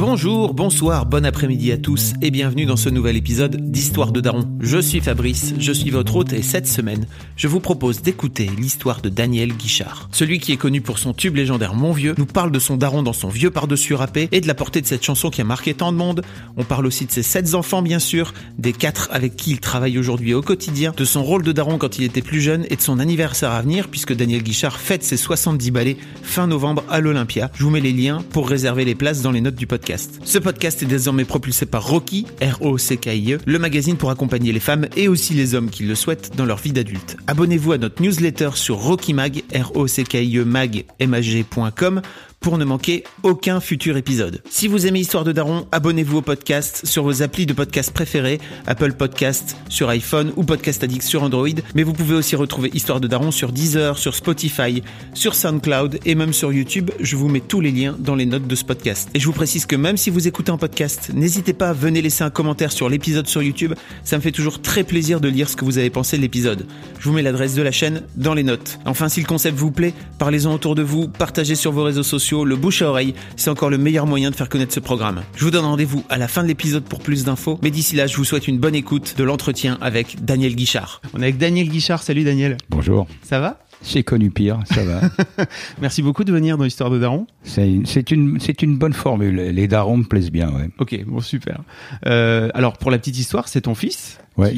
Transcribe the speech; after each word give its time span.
Bonjour, 0.00 0.54
bonsoir, 0.54 1.04
bon 1.04 1.26
après-midi 1.26 1.72
à 1.72 1.76
tous 1.76 2.14
et 2.22 2.30
bienvenue 2.30 2.64
dans 2.64 2.78
ce 2.78 2.88
nouvel 2.88 3.18
épisode 3.18 3.70
d'Histoire 3.70 4.12
de 4.12 4.22
Daron. 4.22 4.48
Je 4.58 4.78
suis 4.78 5.00
Fabrice, 5.00 5.52
je 5.58 5.72
suis 5.72 5.90
votre 5.90 6.16
hôte 6.16 6.32
et 6.32 6.40
cette 6.40 6.66
semaine, 6.66 7.06
je 7.36 7.48
vous 7.48 7.60
propose 7.60 8.00
d'écouter 8.00 8.48
l'histoire 8.56 9.02
de 9.02 9.10
Daniel 9.10 9.52
Guichard. 9.52 10.08
Celui 10.10 10.38
qui 10.38 10.52
est 10.52 10.56
connu 10.56 10.80
pour 10.80 10.98
son 10.98 11.12
tube 11.12 11.36
légendaire 11.36 11.74
Mon 11.74 11.92
Vieux 11.92 12.14
nous 12.16 12.24
parle 12.24 12.50
de 12.50 12.58
son 12.58 12.78
daron 12.78 13.02
dans 13.02 13.12
son 13.12 13.28
vieux 13.28 13.50
par-dessus 13.50 13.92
râpé 13.92 14.30
et 14.32 14.40
de 14.40 14.46
la 14.46 14.54
portée 14.54 14.80
de 14.80 14.86
cette 14.86 15.04
chanson 15.04 15.28
qui 15.28 15.42
a 15.42 15.44
marqué 15.44 15.74
tant 15.74 15.92
de 15.92 15.98
monde. 15.98 16.22
On 16.56 16.64
parle 16.64 16.86
aussi 16.86 17.04
de 17.04 17.12
ses 17.12 17.22
sept 17.22 17.54
enfants 17.54 17.82
bien 17.82 17.98
sûr, 17.98 18.32
des 18.56 18.72
quatre 18.72 19.10
avec 19.12 19.36
qui 19.36 19.50
il 19.50 19.60
travaille 19.60 19.98
aujourd'hui 19.98 20.32
au 20.32 20.40
quotidien, 20.40 20.94
de 20.96 21.04
son 21.04 21.22
rôle 21.22 21.42
de 21.42 21.52
daron 21.52 21.76
quand 21.76 21.98
il 21.98 22.04
était 22.04 22.22
plus 22.22 22.40
jeune 22.40 22.64
et 22.70 22.76
de 22.76 22.80
son 22.80 23.00
anniversaire 23.00 23.50
à 23.50 23.60
venir 23.60 23.88
puisque 23.88 24.14
Daniel 24.14 24.42
Guichard 24.42 24.80
fête 24.80 25.04
ses 25.04 25.18
70 25.18 25.70
balais 25.72 25.98
fin 26.22 26.46
novembre 26.46 26.84
à 26.88 27.00
l'Olympia. 27.00 27.50
Je 27.54 27.64
vous 27.64 27.70
mets 27.70 27.80
les 27.80 27.92
liens 27.92 28.24
pour 28.30 28.48
réserver 28.48 28.86
les 28.86 28.94
places 28.94 29.20
dans 29.20 29.30
les 29.30 29.42
notes 29.42 29.56
du 29.56 29.66
podcast. 29.66 29.89
Ce 30.24 30.38
podcast 30.38 30.82
est 30.82 30.86
désormais 30.86 31.24
propulsé 31.24 31.66
par 31.66 31.86
Rocky, 31.86 32.26
R-O-C-K-I-E, 32.40 33.38
le 33.44 33.58
magazine 33.58 33.96
pour 33.96 34.10
accompagner 34.10 34.52
les 34.52 34.60
femmes 34.60 34.86
et 34.96 35.08
aussi 35.08 35.34
les 35.34 35.54
hommes 35.54 35.70
qui 35.70 35.84
le 35.84 35.94
souhaitent 35.94 36.36
dans 36.36 36.44
leur 36.44 36.58
vie 36.58 36.72
d'adulte. 36.72 37.16
Abonnez-vous 37.26 37.72
à 37.72 37.78
notre 37.78 38.02
newsletter 38.02 38.50
sur 38.54 38.76
Rocky 38.76 39.14
Mag, 39.14 39.42
R-O-C-K-I-E 39.54 40.44
mag, 40.44 40.84
M-A-G.com 40.98 42.02
pour 42.40 42.56
ne 42.56 42.64
manquer 42.64 43.04
aucun 43.22 43.60
futur 43.60 43.98
épisode. 43.98 44.42
Si 44.48 44.66
vous 44.66 44.86
aimez 44.86 45.00
Histoire 45.00 45.24
de 45.24 45.32
Daron, 45.32 45.66
abonnez-vous 45.72 46.18
au 46.18 46.22
podcast 46.22 46.86
sur 46.86 47.04
vos 47.04 47.22
applis 47.22 47.44
de 47.44 47.52
podcast 47.52 47.92
préférés, 47.92 48.40
Apple 48.66 48.94
Podcast 48.94 49.58
sur 49.68 49.90
iPhone 49.90 50.32
ou 50.36 50.44
Podcast 50.44 50.82
Addict 50.82 51.02
sur 51.02 51.22
Android, 51.22 51.48
mais 51.74 51.82
vous 51.82 51.92
pouvez 51.92 52.14
aussi 52.14 52.36
retrouver 52.36 52.70
Histoire 52.72 52.98
de 52.98 53.08
Daron 53.08 53.30
sur 53.30 53.52
Deezer, 53.52 53.98
sur 53.98 54.14
Spotify, 54.14 54.82
sur 55.12 55.34
SoundCloud 55.34 56.00
et 56.06 56.14
même 56.14 56.32
sur 56.32 56.50
YouTube. 56.50 56.90
Je 56.98 57.16
vous 57.16 57.28
mets 57.28 57.40
tous 57.40 57.60
les 57.60 57.70
liens 57.70 57.94
dans 57.98 58.14
les 58.14 58.24
notes 58.24 58.46
de 58.46 58.54
ce 58.54 58.64
podcast. 58.64 59.10
Et 59.12 59.20
je 59.20 59.26
vous 59.26 59.32
précise 59.34 59.66
que 59.66 59.76
même 59.76 59.98
si 59.98 60.08
vous 60.08 60.26
écoutez 60.26 60.50
en 60.50 60.58
podcast, 60.58 61.10
n'hésitez 61.12 61.52
pas 61.52 61.68
à 61.68 61.72
venir 61.74 62.02
laisser 62.02 62.24
un 62.24 62.30
commentaire 62.30 62.72
sur 62.72 62.88
l'épisode 62.88 63.26
sur 63.26 63.42
YouTube. 63.42 63.74
Ça 64.02 64.16
me 64.16 64.22
fait 64.22 64.32
toujours 64.32 64.62
très 64.62 64.84
plaisir 64.84 65.20
de 65.20 65.28
lire 65.28 65.50
ce 65.50 65.56
que 65.56 65.66
vous 65.66 65.76
avez 65.76 65.90
pensé 65.90 66.16
de 66.16 66.22
l'épisode. 66.22 66.64
Je 66.98 67.06
vous 67.06 67.14
mets 67.14 67.22
l'adresse 67.22 67.54
de 67.54 67.62
la 67.62 67.70
chaîne 67.70 68.02
dans 68.16 68.32
les 68.32 68.44
notes. 68.44 68.78
Enfin, 68.86 69.10
si 69.10 69.20
le 69.20 69.26
concept 69.26 69.58
vous 69.58 69.70
plaît, 69.70 69.92
parlez-en 70.18 70.54
autour 70.54 70.74
de 70.74 70.82
vous, 70.82 71.06
partagez 71.06 71.54
sur 71.54 71.72
vos 71.72 71.84
réseaux 71.84 72.02
sociaux 72.02 72.29
le 72.32 72.56
bouche 72.56 72.82
à 72.82 72.88
oreille, 72.88 73.14
c'est 73.36 73.50
encore 73.50 73.70
le 73.70 73.78
meilleur 73.78 74.06
moyen 74.06 74.30
de 74.30 74.36
faire 74.36 74.48
connaître 74.48 74.72
ce 74.72 74.80
programme. 74.80 75.22
Je 75.36 75.44
vous 75.44 75.50
donne 75.50 75.64
rendez-vous 75.64 76.04
à 76.08 76.18
la 76.18 76.28
fin 76.28 76.42
de 76.42 76.48
l'épisode 76.48 76.84
pour 76.84 77.00
plus 77.00 77.24
d'infos, 77.24 77.58
mais 77.62 77.70
d'ici 77.70 77.96
là, 77.96 78.06
je 78.06 78.16
vous 78.16 78.24
souhaite 78.24 78.48
une 78.48 78.58
bonne 78.58 78.74
écoute 78.74 79.14
de 79.16 79.24
l'entretien 79.24 79.78
avec 79.80 80.24
Daniel 80.24 80.54
Guichard. 80.54 81.00
On 81.14 81.20
est 81.20 81.24
avec 81.24 81.38
Daniel 81.38 81.68
Guichard, 81.68 82.02
salut 82.02 82.24
Daniel. 82.24 82.56
Bonjour. 82.70 83.06
Ça 83.22 83.40
va? 83.40 83.58
J'ai 83.84 84.02
connu 84.02 84.30
pire, 84.30 84.58
ça 84.66 84.82
va. 84.84 85.00
Merci 85.80 86.02
beaucoup 86.02 86.24
de 86.24 86.32
venir 86.32 86.58
dans 86.58 86.64
l'histoire 86.64 86.90
de 86.90 86.98
Daron. 86.98 87.26
C'est 87.42 87.66
une, 87.66 87.84
une, 88.10 88.38
une 88.62 88.76
bonne 88.78 88.92
formule. 88.92 89.36
Les 89.36 89.68
darons 89.68 89.96
me 89.98 90.04
plaisent 90.04 90.30
bien, 90.30 90.50
ouais. 90.50 90.68
Ok, 90.78 90.98
bon, 91.06 91.20
super. 91.20 91.60
Euh, 92.06 92.50
alors, 92.54 92.76
pour 92.78 92.90
la 92.90 92.98
petite 92.98 93.18
histoire, 93.18 93.48
c'est 93.48 93.62
ton 93.62 93.74
fils 93.74 94.18
Ouais, 94.36 94.52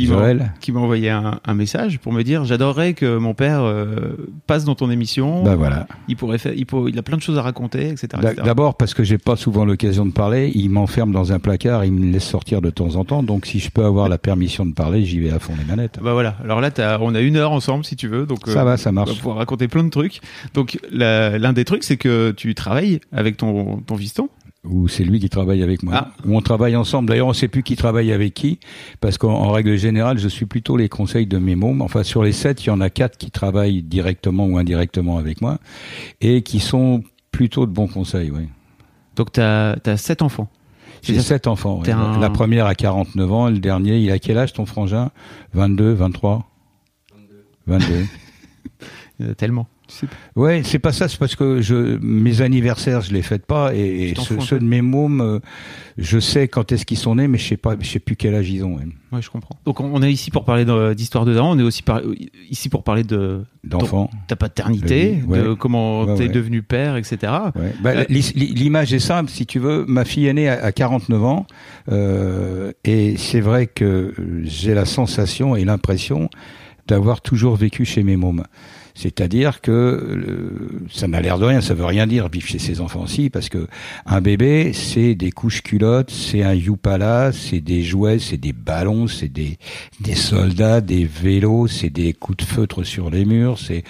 qui 0.60 0.70
m'a- 0.70 0.80
envoyé 0.80 1.08
un, 1.10 1.40
un 1.44 1.54
message 1.54 1.98
pour 1.98 2.12
me 2.12 2.22
dire 2.22 2.44
j'adorerais 2.44 2.92
que 2.92 3.16
mon 3.16 3.32
père 3.34 3.62
euh, 3.62 4.28
passe 4.46 4.64
dans 4.64 4.74
ton 4.74 4.90
émission. 4.90 5.42
Bah 5.42 5.56
voilà. 5.56 5.88
Il 6.08 6.16
pourrait 6.16 6.38
faire, 6.38 6.52
il, 6.54 6.66
pour- 6.66 6.88
il 6.90 6.96
a 6.98 7.02
plein 7.02 7.16
de 7.16 7.22
choses 7.22 7.38
à 7.38 7.42
raconter, 7.42 7.88
etc. 7.88 8.08
D'a- 8.20 8.32
etc. 8.32 8.42
D'abord 8.44 8.76
parce 8.76 8.92
que 8.94 9.02
j'ai 9.02 9.16
pas 9.18 9.34
souvent 9.34 9.64
l'occasion 9.64 10.04
de 10.06 10.12
parler, 10.12 10.52
il 10.54 10.68
m'enferme 10.68 11.10
dans 11.10 11.32
un 11.32 11.38
placard, 11.40 11.84
il 11.86 11.92
me 11.94 12.12
laisse 12.12 12.22
sortir 12.24 12.60
de 12.60 12.68
temps 12.70 12.94
en 12.96 13.04
temps, 13.04 13.22
donc 13.22 13.46
si 13.46 13.58
je 13.58 13.70
peux 13.70 13.84
avoir 13.84 14.08
la 14.10 14.18
permission 14.18 14.66
de 14.66 14.74
parler, 14.74 15.04
j'y 15.04 15.18
vais 15.18 15.30
à 15.30 15.38
fond 15.40 15.54
les 15.58 15.64
manettes. 15.64 15.98
Bah 16.02 16.12
voilà. 16.12 16.36
Alors 16.44 16.60
là, 16.60 16.70
on 17.00 17.14
a 17.14 17.20
une 17.20 17.36
heure 17.36 17.52
ensemble 17.52 17.84
si 17.84 17.96
tu 17.96 18.08
veux. 18.08 18.26
Donc 18.26 18.46
Ça 18.46 18.60
euh, 18.60 18.64
va, 18.64 18.76
ça 18.76 18.92
marche. 18.92 19.11
Va 19.14 19.18
pouvoir 19.18 19.36
raconter 19.36 19.68
plein 19.68 19.84
de 19.84 19.90
trucs. 19.90 20.20
Donc 20.54 20.78
l'un 20.90 21.52
des 21.52 21.64
trucs, 21.64 21.84
c'est 21.84 21.96
que 21.96 22.30
tu 22.32 22.54
travailles 22.54 23.00
avec 23.12 23.36
ton 23.36 23.78
ton 23.78 23.96
fiston. 23.96 24.28
Ou 24.64 24.86
c'est 24.86 25.02
lui 25.02 25.18
qui 25.18 25.28
travaille 25.28 25.60
avec 25.64 25.82
moi. 25.82 25.92
Ah. 25.96 26.12
Ou 26.24 26.36
on 26.36 26.40
travaille 26.40 26.76
ensemble. 26.76 27.08
D'ailleurs, 27.08 27.26
on 27.26 27.32
sait 27.32 27.48
plus 27.48 27.64
qui 27.64 27.74
travaille 27.74 28.12
avec 28.12 28.32
qui, 28.32 28.60
parce 29.00 29.18
qu'en 29.18 29.32
en 29.32 29.50
règle 29.50 29.76
générale, 29.76 30.18
je 30.18 30.28
suis 30.28 30.46
plutôt 30.46 30.76
les 30.76 30.88
conseils 30.88 31.26
de 31.26 31.36
mes 31.38 31.56
mômes. 31.56 31.82
Enfin, 31.82 32.04
sur 32.04 32.22
les 32.22 32.30
sept, 32.30 32.62
il 32.64 32.68
y 32.68 32.70
en 32.70 32.80
a 32.80 32.88
quatre 32.88 33.18
qui 33.18 33.32
travaillent 33.32 33.82
directement 33.82 34.46
ou 34.46 34.58
indirectement 34.58 35.18
avec 35.18 35.40
moi, 35.40 35.58
et 36.20 36.42
qui 36.42 36.60
sont 36.60 37.02
plutôt 37.32 37.66
de 37.66 37.72
bons 37.72 37.88
conseils, 37.88 38.30
oui. 38.30 38.42
Donc 39.16 39.32
t'as 39.32 39.74
as 39.84 39.96
sept 39.96 40.22
enfants. 40.22 40.48
J'ai 41.02 41.18
sept 41.18 41.48
enfants. 41.48 41.78
ouais. 41.78 41.82
T'es 41.86 41.90
un- 41.90 42.20
La 42.20 42.30
première 42.30 42.66
a 42.66 42.76
49 42.76 43.32
ans, 43.32 43.50
le 43.50 43.58
dernier, 43.58 43.98
il 43.98 44.12
a 44.12 44.20
quel 44.20 44.38
âge 44.38 44.52
ton 44.52 44.64
frangin? 44.64 45.10
22, 45.54 45.92
23 45.92 46.48
22. 47.66 47.84
Euh, 47.94 48.04
tellement. 49.36 49.68
Sais 49.88 50.06
pas. 50.06 50.40
Ouais, 50.40 50.62
c'est 50.64 50.78
pas 50.78 50.92
ça, 50.92 51.06
c'est 51.08 51.18
parce 51.18 51.36
que 51.36 51.60
je 51.60 51.98
mes 52.00 52.40
anniversaires, 52.40 53.02
je 53.02 53.12
les 53.12 53.20
fête 53.20 53.44
pas 53.44 53.74
et, 53.74 54.14
ceux, 54.40 54.58
de 54.58 54.64
mes 54.64 54.80
mômes, 54.80 55.20
euh, 55.20 55.38
je 55.98 56.18
sais 56.18 56.48
quand 56.48 56.72
est-ce 56.72 56.86
qu'ils 56.86 56.96
sont 56.96 57.16
nés, 57.16 57.28
mais 57.28 57.36
je 57.36 57.48
sais 57.48 57.56
pas, 57.58 57.74
je 57.78 57.86
sais 57.86 57.98
plus 57.98 58.16
quel 58.16 58.34
âge 58.34 58.48
ils 58.48 58.64
ont. 58.64 58.76
ouais. 58.76 58.84
Ouais, 59.12 59.20
je 59.20 59.28
comprends. 59.28 59.56
Donc 59.66 59.80
on 59.80 60.02
est 60.02 60.10
ici 60.10 60.30
pour 60.30 60.46
parler 60.46 60.64
de- 60.64 60.94
d'histoire 60.94 61.26
de 61.26 61.34
Daron. 61.34 61.50
On 61.50 61.58
est 61.58 61.62
aussi 61.62 61.82
par- 61.82 62.00
ici 62.48 62.70
pour 62.70 62.82
parler 62.84 63.02
de 63.04 63.44
D'enfants. 63.64 64.08
ta 64.28 64.36
paternité, 64.36 65.16
De- 65.16 65.26
ouais. 65.26 65.42
de 65.42 65.52
comment 65.52 66.04
Ouais, 66.04 66.14
t'es 66.16 66.28
devenu 66.28 66.62
père, 66.62 66.96
etc. 66.96 67.18
Bah, 67.82 67.90
Euh, 67.90 68.04
L'image 68.08 68.94
est 68.94 68.98
simple, 69.00 69.30
si 69.30 69.44
tu 69.44 69.58
veux. 69.58 69.84
Ma 69.86 70.06
fille 70.06 70.26
est 70.26 70.32
née 70.32 70.48
à, 70.48 70.64
à 70.64 70.72
49 70.72 71.22
ans, 71.22 71.46
euh, 71.90 72.72
et 72.84 73.16
c'est 73.18 73.40
vrai 73.40 73.66
que 73.66 74.14
j'ai 74.44 74.72
la 74.72 74.86
sensation 74.86 75.54
et 75.56 75.64
l'impression 75.66 76.30
d'avoir 76.88 77.20
toujours 77.20 77.56
vécu 77.56 77.84
chez 77.84 78.02
mes 78.02 78.16
mômes. 78.16 78.44
C'est-à-dire 78.94 79.60
que 79.60 79.70
euh, 79.70 80.82
ça 80.90 81.08
n'a 81.08 81.20
l'air 81.20 81.38
de 81.38 81.44
rien, 81.44 81.60
ça 81.60 81.74
veut 81.74 81.84
rien 81.84 82.06
dire 82.06 82.28
vivre 82.28 82.46
chez 82.46 82.58
ses 82.58 82.80
enfants 82.80 83.02
aussi, 83.02 83.30
parce 83.30 83.48
que 83.48 83.66
un 84.06 84.20
bébé, 84.20 84.72
c'est 84.72 85.14
des 85.14 85.30
couches 85.30 85.62
culottes, 85.62 86.10
c'est 86.10 86.42
un 86.42 86.54
youpala, 86.54 87.32
c'est 87.32 87.60
des 87.60 87.82
jouets, 87.82 88.18
c'est 88.18 88.36
des 88.36 88.52
ballons, 88.52 89.06
c'est 89.06 89.28
des, 89.28 89.58
des 90.00 90.14
soldats, 90.14 90.80
des 90.80 91.04
vélos, 91.04 91.68
c'est 91.68 91.90
des 91.90 92.12
coups 92.12 92.38
de 92.38 92.44
feutre 92.44 92.84
sur 92.84 93.10
les 93.10 93.24
murs, 93.24 93.58
c'est 93.58 93.84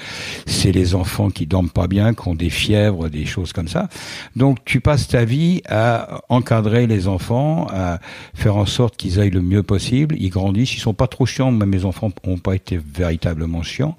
c'est 0.47 0.73
les 0.73 0.95
enfants 0.95 1.31
qui 1.31 1.47
dorment 1.47 1.71
pas 1.71 1.87
bien, 1.87 2.15
qui 2.15 2.29
ont 2.29 2.35
des 2.35 2.51
fièvres, 2.51 3.09
des 3.09 3.27
choses 3.27 3.53
comme 3.53 3.69
ça. 3.69 3.89
Donc 4.37 4.59
tu 4.65 4.81
passes 4.81 5.09
ta 5.09 5.25
vie 5.25 5.63
à 5.69 6.21
encadrer 6.29 6.87
les 6.87 7.09
enfants, 7.09 7.67
à 7.71 8.01
faire 8.35 8.57
en 8.57 8.67
sorte 8.67 8.97
qu'ils 8.97 9.21
aillent 9.21 9.31
le 9.31 9.43
mieux 9.43 9.63
possible. 9.63 10.17
Ils 10.19 10.31
grandissent, 10.31 10.75
ils 10.75 10.81
sont 10.81 10.95
pas 10.95 11.07
trop 11.07 11.27
chiants. 11.27 11.53
Mes 11.53 11.85
enfants 11.85 12.11
ont 12.25 12.39
pas 12.39 12.55
été 12.55 12.79
véritablement 12.95 13.63
chiants, 13.63 13.97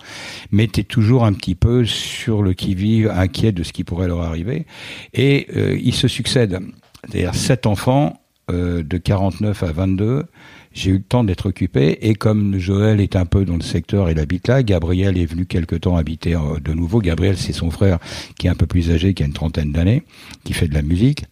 mais 0.51 0.67
tu 0.67 0.81
es 0.81 0.83
toujours 0.93 1.25
un 1.25 1.33
petit 1.33 1.55
peu 1.55 1.85
sur 1.85 2.43
le 2.43 2.53
qui-vive, 2.53 3.09
inquiet 3.09 3.51
de 3.51 3.63
ce 3.63 3.73
qui 3.73 3.83
pourrait 3.83 4.07
leur 4.07 4.21
arriver. 4.21 4.67
Et 5.15 5.47
euh, 5.55 5.75
ils 5.81 5.95
se 5.95 6.07
succèdent. 6.07 6.59
C'est-à-dire 7.03 7.33
sept 7.33 7.65
enfants 7.65 8.21
euh, 8.51 8.83
de 8.83 8.97
49 8.99 9.63
à 9.63 9.71
22 9.71 10.25
j'ai 10.73 10.89
eu 10.89 10.97
le 10.97 11.03
temps 11.03 11.23
d'être 11.23 11.47
occupé 11.47 11.99
et 12.01 12.15
comme 12.15 12.57
Joël 12.57 12.99
est 12.99 13.15
un 13.15 13.25
peu 13.25 13.45
dans 13.45 13.55
le 13.55 13.61
secteur, 13.61 14.09
il 14.09 14.17
habite 14.19 14.47
là, 14.47 14.63
Gabriel 14.63 15.19
est 15.19 15.25
venu 15.25 15.45
quelque 15.45 15.75
temps 15.75 15.97
habiter 15.97 16.35
euh, 16.35 16.59
de 16.59 16.73
nouveau. 16.73 16.99
Gabriel, 16.99 17.37
c'est 17.37 17.53
son 17.53 17.69
frère 17.69 17.99
qui 18.39 18.47
est 18.47 18.49
un 18.49 18.55
peu 18.55 18.65
plus 18.65 18.91
âgé, 18.91 19.13
qui 19.13 19.23
a 19.23 19.25
une 19.25 19.33
trentaine 19.33 19.71
d'années, 19.71 20.03
qui 20.43 20.53
fait 20.53 20.67
de 20.67 20.73
la 20.73 20.81
musique. 20.81 21.25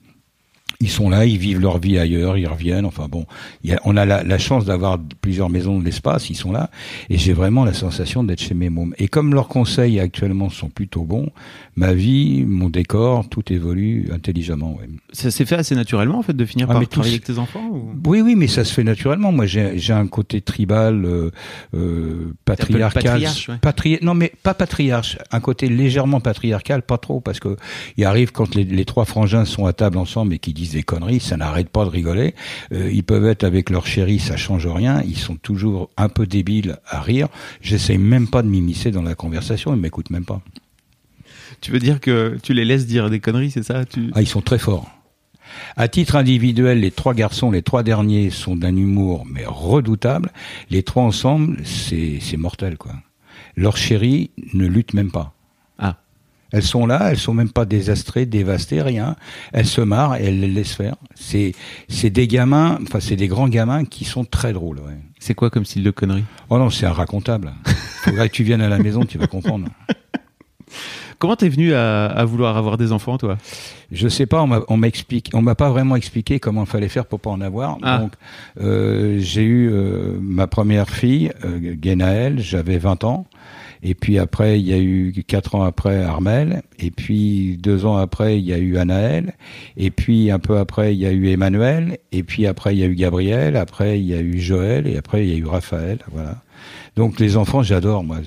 Ils 0.81 0.89
sont 0.89 1.09
là, 1.09 1.25
ils 1.25 1.37
vivent 1.37 1.59
leur 1.61 1.77
vie 1.77 1.97
ailleurs, 1.97 2.37
ils 2.37 2.47
reviennent. 2.47 2.85
Enfin 2.85 3.07
bon, 3.09 3.25
il 3.63 3.69
y 3.69 3.73
a- 3.73 3.79
on 3.85 3.95
a 3.95 4.03
la, 4.05 4.23
la 4.23 4.37
chance 4.37 4.65
d'avoir 4.65 4.99
plusieurs 5.21 5.49
maisons 5.49 5.79
de 5.79 5.85
l'espace, 5.85 6.29
ils 6.29 6.35
sont 6.35 6.51
là, 6.51 6.69
et 7.09 7.17
j'ai 7.17 7.33
vraiment 7.33 7.63
la 7.63 7.73
sensation 7.73 8.23
d'être 8.23 8.41
chez 8.41 8.53
mes 8.55 8.69
mômes. 8.69 8.93
Et 8.97 9.07
comme 9.07 9.33
leurs 9.33 9.47
conseils 9.47 9.99
actuellement 9.99 10.49
sont 10.49 10.69
plutôt 10.69 11.03
bons, 11.03 11.29
ma 11.75 11.93
vie, 11.93 12.43
mon 12.45 12.69
décor, 12.69 13.29
tout 13.29 13.53
évolue 13.53 14.09
intelligemment. 14.13 14.75
ouais. 14.79 14.89
Ça 15.13 15.31
s'est 15.31 15.45
fait 15.45 15.55
assez 15.55 15.75
naturellement 15.75 16.19
en 16.19 16.23
fait 16.23 16.33
de 16.35 16.45
finir 16.45 16.67
Ah, 16.69 16.73
par 16.73 16.81
tous- 16.81 16.89
travailler 16.89 17.13
avec 17.15 17.23
tes 17.25 17.37
enfants. 17.37 17.67
Ou... 17.71 17.91
Oui, 18.05 18.21
oui, 18.21 18.35
mais 18.35 18.47
ça 18.47 18.63
se 18.65 18.73
fait 18.73 18.83
naturellement. 18.83 19.31
Moi, 19.31 19.45
j'ai 19.45 19.93
un 19.93 20.07
côté 20.07 20.41
tribal, 20.41 21.05
euh, 21.05 21.29
euh, 21.75 22.33
patriarcal. 22.45 23.03
patriarche, 23.03 23.49
ouais. 23.49 23.55
patri- 23.61 23.99
non, 24.01 24.13
mais 24.13 24.31
pas 24.43 24.53
patriarche. 24.53 25.17
Un 25.31 25.39
côté 25.39 25.67
légèrement 25.69 26.19
patriarcal, 26.19 26.81
pas 26.81 26.97
trop, 26.97 27.19
parce 27.19 27.39
que 27.39 27.55
il 27.97 28.05
arrive 28.05 28.31
quand 28.31 28.55
les, 28.55 28.63
les 28.63 28.85
trois 28.85 29.05
frangins 29.05 29.45
sont 29.45 29.65
à 29.65 29.73
table 29.73 29.97
ensemble 29.97 30.33
et 30.33 30.39
qui 30.39 30.53
disent 30.53 30.70
des 30.73 30.83
conneries, 30.83 31.19
ça 31.19 31.37
n'arrête 31.37 31.69
pas 31.69 31.85
de 31.85 31.89
rigoler. 31.89 32.35
Euh, 32.73 32.91
ils 32.91 33.03
peuvent 33.03 33.25
être 33.25 33.43
avec 33.43 33.69
leur 33.69 33.85
chérie, 33.85 34.19
ça 34.19 34.37
change 34.37 34.67
rien. 34.67 35.01
Ils 35.05 35.17
sont 35.17 35.35
toujours 35.35 35.89
un 35.97 36.09
peu 36.09 36.25
débiles 36.25 36.77
à 36.87 37.01
rire. 37.01 37.27
J'essaye 37.61 37.97
même 37.97 38.27
pas 38.27 38.41
de 38.41 38.47
m'immiscer 38.47 38.91
dans 38.91 39.03
la 39.03 39.15
conversation. 39.15 39.73
Ils 39.73 39.79
m'écoutent 39.79 40.09
même 40.09 40.25
pas. 40.25 40.41
tu 41.61 41.71
veux 41.71 41.79
dire 41.79 41.99
que 41.99 42.37
tu 42.41 42.53
les 42.53 42.65
laisses 42.65 42.87
dire 42.87 43.09
des 43.09 43.19
conneries, 43.19 43.51
c'est 43.51 43.63
ça? 43.63 43.83
Ah, 44.13 44.21
ils 44.21 44.27
sont 44.27 44.41
très 44.41 44.59
forts. 44.59 44.89
À 45.75 45.87
titre 45.87 46.15
individuel, 46.15 46.79
les 46.79 46.91
trois 46.91 47.13
garçons, 47.13 47.51
les 47.51 47.61
trois 47.61 47.83
derniers, 47.83 48.29
sont 48.29 48.55
d'un 48.55 48.75
humour 48.75 49.25
mais 49.29 49.45
redoutable. 49.45 50.31
Les 50.69 50.83
trois 50.83 51.03
ensemble, 51.03 51.57
c'est 51.65 52.37
mortel, 52.37 52.77
quoi. 52.77 52.93
Leur 53.55 53.77
chérie 53.77 54.31
ne 54.53 54.65
lutte 54.65 54.93
même 54.93 55.11
pas. 55.11 55.33
Ah. 55.77 55.97
Elles 56.51 56.63
sont 56.63 56.85
là, 56.85 57.09
elles 57.11 57.17
sont 57.17 57.33
même 57.33 57.49
pas 57.49 57.65
désastrées, 57.65 58.25
dévastées, 58.25 58.81
rien. 58.81 59.15
Elles 59.53 59.67
se 59.67 59.81
marrent 59.81 60.15
et 60.15 60.25
elles 60.25 60.39
les 60.39 60.47
laissent 60.47 60.73
faire. 60.73 60.95
C'est 61.15 61.53
c'est 61.87 62.09
des 62.09 62.27
gamins, 62.27 62.77
enfin 62.83 62.99
c'est 62.99 63.15
des 63.15 63.27
grands 63.27 63.47
gamins 63.47 63.85
qui 63.85 64.05
sont 64.05 64.25
très 64.25 64.53
drôles. 64.53 64.79
Ouais. 64.79 64.97
C'est 65.19 65.33
quoi 65.33 65.49
comme 65.49 65.65
style 65.65 65.83
de 65.83 65.91
connerie 65.91 66.25
Oh 66.49 66.57
non, 66.57 66.69
c'est 66.69 66.85
un 66.85 66.93
racontable. 66.93 67.53
Faudrait 68.03 68.29
que 68.29 68.33
tu 68.33 68.43
viennes 68.43 68.61
à 68.61 68.69
la 68.69 68.79
maison, 68.79 69.05
tu 69.05 69.17
vas 69.17 69.27
comprendre. 69.27 69.67
Comment 71.21 71.35
t'es 71.35 71.49
venu 71.49 71.75
à, 71.75 72.25
vouloir 72.25 72.57
avoir 72.57 72.79
des 72.79 72.91
enfants, 72.91 73.19
toi? 73.19 73.37
Je 73.91 74.07
sais 74.07 74.25
pas. 74.25 74.41
On 74.41 74.77
m'a 74.77 74.87
expliqué, 74.87 75.29
on 75.35 75.43
m'a 75.43 75.53
pas 75.53 75.69
vraiment 75.69 75.95
expliqué 75.95 76.39
comment 76.39 76.63
il 76.63 76.67
fallait 76.67 76.89
faire 76.89 77.05
pour 77.05 77.19
pas 77.19 77.29
en 77.29 77.41
avoir. 77.41 77.77
Ah. 77.83 77.99
Donc, 77.99 78.13
euh, 78.59 79.19
j'ai 79.19 79.43
eu 79.43 79.69
euh, 79.71 80.17
ma 80.19 80.47
première 80.47 80.89
fille, 80.89 81.31
euh, 81.45 81.75
Genaël, 81.79 82.39
j'avais 82.39 82.79
20 82.79 83.03
ans. 83.03 83.27
Et 83.83 83.93
puis 83.93 84.17
après, 84.17 84.59
il 84.59 84.67
y 84.67 84.73
a 84.73 84.79
eu 84.79 85.13
quatre 85.27 85.53
ans 85.53 85.61
après 85.61 86.01
Armel. 86.01 86.63
Et 86.79 86.89
puis 86.89 87.55
deux 87.57 87.85
ans 87.85 87.97
après, 87.97 88.39
il 88.39 88.45
y 88.45 88.53
a 88.53 88.57
eu 88.57 88.77
Anaël. 88.77 89.33
Et 89.77 89.91
puis 89.91 90.31
un 90.31 90.39
peu 90.39 90.57
après, 90.57 90.95
il 90.95 90.99
y 90.99 91.05
a 91.05 91.11
eu 91.11 91.27
Emmanuel. 91.27 91.99
Et 92.11 92.23
puis 92.23 92.47
après, 92.47 92.75
il 92.75 92.79
y 92.79 92.83
a 92.83 92.87
eu 92.87 92.95
Gabriel. 92.95 93.57
Après, 93.57 93.99
il 93.99 94.07
y 94.07 94.15
a 94.15 94.21
eu 94.21 94.39
Joël. 94.39 94.87
Et 94.87 94.97
après, 94.97 95.23
il 95.23 95.31
y 95.31 95.35
a 95.35 95.37
eu 95.37 95.45
Raphaël. 95.45 95.99
Voilà. 96.11 96.41
Donc 96.95 97.19
les 97.19 97.37
enfants, 97.37 97.63
j'adore 97.63 98.03
moi. 98.03 98.17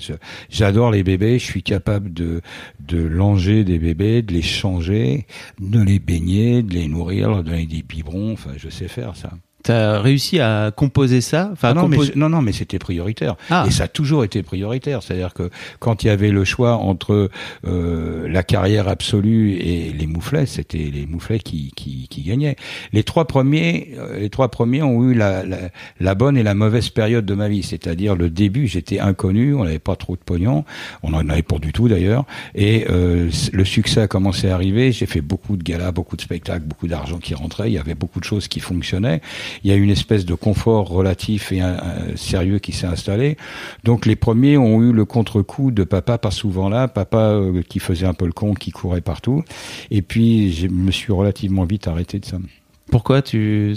J'adore 0.49 0.91
les 0.91 1.03
bébés. 1.03 1.39
Je 1.39 1.45
suis 1.45 1.63
capable 1.63 2.13
de 2.13 2.41
de 2.79 2.97
langer 2.97 3.63
des 3.63 3.79
bébés, 3.79 4.21
de 4.21 4.33
les 4.33 4.41
changer, 4.41 5.25
de 5.59 5.81
les 5.81 5.99
baigner, 5.99 6.63
de 6.63 6.73
les 6.73 6.87
nourrir, 6.87 7.37
de 7.37 7.41
donner 7.41 7.65
des 7.65 7.83
biberons. 7.83 8.33
Enfin, 8.33 8.51
je 8.57 8.69
sais 8.69 8.87
faire 8.87 9.15
ça. 9.15 9.31
T'as 9.65 9.99
réussi 9.99 10.39
à 10.39 10.69
composer 10.69 11.21
ça 11.21 11.49
enfin, 11.51 11.69
ah 11.71 11.73
non, 11.73 11.87
mais, 11.87 11.97
non, 12.15 12.29
non, 12.29 12.43
mais 12.43 12.51
c'était 12.51 12.77
prioritaire. 12.77 13.35
Ah. 13.49 13.65
Et 13.67 13.71
ça 13.71 13.85
a 13.85 13.87
toujours 13.87 14.23
été 14.23 14.43
prioritaire. 14.43 15.01
C'est-à-dire 15.01 15.33
que 15.33 15.49
quand 15.79 16.03
il 16.03 16.07
y 16.07 16.09
avait 16.11 16.29
le 16.29 16.43
choix 16.43 16.75
entre 16.75 17.31
euh, 17.65 18.27
la 18.29 18.43
carrière 18.43 18.87
absolue 18.87 19.53
et 19.53 19.91
les 19.91 20.05
mouflets, 20.05 20.45
c'était 20.45 20.91
les 20.93 21.07
mouflets 21.07 21.39
qui, 21.39 21.71
qui, 21.75 22.07
qui, 22.07 22.21
gagnaient. 22.21 22.57
Les 22.93 23.01
trois 23.01 23.25
premiers, 23.25 23.95
euh, 23.97 24.19
les 24.19 24.29
trois 24.29 24.49
premiers 24.49 24.83
ont 24.83 25.03
eu 25.03 25.15
la, 25.15 25.43
la, 25.43 25.57
la, 25.99 26.13
bonne 26.13 26.37
et 26.37 26.43
la 26.43 26.53
mauvaise 26.53 26.89
période 26.89 27.25
de 27.25 27.33
ma 27.33 27.49
vie. 27.49 27.63
C'est-à-dire 27.63 28.15
le 28.15 28.29
début, 28.29 28.67
j'étais 28.67 28.99
inconnu, 28.99 29.55
on 29.55 29.63
n'avait 29.63 29.79
pas 29.79 29.95
trop 29.95 30.15
de 30.15 30.21
pognon, 30.21 30.63
on 31.01 31.11
en 31.15 31.27
avait 31.27 31.41
pas 31.41 31.57
du 31.57 31.73
tout 31.73 31.87
d'ailleurs. 31.87 32.25
Et 32.53 32.85
euh, 32.91 33.31
le 33.51 33.65
succès 33.65 34.01
a 34.01 34.07
commencé 34.07 34.47
à 34.47 34.53
arriver. 34.53 34.91
J'ai 34.91 35.07
fait 35.07 35.21
beaucoup 35.21 35.57
de 35.57 35.63
galas, 35.63 35.91
beaucoup 35.91 36.17
de 36.17 36.21
spectacles, 36.21 36.65
beaucoup 36.65 36.87
d'argent 36.87 37.17
qui 37.17 37.33
rentrait. 37.33 37.71
Il 37.71 37.73
y 37.73 37.79
avait 37.79 37.95
beaucoup 37.95 38.19
de 38.19 38.25
choses 38.25 38.47
qui 38.47 38.59
fonctionnaient 38.59 39.21
il 39.63 39.69
y 39.69 39.73
a 39.73 39.75
une 39.75 39.89
espèce 39.89 40.25
de 40.25 40.33
confort 40.33 40.87
relatif 40.87 41.51
et 41.51 41.61
un, 41.61 41.77
sérieux 42.15 42.59
qui 42.59 42.71
s'est 42.71 42.87
installé. 42.87 43.37
Donc 43.83 44.05
les 44.05 44.15
premiers 44.15 44.57
ont 44.57 44.81
eu 44.81 44.91
le 44.91 45.05
contre-coup 45.05 45.71
de 45.71 45.83
papa 45.83 46.17
pas 46.17 46.31
souvent 46.31 46.69
là, 46.69 46.87
papa 46.87 47.17
euh, 47.17 47.61
qui 47.67 47.79
faisait 47.79 48.05
un 48.05 48.13
peu 48.13 48.25
le 48.25 48.33
con, 48.33 48.53
qui 48.53 48.71
courait 48.71 49.01
partout. 49.01 49.43
Et 49.91 50.01
puis 50.01 50.51
je 50.51 50.67
me 50.67 50.91
suis 50.91 51.13
relativement 51.13 51.65
vite 51.65 51.87
arrêté 51.87 52.19
de 52.19 52.25
ça. 52.25 52.37
Pourquoi 52.91 53.21
tu 53.21 53.75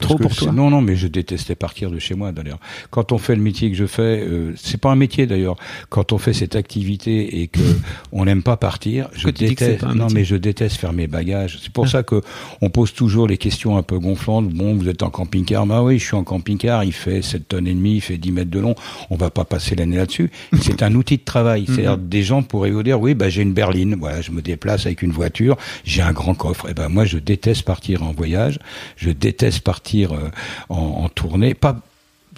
Trop 0.00 0.18
pour 0.18 0.34
toi 0.34 0.52
Non, 0.52 0.70
non, 0.70 0.80
mais 0.80 0.96
je 0.96 1.06
détestais 1.06 1.54
partir 1.54 1.90
de 1.90 1.98
chez 1.98 2.14
moi 2.14 2.32
d'ailleurs. 2.32 2.58
Quand 2.90 3.12
on 3.12 3.18
fait 3.18 3.36
le 3.36 3.42
métier 3.42 3.70
que 3.70 3.76
je 3.76 3.86
fais, 3.86 4.24
euh, 4.26 4.52
c'est 4.56 4.80
pas 4.80 4.90
un 4.90 4.96
métier 4.96 5.26
d'ailleurs. 5.26 5.56
Quand 5.88 6.12
on 6.12 6.18
fait 6.18 6.32
cette 6.32 6.56
activité 6.56 7.42
et 7.42 7.48
que 7.48 7.60
on 8.12 8.24
n'aime 8.24 8.42
pas 8.42 8.56
partir, 8.56 9.08
je 9.12 9.28
déteste. 9.28 9.84
Non, 9.84 10.08
mais 10.12 10.24
je 10.24 10.36
déteste 10.36 10.76
faire 10.76 10.92
mes 10.92 11.06
bagages. 11.06 11.58
C'est 11.62 11.72
pour 11.72 11.84
ah. 11.84 11.88
ça 11.88 12.02
que 12.02 12.22
on 12.60 12.70
pose 12.70 12.92
toujours 12.92 13.28
les 13.28 13.38
questions 13.38 13.76
un 13.76 13.82
peu 13.82 13.98
gonflantes. 13.98 14.48
Bon, 14.48 14.74
vous 14.74 14.88
êtes 14.88 15.02
en 15.02 15.10
camping-car 15.10 15.66
Bah 15.66 15.82
oui, 15.82 15.98
je 15.98 16.04
suis 16.04 16.16
en 16.16 16.24
camping-car. 16.24 16.84
Il 16.84 16.92
fait 16.92 17.22
7 17.22 17.48
tonnes 17.48 17.66
et 17.66 17.74
demie, 17.74 17.96
il 17.96 18.00
fait 18.00 18.16
10 18.16 18.32
mètres 18.32 18.50
de 18.50 18.60
long. 18.60 18.74
On 19.10 19.16
va 19.16 19.30
pas 19.30 19.44
passer 19.44 19.76
l'année 19.76 19.96
là-dessus. 19.96 20.30
c'est 20.60 20.82
un 20.82 20.94
outil 20.94 21.18
de 21.18 21.24
travail. 21.24 21.66
C'est-à-dire 21.66 21.98
des 21.98 22.22
gens 22.22 22.42
pourraient 22.42 22.70
vous 22.70 22.82
dire, 22.82 23.00
oui, 23.00 23.14
bah 23.14 23.28
j'ai 23.28 23.42
une 23.42 23.52
berline. 23.52 23.96
Voilà, 23.98 24.20
je 24.22 24.30
me 24.30 24.40
déplace 24.40 24.86
avec 24.86 25.02
une 25.02 25.12
voiture. 25.12 25.56
J'ai 25.84 26.02
un 26.02 26.12
grand 26.12 26.34
coffre. 26.34 26.66
Et 26.66 26.70
eh 26.70 26.74
ben 26.74 26.88
moi, 26.88 27.04
je 27.04 27.18
déteste 27.18 27.64
partir 27.64 28.02
en 28.02 28.12
voyage. 28.12 28.58
Je 28.96 29.10
déteste 29.10 29.60
partir 29.60 29.89
euh, 29.98 30.30
en, 30.68 31.08
tournée. 31.08 31.54
Pas 31.54 31.80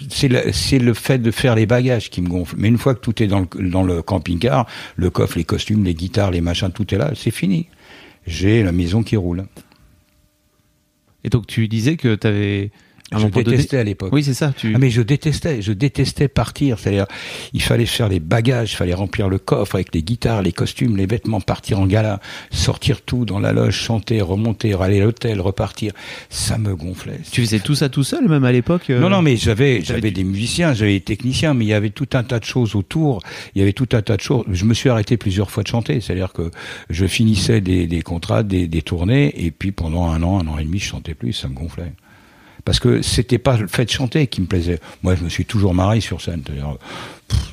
c'est 0.09 0.27
le, 0.27 0.41
le, 0.85 0.93
fait 0.93 1.19
de 1.19 1.31
faire 1.31 1.55
les 1.55 1.65
bagages 1.65 2.09
qui 2.09 2.21
me 2.21 2.27
gonfle. 2.27 2.55
Mais 2.57 2.67
une 2.67 2.77
fois 2.77 2.95
que 2.95 2.99
tout 2.99 3.21
est 3.21 3.27
dans 3.27 3.41
le, 3.41 3.69
dans 3.69 3.83
le 3.83 4.01
camping-car, 4.01 4.65
le 4.95 5.09
coffre, 5.09 5.37
les 5.37 5.43
costumes, 5.43 5.83
les 5.83 5.93
guitares, 5.93 6.31
les 6.31 6.41
machins, 6.41 6.71
tout 6.71 6.93
est 6.93 6.97
là, 6.97 7.11
c'est 7.15 7.31
fini. 7.31 7.67
J'ai 8.25 8.63
la 8.63 8.71
maison 8.71 9.03
qui 9.03 9.15
roule. 9.15 9.45
Et 11.23 11.29
donc 11.29 11.47
tu 11.47 11.67
disais 11.67 11.95
que 11.95 12.15
tu 12.15 12.27
avais 12.27 12.71
je 13.19 13.27
détestais 13.27 13.77
à 13.77 13.83
l'époque. 13.83 14.11
Oui, 14.11 14.23
c'est 14.23 14.33
ça. 14.33 14.53
Tu... 14.55 14.73
Ah, 14.75 14.77
mais 14.77 14.89
je 14.89 15.01
détestais, 15.01 15.61
je 15.61 15.73
détestais 15.73 16.27
partir. 16.27 16.79
C'est-à-dire, 16.79 17.05
il 17.53 17.61
fallait 17.61 17.85
faire 17.85 18.09
les 18.09 18.19
bagages, 18.19 18.73
il 18.73 18.75
fallait 18.75 18.93
remplir 18.93 19.29
le 19.29 19.39
coffre 19.39 19.75
avec 19.75 19.93
les 19.93 20.03
guitares, 20.03 20.41
les 20.41 20.51
costumes, 20.51 20.97
les 20.97 21.05
vêtements, 21.05 21.41
partir 21.41 21.79
en 21.79 21.85
gala, 21.85 22.19
sortir 22.51 23.01
tout 23.01 23.25
dans 23.25 23.39
la 23.39 23.51
loge, 23.53 23.75
chanter, 23.75 24.21
remonter, 24.21 24.73
aller 24.73 25.01
à 25.01 25.05
l'hôtel, 25.05 25.41
repartir. 25.41 25.93
Ça 26.29 26.57
me 26.57 26.75
gonflait. 26.75 27.19
Tu 27.31 27.41
faisais 27.41 27.59
tout 27.59 27.75
ça 27.75 27.89
tout 27.89 28.03
seul, 28.03 28.27
même 28.27 28.43
à 28.43 28.51
l'époque 28.51 28.89
euh 28.89 28.99
Non, 28.99 29.09
non, 29.09 29.21
mais 29.21 29.37
j'avais, 29.37 29.81
j'avais 29.81 30.11
des 30.11 30.23
musiciens, 30.23 30.73
j'avais 30.73 30.93
des 30.93 31.01
techniciens, 31.01 31.53
mais 31.53 31.65
il 31.65 31.69
y 31.69 31.73
avait 31.73 31.89
tout 31.89 32.09
un 32.13 32.23
tas 32.23 32.39
de 32.39 32.45
choses 32.45 32.75
autour. 32.75 33.21
Il 33.55 33.59
y 33.59 33.61
avait 33.61 33.73
tout 33.73 33.89
un 33.93 34.01
tas 34.01 34.17
de 34.17 34.21
choses. 34.21 34.45
Je 34.51 34.65
me 34.65 34.73
suis 34.73 34.89
arrêté 34.89 35.17
plusieurs 35.17 35.51
fois 35.51 35.63
de 35.63 35.67
chanter. 35.67 36.01
C'est-à-dire 36.01 36.33
que 36.33 36.51
je 36.89 37.05
finissais 37.05 37.61
des, 37.61 37.87
des 37.87 38.01
contrats, 38.01 38.43
des, 38.43 38.67
des 38.67 38.81
tournées, 38.81 39.45
et 39.45 39.51
puis 39.51 39.71
pendant 39.71 40.05
un 40.09 40.21
an, 40.23 40.39
un 40.39 40.47
an 40.47 40.57
et 40.57 40.63
demi, 40.63 40.79
je 40.79 40.85
chantais 40.85 41.13
plus. 41.13 41.33
Ça 41.33 41.47
me 41.47 41.53
gonflait 41.53 41.93
parce 42.65 42.79
que 42.79 43.01
c'était 43.01 43.37
pas 43.37 43.57
le 43.57 43.67
fait 43.67 43.85
de 43.85 43.89
chanter 43.89 44.27
qui 44.27 44.41
me 44.41 44.47
plaisait. 44.47 44.79
Moi, 45.01 45.15
je 45.15 45.23
me 45.23 45.29
suis 45.29 45.45
toujours 45.45 45.73
marié 45.73 46.01
sur 46.01 46.21
scène. 46.21 46.43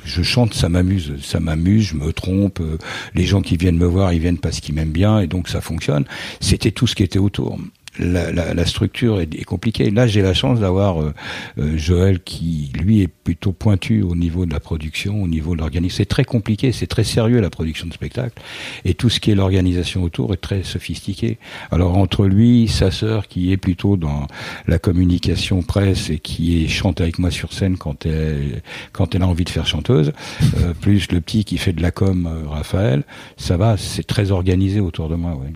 je 0.04 0.22
chante, 0.22 0.54
ça 0.54 0.68
m'amuse, 0.68 1.14
ça 1.22 1.40
m'amuse, 1.40 1.88
je 1.88 1.96
me 1.96 2.12
trompe. 2.12 2.60
Euh, 2.60 2.78
les 3.14 3.26
gens 3.26 3.42
qui 3.42 3.56
viennent 3.56 3.78
me 3.78 3.86
voir, 3.86 4.12
ils 4.12 4.20
viennent 4.20 4.38
parce 4.38 4.60
qu'ils 4.60 4.74
m'aiment 4.74 4.92
bien, 4.92 5.20
et 5.20 5.26
donc 5.26 5.48
ça 5.48 5.60
fonctionne. 5.60 6.04
C'était 6.40 6.70
tout 6.70 6.86
ce 6.86 6.94
qui 6.94 7.02
était 7.02 7.18
autour 7.18 7.58
la, 8.00 8.32
la, 8.32 8.54
la, 8.54 8.66
structure 8.66 9.20
est, 9.20 9.34
est, 9.34 9.44
compliquée. 9.44 9.90
Là, 9.90 10.06
j'ai 10.06 10.22
la 10.22 10.34
chance 10.34 10.60
d'avoir 10.60 11.02
euh, 11.02 11.12
euh, 11.58 11.76
Joël 11.76 12.20
qui, 12.20 12.72
lui, 12.80 13.02
est 13.02 13.08
plutôt 13.08 13.52
pointu 13.52 14.02
au 14.02 14.16
niveau 14.16 14.46
de 14.46 14.52
la 14.52 14.60
production, 14.60 15.22
au 15.22 15.28
niveau 15.28 15.54
de 15.54 15.60
l'organisation. 15.60 15.98
C'est 15.98 16.08
très 16.08 16.24
compliqué, 16.24 16.72
c'est 16.72 16.86
très 16.86 17.04
sérieux 17.04 17.40
la 17.40 17.50
production 17.50 17.86
de 17.86 17.92
spectacle, 17.92 18.40
et 18.84 18.94
tout 18.94 19.10
ce 19.10 19.20
qui 19.20 19.30
est 19.30 19.34
l'organisation 19.34 20.02
autour 20.02 20.32
est 20.32 20.38
très 20.38 20.62
sophistiqué. 20.62 21.38
Alors 21.70 21.96
entre 21.96 22.26
lui, 22.26 22.68
sa 22.68 22.90
sœur 22.90 23.28
qui 23.28 23.52
est 23.52 23.56
plutôt 23.56 23.96
dans 23.96 24.26
la 24.66 24.78
communication 24.78 25.62
presse 25.62 26.10
et 26.10 26.18
qui 26.18 26.64
est 26.64 26.68
chante 26.68 27.00
avec 27.00 27.18
moi 27.18 27.30
sur 27.30 27.52
scène 27.52 27.76
quand 27.76 28.06
elle 28.06 28.62
quand 28.92 29.14
elle 29.14 29.22
a 29.22 29.26
envie 29.28 29.44
de 29.44 29.50
faire 29.50 29.66
chanteuse, 29.66 30.12
euh, 30.58 30.74
plus 30.74 31.10
le 31.12 31.20
petit 31.20 31.44
qui 31.44 31.58
fait 31.58 31.72
de 31.72 31.82
la 31.82 31.90
com, 31.90 32.28
Raphaël, 32.48 33.02
ça 33.36 33.56
va, 33.56 33.76
c'est 33.76 34.06
très 34.06 34.30
organisé 34.30 34.80
autour 34.80 35.08
de 35.08 35.16
moi. 35.16 35.32
Ouais. 35.34 35.50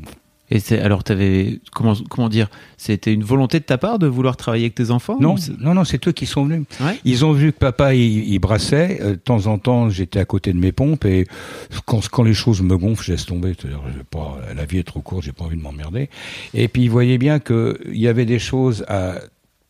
Et 0.51 0.61
c'est 0.61 0.79
alors 0.79 1.03
t'avais 1.03 1.61
comment 1.73 1.95
comment 2.11 2.29
dire 2.29 2.51
C'était 2.77 3.13
une 3.13 3.25
volonté 3.25 3.61
de 3.61 3.65
ta 3.65 3.79
part 3.79 3.99
de 3.99 4.07
vouloir 4.07 4.37
travailler 4.37 4.65
avec 4.65 4.75
tes 4.75 4.91
enfants 4.91 5.17
Non, 5.19 5.37
non, 5.59 5.75
non, 5.75 5.85
c'est 5.85 6.07
eux 6.07 6.13
qui 6.13 6.27
sont 6.27 6.45
venus. 6.45 6.67
Ils 7.05 7.25
ont 7.25 7.33
vu 7.33 7.53
que 7.53 7.59
papa 7.59 7.95
il, 7.95 8.39
brassait. 8.39 8.99
Euh, 9.01 9.11
de 9.13 9.15
temps 9.15 9.47
en 9.47 9.59
temps, 9.59 9.89
j'étais 9.89 10.19
à 10.19 10.25
côté 10.25 10.53
de 10.53 10.59
mes 10.59 10.73
pompes 10.73 11.07
et 11.07 11.27
quand 11.87 12.07
quand 12.09 12.23
les 12.23 12.35
choses 12.35 12.61
me 12.61 12.77
gonflent, 12.77 13.05
je 13.05 13.13
laisse 13.13 13.27
tomber. 13.27 13.55
Pas, 14.11 14.39
la 14.55 14.65
vie 14.67 14.79
est 14.79 14.85
trop 14.85 15.01
courte, 15.01 15.25
j'ai 15.25 15.33
pas 15.33 15.45
envie 15.45 15.57
de 15.57 15.63
m'emmerder. 15.63 16.11
Et 16.53 16.69
puis 16.69 16.83
ils 16.83 16.91
voyaient 16.91 17.19
bien 17.19 17.39
que 17.39 17.81
il 17.87 18.01
y 18.01 18.09
avait 18.09 18.27
des 18.27 18.39
choses 18.39 18.85
à 18.89 19.15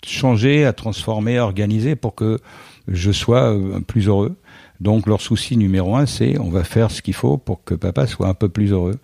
changer, 0.04 0.64
à 0.64 0.72
transformer, 0.72 1.38
à 1.38 1.44
organiser 1.44 1.96
pour 1.96 2.14
que 2.14 2.40
je 2.88 3.12
sois 3.12 3.54
euh, 3.54 3.80
plus 3.80 4.08
heureux. 4.08 4.36
Donc 4.80 5.06
leur 5.06 5.20
souci 5.20 5.56
numéro 5.56 5.96
un, 5.96 6.06
c'est 6.06 6.38
on 6.38 6.50
va 6.50 6.64
faire 6.64 6.90
ce 6.90 7.00
qu'il 7.00 7.14
faut 7.14 7.36
pour 7.36 7.62
que 7.64 7.74
papa 7.74 8.06
soit 8.06 8.28
un 8.28 8.34
peu 8.34 8.48
plus 8.48 8.72
heureux. 8.72 8.98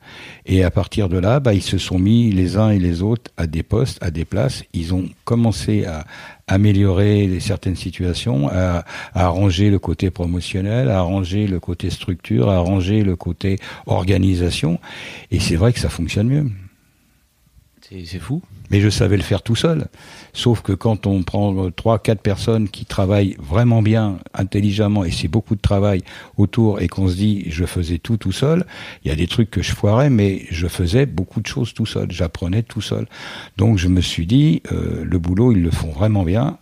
Et 0.47 0.65
à 0.65 0.71
partir 0.71 1.09
de 1.09 1.19
là, 1.19 1.41
bah, 1.41 1.55
ils 1.55 1.63
se 1.63 1.79
sont 1.79 1.99
mis 1.99 2.33
les 2.33 2.57
uns 2.57 2.71
et 2.71 2.79
les 2.79 3.03
autres 3.03 3.31
à 3.37 3.47
des 3.47 3.63
postes, 3.63 3.99
à 4.03 4.11
des 4.11 4.25
places. 4.25 4.65
Ils 4.73 4.95
ont 4.95 5.09
commencé 5.25 5.85
à 5.85 6.05
améliorer 6.49 7.39
certaines 7.41 7.77
situations, 7.77 8.49
à, 8.49 8.85
à 9.15 9.27
arranger 9.27 9.71
le 9.71 9.79
côté 9.79 10.11
promotionnel, 10.11 10.89
à 10.89 10.99
arranger 10.99 11.47
le 11.47 11.61
côté 11.61 11.91
structure, 11.91 12.51
à 12.51 12.57
arranger 12.57 13.03
le 13.03 13.15
côté 13.15 13.59
organisation. 13.87 14.81
Et 15.31 15.39
c'est 15.39 15.57
vrai 15.57 15.73
que 15.73 15.79
ça 15.79 15.89
fonctionne 15.89 16.29
mieux. 16.29 16.47
C'est 17.91 18.21
fou. 18.21 18.41
Mais 18.71 18.81
je 18.81 18.89
savais 18.89 19.17
le 19.17 19.23
faire 19.25 19.43
tout 19.43 19.57
seul. 19.57 19.89
Sauf 20.33 20.63
que 20.63 20.73
quand 20.73 21.09
on 21.09 21.25
prend 21.25 21.73
trois, 21.73 21.99
quatre 21.99 22.21
personnes 22.21 22.69
qui 22.69 22.85
travaillent 22.85 23.37
vraiment 23.41 23.83
bien, 23.83 24.19
intelligemment, 24.33 25.05
et 25.05 25.11
c'est 25.11 25.27
beaucoup 25.27 25.57
de 25.57 25.61
travail 25.61 26.03
autour, 26.37 26.81
et 26.81 26.87
qu'on 26.87 27.09
se 27.09 27.17
dit 27.17 27.47
je 27.49 27.65
faisais 27.65 27.99
tout 27.99 28.17
tout 28.17 28.31
seul, 28.31 28.65
il 29.05 29.09
y 29.09 29.11
a 29.11 29.17
des 29.17 29.27
trucs 29.27 29.51
que 29.51 29.61
je 29.61 29.73
foirais, 29.73 30.09
mais 30.09 30.47
je 30.51 30.69
faisais 30.69 31.05
beaucoup 31.05 31.41
de 31.41 31.49
choses 31.49 31.75
tout 31.75 31.87
seul. 31.87 32.13
J'apprenais 32.13 32.63
tout 32.63 32.81
seul. 32.81 33.09
Donc 33.57 33.77
je 33.77 33.89
me 33.89 34.01
suis 34.01 34.27
dit, 34.27 34.63
euh, 34.71 35.05
le 35.05 35.19
boulot, 35.19 35.51
ils 35.51 35.63
le 35.63 35.73
font 35.73 35.91
vraiment 35.91 36.23
bien. 36.23 36.59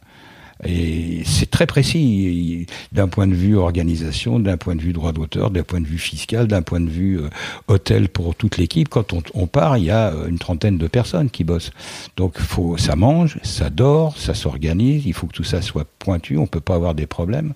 Et 0.64 1.22
c'est 1.24 1.50
très 1.50 1.66
précis 1.66 2.66
d'un 2.92 3.06
point 3.06 3.26
de 3.26 3.34
vue 3.34 3.56
organisation, 3.56 4.40
d'un 4.40 4.56
point 4.56 4.74
de 4.74 4.80
vue 4.80 4.92
droit 4.92 5.12
d'auteur, 5.12 5.50
d'un 5.50 5.62
point 5.62 5.80
de 5.80 5.86
vue 5.86 5.98
fiscal, 5.98 6.48
d'un 6.48 6.62
point 6.62 6.80
de 6.80 6.90
vue 6.90 7.20
euh, 7.20 7.28
hôtel 7.68 8.08
pour 8.08 8.34
toute 8.34 8.56
l'équipe. 8.58 8.88
Quand 8.88 9.14
on, 9.34 9.46
part, 9.46 9.78
il 9.78 9.84
y 9.84 9.90
a 9.90 10.12
une 10.28 10.38
trentaine 10.38 10.76
de 10.76 10.88
personnes 10.88 11.30
qui 11.30 11.44
bossent. 11.44 11.70
Donc 12.16 12.38
faut, 12.38 12.76
ça 12.76 12.96
mange, 12.96 13.38
ça 13.42 13.70
dort, 13.70 14.18
ça 14.18 14.34
s'organise. 14.34 15.06
Il 15.06 15.12
faut 15.12 15.26
que 15.28 15.34
tout 15.34 15.44
ça 15.44 15.62
soit 15.62 15.86
pointu. 15.98 16.36
On 16.38 16.46
peut 16.46 16.60
pas 16.60 16.74
avoir 16.74 16.94
des 16.94 17.06
problèmes. 17.06 17.54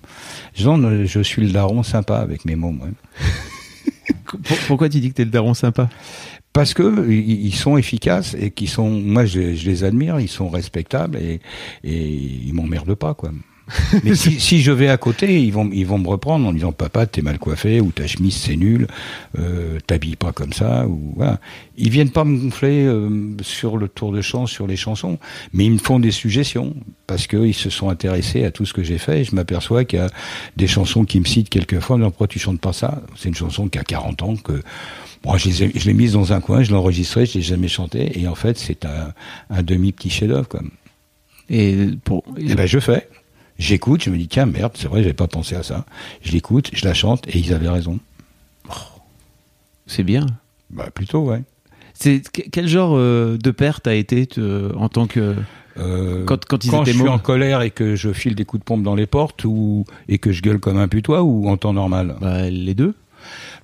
Je, 0.55 1.05
je 1.05 1.19
suis 1.19 1.45
le 1.45 1.51
daron 1.51 1.83
sympa 1.83 2.17
avec 2.17 2.45
mes 2.45 2.55
mots. 2.55 2.73
Pourquoi 4.67 4.89
tu 4.89 4.99
dis 4.99 5.09
que 5.09 5.15
tu 5.15 5.21
es 5.21 5.25
le 5.25 5.31
daron 5.31 5.53
sympa? 5.53 5.89
Parce 6.53 6.73
que 6.73 7.09
ils 7.09 7.55
sont 7.55 7.77
efficaces 7.77 8.35
et 8.39 8.51
qui 8.51 8.67
sont, 8.67 8.89
moi 8.89 9.25
je, 9.25 9.39
les 9.39 9.83
admire, 9.83 10.19
ils 10.19 10.29
sont 10.29 10.49
respectables 10.49 11.17
et, 11.17 11.41
et 11.83 12.07
ils 12.07 12.53
m'emmerdent 12.53 12.95
pas 12.95 13.13
quoi. 13.15 13.31
Mais 14.03 14.13
si, 14.15 14.39
si, 14.41 14.61
je 14.61 14.71
vais 14.71 14.89
à 14.89 14.97
côté, 14.97 15.41
ils 15.41 15.53
vont, 15.53 15.69
ils 15.71 15.85
vont 15.85 15.97
me 15.97 16.07
reprendre 16.07 16.47
en 16.47 16.51
disant 16.51 16.73
papa 16.73 17.05
t'es 17.05 17.21
mal 17.21 17.39
coiffé 17.39 17.79
ou 17.79 17.91
ta 17.91 18.05
chemise 18.07 18.35
c'est 18.35 18.57
nul, 18.57 18.87
euh, 19.39 19.79
t'habilles 19.87 20.17
pas 20.17 20.33
comme 20.33 20.51
ça 20.51 20.85
ou 20.85 21.13
voilà. 21.15 21.39
Ils 21.77 21.89
viennent 21.89 22.11
pas 22.11 22.25
me 22.25 22.37
gonfler 22.37 22.85
euh, 22.85 23.35
sur 23.41 23.77
le 23.77 23.87
tour 23.87 24.11
de 24.11 24.21
chant, 24.21 24.47
sur 24.47 24.67
les 24.67 24.75
chansons, 24.75 25.17
mais 25.53 25.65
ils 25.65 25.71
me 25.71 25.77
font 25.77 25.99
des 25.99 26.11
suggestions 26.11 26.75
parce 27.07 27.25
qu'ils 27.25 27.53
se 27.53 27.69
sont 27.69 27.89
intéressés 27.89 28.43
à 28.43 28.51
tout 28.51 28.65
ce 28.65 28.73
que 28.73 28.83
j'ai 28.83 28.97
fait. 28.97 29.21
Et 29.21 29.23
je 29.23 29.33
m'aperçois 29.33 29.85
qu'il 29.85 29.99
y 29.99 30.01
a 30.01 30.09
des 30.57 30.67
chansons 30.67 31.05
qui 31.05 31.19
me 31.19 31.25
citent 31.25 31.49
quelquefois. 31.49 31.97
Pourquoi 31.97 32.27
tu 32.27 32.39
chantes 32.39 32.59
pas 32.59 32.73
ça? 32.73 33.01
C'est 33.15 33.29
une 33.29 33.35
chanson 33.35 33.69
qui 33.69 33.79
a 33.79 33.83
40 33.83 34.23
ans 34.23 34.35
que 34.35 34.61
Bon, 35.23 35.37
je 35.37 35.87
l'ai 35.87 35.93
mise 35.93 36.13
dans 36.13 36.33
un 36.33 36.41
coin, 36.41 36.63
je 36.63 36.69
l'ai 36.69 36.77
enregistrée, 36.77 37.25
je 37.25 37.35
l'ai 37.35 37.41
jamais 37.41 37.69
chanté, 37.69 38.19
et 38.19 38.27
en 38.27 38.35
fait, 38.35 38.57
c'est 38.57 38.85
un, 38.85 39.13
un 39.49 39.63
demi 39.63 39.93
petit 39.93 40.09
chef-d'œuvre, 40.09 40.47
quoi. 40.49 40.61
Et 41.49 41.87
pour. 42.03 42.23
Et 42.37 42.47
eh 42.49 42.55
ben, 42.55 42.65
je 42.65 42.79
fais. 42.79 43.07
J'écoute, 43.57 44.03
je 44.03 44.09
me 44.09 44.17
dis, 44.17 44.27
tiens, 44.27 44.45
merde, 44.45 44.73
c'est 44.75 44.87
vrai, 44.87 45.01
j'avais 45.01 45.13
pas 45.13 45.27
pensé 45.27 45.55
à 45.55 45.63
ça. 45.63 45.85
Je 46.21 46.31
l'écoute, 46.31 46.71
je 46.73 46.85
la 46.85 46.93
chante, 46.93 47.27
et 47.27 47.37
ils 47.37 47.53
avaient 47.53 47.69
raison. 47.69 47.99
Oh, 48.69 48.73
c'est 49.87 50.03
bien. 50.03 50.25
Bah, 50.69 50.89
plutôt, 50.93 51.21
ouais. 51.21 51.43
C'est 51.93 52.21
quel 52.31 52.67
genre 52.67 52.95
euh, 52.95 53.37
de 53.37 53.51
père 53.51 53.79
t'as 53.79 53.93
été 53.93 54.27
en 54.75 54.89
tant 54.89 55.05
que 55.05 55.35
euh, 55.77 56.23
quand, 56.25 56.45
quand, 56.45 56.65
ils 56.65 56.71
quand 56.71 56.85
je 56.85 56.91
suis 56.91 57.07
en 57.07 57.19
colère 57.19 57.61
et 57.61 57.71
que 57.71 57.95
je 57.95 58.11
file 58.13 58.35
des 58.35 58.45
coups 58.45 58.61
de 58.61 58.65
pompe 58.65 58.83
dans 58.83 58.95
les 58.95 59.05
portes 59.05 59.45
ou 59.45 59.85
et 60.07 60.17
que 60.17 60.31
je 60.31 60.41
gueule 60.41 60.59
comme 60.59 60.77
un 60.77 60.87
putois 60.87 61.23
ou 61.23 61.47
en 61.47 61.57
temps 61.57 61.73
normal? 61.73 62.15
Bah, 62.19 62.49
Les 62.49 62.73
deux. 62.73 62.95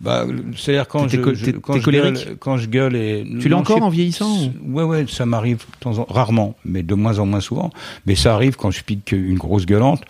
Bah, 0.01 0.25
c'est-à-dire 0.55 0.87
quand 0.87 1.07
je, 1.07 1.17
quand, 1.17 1.79
je 1.79 1.89
gueule, 1.89 2.17
quand 2.39 2.57
je 2.57 2.67
gueule 2.67 2.95
et 2.95 3.25
tu 3.39 3.49
l'as 3.49 3.57
encore 3.57 3.83
en 3.83 3.89
vieillissant 3.89 4.51
Ouais 4.65 4.83
ouais, 4.83 5.05
ça 5.07 5.25
m'arrive 5.25 5.65
rarement, 6.07 6.55
mais 6.65 6.83
de 6.83 6.93
moins 6.95 7.19
en 7.19 7.25
moins 7.25 7.41
souvent. 7.41 7.71
Mais 8.05 8.15
ça 8.15 8.33
arrive 8.33 8.55
quand 8.55 8.71
je 8.71 8.83
pique 8.83 9.11
une 9.11 9.37
grosse 9.37 9.65
gueulante. 9.65 10.03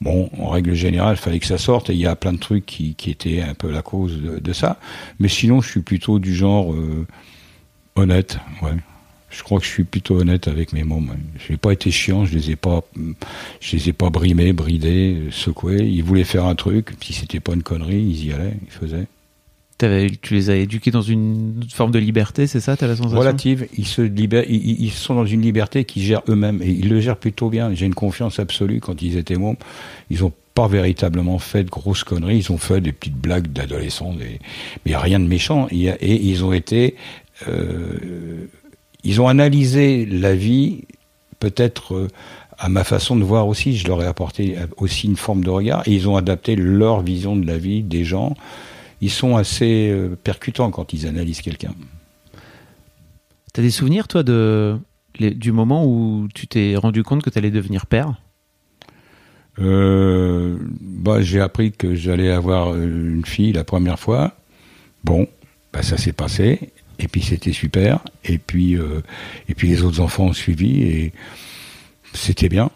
Bon, 0.00 0.28
en 0.38 0.48
règle 0.48 0.74
générale, 0.74 1.16
il 1.18 1.22
fallait 1.22 1.40
que 1.40 1.46
ça 1.46 1.58
sorte 1.58 1.90
et 1.90 1.94
il 1.94 2.00
y 2.00 2.06
a 2.06 2.16
plein 2.16 2.32
de 2.32 2.38
trucs 2.38 2.66
qui, 2.66 2.94
qui 2.94 3.10
étaient 3.10 3.40
un 3.40 3.54
peu 3.54 3.70
la 3.70 3.82
cause 3.82 4.20
de, 4.20 4.38
de, 4.38 4.52
ça. 4.52 4.78
Mais 5.18 5.28
sinon, 5.28 5.60
je 5.60 5.70
suis 5.70 5.80
plutôt 5.80 6.18
du 6.18 6.34
genre 6.34 6.72
euh, 6.72 7.06
honnête, 7.96 8.38
ouais. 8.62 8.72
Je 9.36 9.42
crois 9.42 9.58
que 9.58 9.64
je 9.64 9.70
suis 9.70 9.84
plutôt 9.84 10.20
honnête 10.20 10.46
avec 10.48 10.72
mes 10.72 10.84
mots. 10.84 11.02
Je 11.38 11.52
n'ai 11.52 11.56
pas 11.58 11.72
été 11.72 11.90
chiant, 11.90 12.24
je 12.24 12.34
les 12.34 12.52
ai 12.52 12.56
pas, 12.56 12.84
je 13.60 13.76
les 13.76 13.88
ai 13.88 13.92
pas 13.92 14.10
brimés, 14.10 14.52
bridés, 14.52 15.24
secoués. 15.30 15.82
Ils 15.82 16.04
voulaient 16.04 16.24
faire 16.24 16.44
un 16.44 16.54
truc, 16.54 16.90
si 17.02 17.12
c'était 17.12 17.40
pas 17.40 17.54
une 17.54 17.62
connerie, 17.62 18.00
ils 18.00 18.26
y 18.26 18.32
allaient, 18.32 18.56
ils 18.64 18.70
faisaient 18.70 19.06
tu 20.22 20.34
les 20.34 20.50
as 20.50 20.56
éduqués 20.56 20.90
dans 20.90 21.02
une 21.02 21.64
forme 21.72 21.90
de 21.90 21.98
liberté, 21.98 22.46
c'est 22.46 22.60
ça, 22.60 22.76
tu 22.76 22.84
as 22.84 22.88
la 22.88 22.96
sensation? 22.96 23.18
Relative. 23.18 23.66
Ils, 23.76 23.86
se 23.86 24.02
libèrent, 24.02 24.44
ils, 24.48 24.90
sont 24.90 25.14
dans 25.14 25.26
une 25.26 25.42
liberté 25.42 25.84
qu'ils 25.84 26.02
gèrent 26.02 26.22
eux-mêmes. 26.28 26.62
Et 26.62 26.70
ils 26.70 26.88
le 26.88 27.00
gèrent 27.00 27.16
plutôt 27.16 27.50
bien. 27.50 27.74
J'ai 27.74 27.86
une 27.86 27.94
confiance 27.94 28.38
absolue 28.38 28.80
quand 28.80 29.02
ils 29.02 29.16
étaient 29.16 29.36
mômes. 29.36 29.56
Ils 30.10 30.20
n'ont 30.20 30.32
pas 30.54 30.68
véritablement 30.68 31.38
fait 31.38 31.64
de 31.64 31.70
grosses 31.70 32.04
conneries. 32.04 32.38
Ils 32.38 32.52
ont 32.52 32.58
fait 32.58 32.80
des 32.80 32.92
petites 32.92 33.16
blagues 33.16 33.48
d'adolescents. 33.48 34.14
Des... 34.14 34.38
Mais 34.86 34.96
rien 34.96 35.20
de 35.20 35.26
méchant. 35.26 35.68
Et, 35.70 36.28
ils 36.28 36.44
ont 36.44 36.52
été... 36.52 36.96
Euh, 37.48 38.46
ils 39.04 39.20
ont 39.20 39.28
analysé 39.28 40.06
la 40.06 40.34
vie, 40.34 40.82
peut-être... 41.40 41.94
Euh, 41.94 42.08
à 42.56 42.68
ma 42.68 42.84
façon 42.84 43.16
de 43.16 43.24
voir 43.24 43.48
aussi, 43.48 43.76
je 43.76 43.88
leur 43.88 44.00
ai 44.00 44.06
apporté 44.06 44.56
aussi 44.76 45.08
une 45.08 45.16
forme 45.16 45.42
de 45.42 45.50
regard, 45.50 45.82
et 45.88 45.92
ils 45.92 46.08
ont 46.08 46.16
adapté 46.16 46.54
leur 46.54 47.02
vision 47.02 47.34
de 47.34 47.44
la 47.44 47.58
vie 47.58 47.82
des 47.82 48.04
gens 48.04 48.36
ils 49.04 49.10
sont 49.10 49.36
assez 49.36 49.90
euh, 49.90 50.16
percutants 50.16 50.70
quand 50.70 50.94
ils 50.94 51.06
analysent 51.06 51.42
quelqu'un. 51.42 51.74
Tu 53.52 53.60
as 53.60 53.62
des 53.62 53.70
souvenirs, 53.70 54.08
toi, 54.08 54.22
de, 54.22 54.78
du 55.18 55.52
moment 55.52 55.84
où 55.86 56.26
tu 56.34 56.46
t'es 56.46 56.74
rendu 56.74 57.02
compte 57.02 57.22
que 57.22 57.28
tu 57.28 57.36
allais 57.36 57.50
devenir 57.50 57.84
père? 57.84 58.14
Euh, 59.58 60.56
bah, 60.80 61.20
J'ai 61.20 61.42
appris 61.42 61.70
que 61.70 61.94
j'allais 61.94 62.30
avoir 62.30 62.72
euh, 62.72 62.82
une 62.82 63.26
fille 63.26 63.52
la 63.52 63.62
première 63.62 63.98
fois. 63.98 64.32
Bon, 65.04 65.28
bah, 65.72 65.82
ça 65.82 65.98
s'est 65.98 66.14
passé. 66.14 66.72
Et 66.98 67.08
puis 67.08 67.22
c'était 67.22 67.52
super. 67.52 68.00
Et 68.24 68.38
puis, 68.38 68.76
et 69.48 69.54
puis 69.54 69.68
les 69.68 69.82
autres 69.82 70.00
enfants 70.00 70.26
ont 70.26 70.32
suivi. 70.32 70.82
Et 70.82 71.12
c'était 72.12 72.48
bien. 72.48 72.70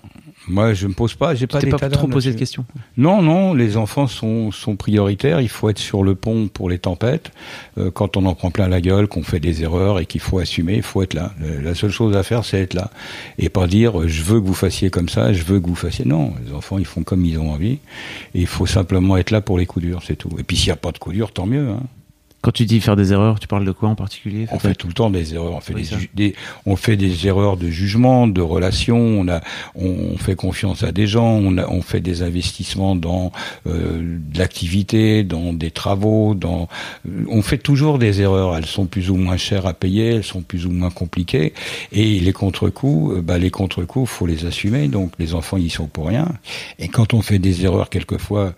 Moi, 0.48 0.72
je 0.72 0.86
me 0.86 0.94
pose 0.94 1.14
pas, 1.14 1.34
j'ai 1.34 1.46
pas 1.46 1.60
pas 1.60 1.90
trop 1.90 2.06
posé 2.06 2.32
de 2.32 2.38
questions? 2.38 2.64
Non, 2.96 3.20
non, 3.20 3.52
les 3.52 3.76
enfants 3.76 4.06
sont, 4.06 4.50
sont 4.50 4.76
prioritaires. 4.76 5.42
Il 5.42 5.48
faut 5.48 5.68
être 5.68 5.78
sur 5.78 6.02
le 6.02 6.14
pont 6.14 6.48
pour 6.48 6.70
les 6.70 6.78
tempêtes. 6.78 7.32
Euh, 7.76 7.90
quand 7.90 8.16
on 8.16 8.24
en 8.24 8.34
prend 8.34 8.50
plein 8.50 8.66
la 8.66 8.80
gueule, 8.80 9.08
qu'on 9.08 9.22
fait 9.22 9.40
des 9.40 9.62
erreurs 9.62 10.00
et 10.00 10.06
qu'il 10.06 10.22
faut 10.22 10.38
assumer, 10.38 10.76
il 10.76 10.82
faut 10.82 11.02
être 11.02 11.12
là. 11.12 11.34
La 11.62 11.74
seule 11.74 11.90
chose 11.90 12.16
à 12.16 12.22
faire, 12.22 12.46
c'est 12.46 12.60
être 12.60 12.74
là 12.74 12.90
et 13.38 13.50
pas 13.50 13.66
dire 13.66 14.08
je 14.08 14.22
veux 14.22 14.40
que 14.40 14.46
vous 14.46 14.54
fassiez 14.54 14.88
comme 14.88 15.10
ça, 15.10 15.34
je 15.34 15.42
veux 15.42 15.60
que 15.60 15.66
vous 15.66 15.74
fassiez. 15.74 16.06
Non, 16.06 16.32
les 16.46 16.54
enfants, 16.54 16.78
ils 16.78 16.86
font 16.86 17.02
comme 17.02 17.26
ils 17.26 17.38
ont 17.38 17.50
envie. 17.50 17.78
Et 18.34 18.40
il 18.40 18.46
faut 18.46 18.66
simplement 18.66 19.18
être 19.18 19.30
là 19.30 19.42
pour 19.42 19.58
les 19.58 19.66
coups 19.66 19.84
durs, 19.84 20.02
c'est 20.06 20.16
tout. 20.16 20.30
Et 20.38 20.44
puis 20.44 20.56
s'il 20.56 20.68
n'y 20.68 20.72
a 20.72 20.76
pas 20.76 20.92
de 20.92 20.98
coups 20.98 21.14
durs, 21.14 21.32
tant 21.32 21.46
mieux. 21.46 21.68
Hein. 21.68 21.82
Quand 22.40 22.52
tu 22.52 22.66
dis 22.66 22.80
faire 22.80 22.94
des 22.94 23.12
erreurs, 23.12 23.40
tu 23.40 23.48
parles 23.48 23.64
de 23.64 23.72
quoi 23.72 23.88
en 23.88 23.96
particulier 23.96 24.46
On 24.52 24.60
fait 24.60 24.74
tout 24.74 24.86
le 24.86 24.92
temps 24.92 25.10
des 25.10 25.34
erreurs. 25.34 25.54
On 25.54 25.60
fait, 25.60 25.74
des, 26.14 26.36
on 26.66 26.76
fait 26.76 26.96
des 26.96 27.26
erreurs 27.26 27.56
de 27.56 27.68
jugement, 27.68 28.28
de 28.28 28.40
relation. 28.40 28.96
On 28.96 29.26
a, 29.26 29.40
on 29.74 30.16
fait 30.16 30.36
confiance 30.36 30.84
à 30.84 30.92
des 30.92 31.08
gens. 31.08 31.26
On, 31.26 31.58
a, 31.58 31.66
on 31.68 31.82
fait 31.82 32.00
des 32.00 32.22
investissements 32.22 32.94
dans 32.94 33.32
euh, 33.66 33.98
de 34.00 34.38
l'activité, 34.38 35.24
dans 35.24 35.52
des 35.52 35.72
travaux. 35.72 36.34
Dans, 36.34 36.68
euh, 37.08 37.24
on 37.28 37.42
fait 37.42 37.58
toujours 37.58 37.98
des 37.98 38.20
erreurs. 38.20 38.56
Elles 38.56 38.66
sont 38.66 38.86
plus 38.86 39.10
ou 39.10 39.16
moins 39.16 39.36
chères 39.36 39.66
à 39.66 39.74
payer. 39.74 40.14
Elles 40.14 40.24
sont 40.24 40.42
plus 40.42 40.64
ou 40.64 40.70
moins 40.70 40.90
compliquées. 40.90 41.54
Et 41.90 42.20
les 42.20 42.32
contre-coups, 42.32 43.16
euh, 43.16 43.20
bah 43.20 43.38
les 43.38 43.50
contre-coups, 43.50 44.08
faut 44.08 44.26
les 44.26 44.46
assumer. 44.46 44.86
Donc 44.86 45.12
les 45.18 45.34
enfants, 45.34 45.56
ils 45.56 45.70
sont 45.70 45.88
pour 45.88 46.06
rien. 46.06 46.28
Et 46.78 46.86
quand 46.86 47.14
on 47.14 47.20
fait 47.20 47.40
des 47.40 47.64
erreurs 47.64 47.90
quelquefois 47.90 48.54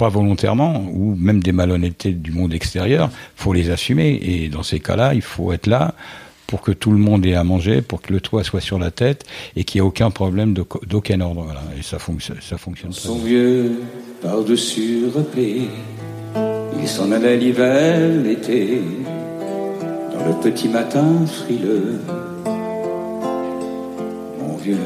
pas 0.00 0.08
volontairement, 0.08 0.82
ou 0.94 1.14
même 1.14 1.42
des 1.42 1.52
malhonnêtetés 1.52 2.12
du 2.12 2.32
monde 2.32 2.54
extérieur, 2.54 3.10
faut 3.36 3.52
les 3.52 3.68
assumer. 3.68 4.18
Et 4.22 4.48
dans 4.48 4.62
ces 4.62 4.80
cas-là, 4.80 5.12
il 5.12 5.20
faut 5.20 5.52
être 5.52 5.66
là 5.66 5.92
pour 6.46 6.62
que 6.62 6.72
tout 6.72 6.90
le 6.90 6.96
monde 6.96 7.26
ait 7.26 7.34
à 7.34 7.44
manger, 7.44 7.82
pour 7.82 8.00
que 8.00 8.10
le 8.10 8.22
toit 8.22 8.42
soit 8.42 8.62
sur 8.62 8.78
la 8.78 8.90
tête 8.90 9.26
et 9.56 9.64
qu'il 9.64 9.78
n'y 9.78 9.84
ait 9.84 9.88
aucun 9.88 10.10
problème 10.10 10.54
d'aucun 10.54 11.20
ordre. 11.20 11.42
Voilà. 11.42 11.62
Et 11.78 11.82
ça, 11.82 11.98
fonctionne, 11.98 12.38
ça 12.40 12.56
fonctionne 12.56 12.92
Son 12.92 13.18
vieux 13.18 13.82
par-dessus 14.22 15.02
replé, 15.14 15.68
il 16.80 16.88
s'en 16.88 17.12
allait 17.12 17.36
l'hiver, 17.36 18.00
l'été, 18.24 18.80
dans 20.14 20.26
le 20.26 20.34
petit 20.42 20.68
matin 20.68 21.26
frileux. 21.26 22.00
Mon 24.40 24.56
vieux 24.56 24.78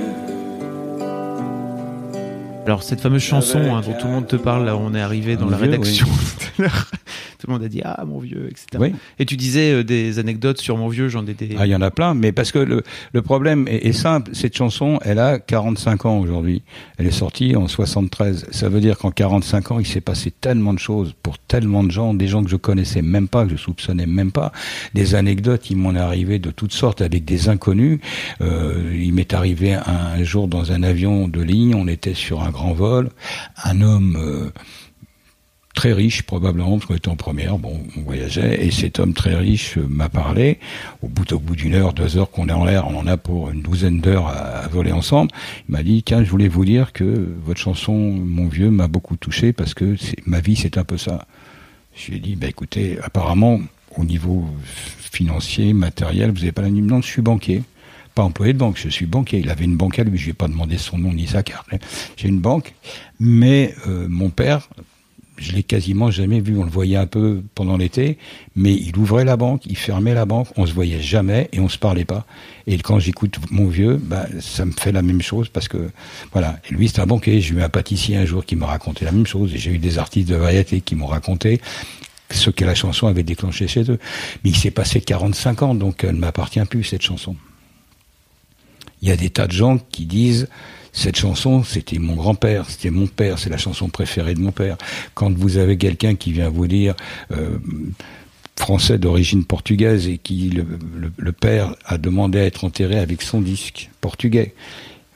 alors 2.66 2.82
cette 2.82 3.00
fameuse 3.00 3.22
chanson 3.22 3.58
hein, 3.58 3.82
dont 3.84 3.92
tout 3.92 4.06
le 4.06 4.12
monde 4.12 4.26
te 4.26 4.36
parle, 4.36 4.64
là 4.64 4.76
on 4.76 4.94
est 4.94 5.00
arrivé 5.00 5.36
dans 5.36 5.50
la 5.50 5.56
rédaction 5.56 6.06
tout 6.38 6.62
à 6.62 6.62
l'heure, 6.62 6.90
tout 7.38 7.46
le 7.46 7.52
monde 7.52 7.62
a 7.62 7.68
dit 7.68 7.82
ah 7.84 8.04
mon 8.06 8.18
vieux, 8.18 8.48
etc. 8.50 8.94
Et 9.18 9.26
tu 9.26 9.36
disais 9.36 9.72
euh, 9.72 9.84
des 9.84 10.18
anecdotes 10.18 10.58
sur 10.58 10.78
mon 10.78 10.88
vieux, 10.88 11.08
j'en 11.08 11.26
ai 11.26 11.34
des. 11.34 11.56
Ah 11.58 11.66
il 11.66 11.70
y 11.70 11.76
en 11.76 11.82
a 11.82 11.90
plein, 11.90 12.14
mais 12.14 12.32
parce 12.32 12.52
que 12.52 12.58
le, 12.58 12.82
le 13.12 13.22
problème 13.22 13.68
est, 13.68 13.86
est, 13.86 13.92
simple, 13.92 14.30
cette 14.34 14.56
chanson, 14.56 14.98
elle 15.02 15.18
a 15.18 15.38
45 15.38 16.06
ans 16.06 16.18
aujourd'hui. 16.18 16.62
Elle 16.96 17.06
est 17.06 17.10
sortie 17.10 17.54
en 17.54 17.68
73. 17.68 18.46
Ça 18.50 18.68
veut 18.70 18.80
dire 18.80 18.96
qu'en 18.96 19.10
45 19.10 19.72
ans, 19.72 19.78
il 19.78 19.86
s'est 19.86 20.00
passé 20.00 20.30
tellement 20.30 20.72
de 20.72 20.78
choses 20.78 21.14
pour 21.22 21.38
tellement 21.38 21.84
de 21.84 21.90
gens, 21.90 22.14
des 22.14 22.28
gens 22.28 22.42
que 22.42 22.50
je 22.50 22.56
connaissais 22.56 23.02
même 23.02 23.28
pas, 23.28 23.44
que 23.44 23.50
je 23.50 23.56
soupçonnais 23.56 24.06
même 24.06 24.32
pas, 24.32 24.52
des 24.94 25.14
anecdotes, 25.14 25.68
il 25.70 25.76
m'en 25.76 25.94
est 25.94 25.98
arrivé 25.98 26.38
de 26.38 26.50
toutes 26.50 26.72
sortes 26.72 27.02
avec 27.02 27.26
des 27.26 27.48
inconnus. 27.50 28.00
Euh, 28.40 28.90
il 28.94 29.12
m'est 29.12 29.34
arrivé 29.34 29.74
un, 29.74 29.82
un 29.86 30.22
jour 30.22 30.48
dans 30.48 30.72
un 30.72 30.82
avion 30.82 31.28
de 31.28 31.42
ligne, 31.42 31.74
on 31.74 31.88
était 31.88 32.14
sur 32.14 32.42
un 32.42 32.53
grand 32.54 32.72
vol, 32.72 33.10
un 33.64 33.80
homme 33.80 34.16
euh, 34.16 34.50
très 35.74 35.92
riche 35.92 36.22
probablement 36.22 36.78
parce 36.78 36.86
qu'on 36.86 36.94
était 36.94 37.08
en 37.08 37.16
première, 37.16 37.58
bon, 37.58 37.80
on 37.96 38.02
voyageait 38.02 38.64
et 38.64 38.70
cet 38.70 39.00
homme 39.00 39.12
très 39.12 39.34
riche 39.34 39.76
euh, 39.76 39.86
m'a 39.88 40.08
parlé. 40.08 40.58
Au 41.02 41.08
bout 41.08 41.30
au 41.32 41.40
bout 41.40 41.56
d'une 41.56 41.74
heure, 41.74 41.92
deux 41.92 42.16
heures 42.16 42.30
qu'on 42.30 42.48
est 42.48 42.52
en 42.52 42.64
l'air, 42.64 42.86
on 42.86 42.96
en 42.96 43.06
a 43.06 43.16
pour 43.16 43.50
une 43.50 43.60
douzaine 43.60 44.00
d'heures 44.00 44.28
à, 44.28 44.68
voler 44.68 44.92
ensemble. 44.92 45.30
Il 45.68 45.72
m'a 45.72 45.82
dit 45.82 46.02
tiens, 46.02 46.22
je 46.24 46.30
voulais 46.30 46.48
vous 46.48 46.64
dire 46.64 46.92
que 46.92 47.34
votre 47.44 47.60
chanson, 47.60 47.92
mon 47.92 48.46
vieux, 48.46 48.70
m'a 48.70 48.88
beaucoup 48.88 49.16
touché 49.16 49.52
parce 49.52 49.74
que 49.74 49.96
ma 50.26 50.40
vie 50.40 50.56
c'est 50.56 50.78
un 50.78 50.84
peu 50.84 50.96
ça. 50.96 51.26
Je 51.94 52.10
lui 52.10 52.16
ai 52.16 52.20
dit 52.20 52.36
bah 52.36 52.46
écoutez, 52.46 52.98
apparemment 53.02 53.60
au 53.96 54.04
niveau 54.04 54.46
financier, 55.12 55.72
matériel, 55.72 56.30
vous 56.30 56.38
n'avez 56.38 56.52
pas 56.52 56.62
la 56.62 56.70
Non, 56.70 57.00
je 57.02 57.06
suis 57.06 57.22
banquier. 57.22 57.62
Pas 58.14 58.22
employé 58.22 58.52
de 58.52 58.58
banque, 58.58 58.78
je 58.78 58.88
suis 58.88 59.06
banquier. 59.06 59.40
Il 59.40 59.50
avait 59.50 59.64
une 59.64 59.76
banque 59.76 59.98
à 59.98 60.04
lui, 60.04 60.16
je 60.18 60.24
lui 60.24 60.30
ai 60.30 60.34
pas 60.34 60.48
demandé 60.48 60.78
son 60.78 60.98
nom 60.98 61.12
ni 61.12 61.26
sa 61.26 61.42
carte. 61.42 61.68
J'ai 62.16 62.28
une 62.28 62.40
banque, 62.40 62.74
mais 63.18 63.74
euh, 63.86 64.06
mon 64.08 64.30
père, 64.30 64.68
je 65.36 65.52
l'ai 65.52 65.62
quasiment 65.62 66.10
jamais 66.10 66.40
vu. 66.40 66.56
On 66.56 66.64
le 66.64 66.70
voyait 66.70 66.96
un 66.96 67.06
peu 67.06 67.42
pendant 67.54 67.76
l'été, 67.76 68.18
mais 68.54 68.74
il 68.74 68.96
ouvrait 68.96 69.24
la 69.24 69.36
banque, 69.36 69.66
il 69.66 69.76
fermait 69.76 70.14
la 70.14 70.26
banque, 70.26 70.48
on 70.56 70.66
se 70.66 70.72
voyait 70.72 71.00
jamais 71.00 71.48
et 71.52 71.60
on 71.60 71.68
se 71.68 71.78
parlait 71.78 72.04
pas. 72.04 72.24
Et 72.66 72.78
quand 72.78 72.98
j'écoute 72.98 73.38
mon 73.50 73.66
vieux, 73.66 74.00
bah, 74.00 74.26
ça 74.40 74.64
me 74.64 74.72
fait 74.72 74.92
la 74.92 75.02
même 75.02 75.22
chose 75.22 75.48
parce 75.48 75.68
que 75.68 75.90
voilà. 76.32 76.58
Lui, 76.70 76.88
c'est 76.88 77.00
un 77.00 77.06
banquier. 77.06 77.40
J'ai 77.40 77.54
eu 77.54 77.62
un 77.62 77.68
pâtissier 77.68 78.16
un 78.16 78.24
jour 78.24 78.44
qui 78.44 78.56
m'a 78.56 78.66
raconté 78.66 79.04
la 79.04 79.12
même 79.12 79.26
chose. 79.26 79.52
Et 79.54 79.58
j'ai 79.58 79.72
eu 79.72 79.78
des 79.78 79.98
artistes 79.98 80.28
de 80.28 80.36
variété 80.36 80.80
qui 80.80 80.94
m'ont 80.94 81.06
raconté 81.06 81.60
ce 82.30 82.50
que 82.50 82.64
la 82.64 82.74
chanson 82.74 83.06
avait 83.06 83.22
déclenché 83.22 83.66
chez 83.66 83.90
eux. 83.90 83.98
Mais 84.44 84.50
il 84.50 84.56
s'est 84.56 84.70
passé 84.70 85.00
45 85.00 85.62
ans, 85.62 85.74
donc 85.74 86.04
elle 86.04 86.14
ne 86.14 86.20
m'appartient 86.20 86.64
plus 86.64 86.84
cette 86.84 87.02
chanson. 87.02 87.36
Il 89.04 89.08
y 89.08 89.12
a 89.12 89.16
des 89.16 89.28
tas 89.28 89.46
de 89.46 89.52
gens 89.52 89.76
qui 89.90 90.06
disent 90.06 90.48
cette 90.94 91.16
chanson, 91.16 91.62
c'était 91.62 91.98
mon 91.98 92.14
grand-père, 92.14 92.70
c'était 92.70 92.88
mon 92.88 93.06
père, 93.06 93.38
c'est 93.38 93.50
la 93.50 93.58
chanson 93.58 93.90
préférée 93.90 94.32
de 94.32 94.40
mon 94.40 94.50
père. 94.50 94.78
Quand 95.12 95.30
vous 95.30 95.58
avez 95.58 95.76
quelqu'un 95.76 96.14
qui 96.14 96.32
vient 96.32 96.48
vous 96.48 96.66
dire 96.66 96.94
euh, 97.30 97.58
français 98.58 98.96
d'origine 98.96 99.44
portugaise 99.44 100.08
et 100.08 100.16
qui 100.16 100.50
le, 101.18 101.32
père 101.32 101.74
a 101.84 101.98
demandé 101.98 102.38
à 102.38 102.44
être 102.44 102.64
enterré 102.64 102.98
avec 102.98 103.20
son 103.20 103.42
disque 103.42 103.90
portugais. 104.00 104.54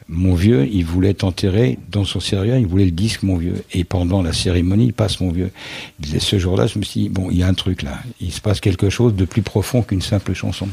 Mon 0.07 0.35
vieux, 0.35 0.69
il 0.71 0.85
voulait 0.85 1.11
être 1.11 1.25
enterré 1.25 1.79
dans 1.91 2.05
son 2.05 2.21
sérieux, 2.21 2.59
il 2.59 2.67
voulait 2.67 2.85
le 2.85 2.91
disque, 2.91 3.23
mon 3.23 3.39
vieux. 3.39 3.65
Et 3.73 3.85
pendant 3.85 4.21
la 4.21 4.35
cérémonie, 4.35 4.87
il 4.87 4.93
passe 4.93 5.19
mon 5.21 5.31
vieux. 5.31 5.51
Disait, 5.99 6.21
ce 6.21 6.39
jour-là, 6.39 6.67
je 6.67 6.79
me 6.79 6.85
suis 6.85 7.05
dit, 7.05 7.09
bon, 7.09 7.31
il 7.31 7.39
y 7.39 7.43
a 7.43 7.49
un 7.49 7.55
truc 7.55 7.81
là. 7.81 8.01
Il 8.21 8.33
se 8.33 8.43
passe 8.43 8.61
quelque 8.61 8.91
chose 8.91 9.15
de 9.15 9.25
plus 9.25 9.43
profond 9.43 9.81
qu'une 9.81 10.03
simple 10.03 10.35
chanson. 10.35 10.69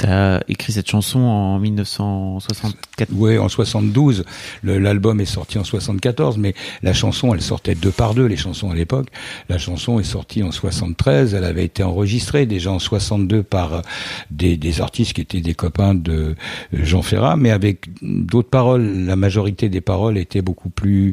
Tu 0.00 0.06
as 0.06 0.42
écrit 0.48 0.72
cette 0.72 0.88
chanson 0.88 1.18
en 1.18 1.58
1964 1.58 3.10
Oui, 3.12 3.36
en 3.36 3.50
72. 3.50 4.24
L'album 4.62 5.20
est 5.20 5.26
sorti 5.26 5.58
en 5.58 5.64
74, 5.64 6.38
mais 6.38 6.54
la 6.82 6.94
chanson, 6.94 7.34
elle 7.34 7.42
sortait 7.42 7.74
deux 7.74 7.90
par 7.90 8.14
deux, 8.14 8.24
les 8.24 8.38
chansons 8.38 8.70
à 8.70 8.74
l'époque. 8.74 9.08
La 9.50 9.58
chanson 9.58 10.00
est 10.00 10.04
sortie 10.04 10.42
en 10.42 10.52
73, 10.52 11.34
elle 11.34 11.44
avait 11.44 11.66
été 11.66 11.82
enregistrée 11.82 12.46
déjà 12.46 12.72
en 12.72 12.78
62 12.78 13.42
par 13.42 13.82
des, 14.30 14.56
des 14.56 14.80
artistes 14.80 15.12
qui 15.12 15.20
étaient 15.20 15.42
des 15.42 15.54
copains 15.54 15.94
de 15.94 16.12
euh, 16.12 16.34
Jean 16.72 17.02
Ferrat, 17.02 17.36
mais 17.36 17.50
avec 17.50 17.90
d'autres 18.00 18.48
paroles. 18.48 19.04
La 19.04 19.16
majorité 19.16 19.68
des 19.68 19.82
paroles 19.82 20.16
étaient 20.16 20.40
beaucoup 20.40 20.70
plus 20.70 21.12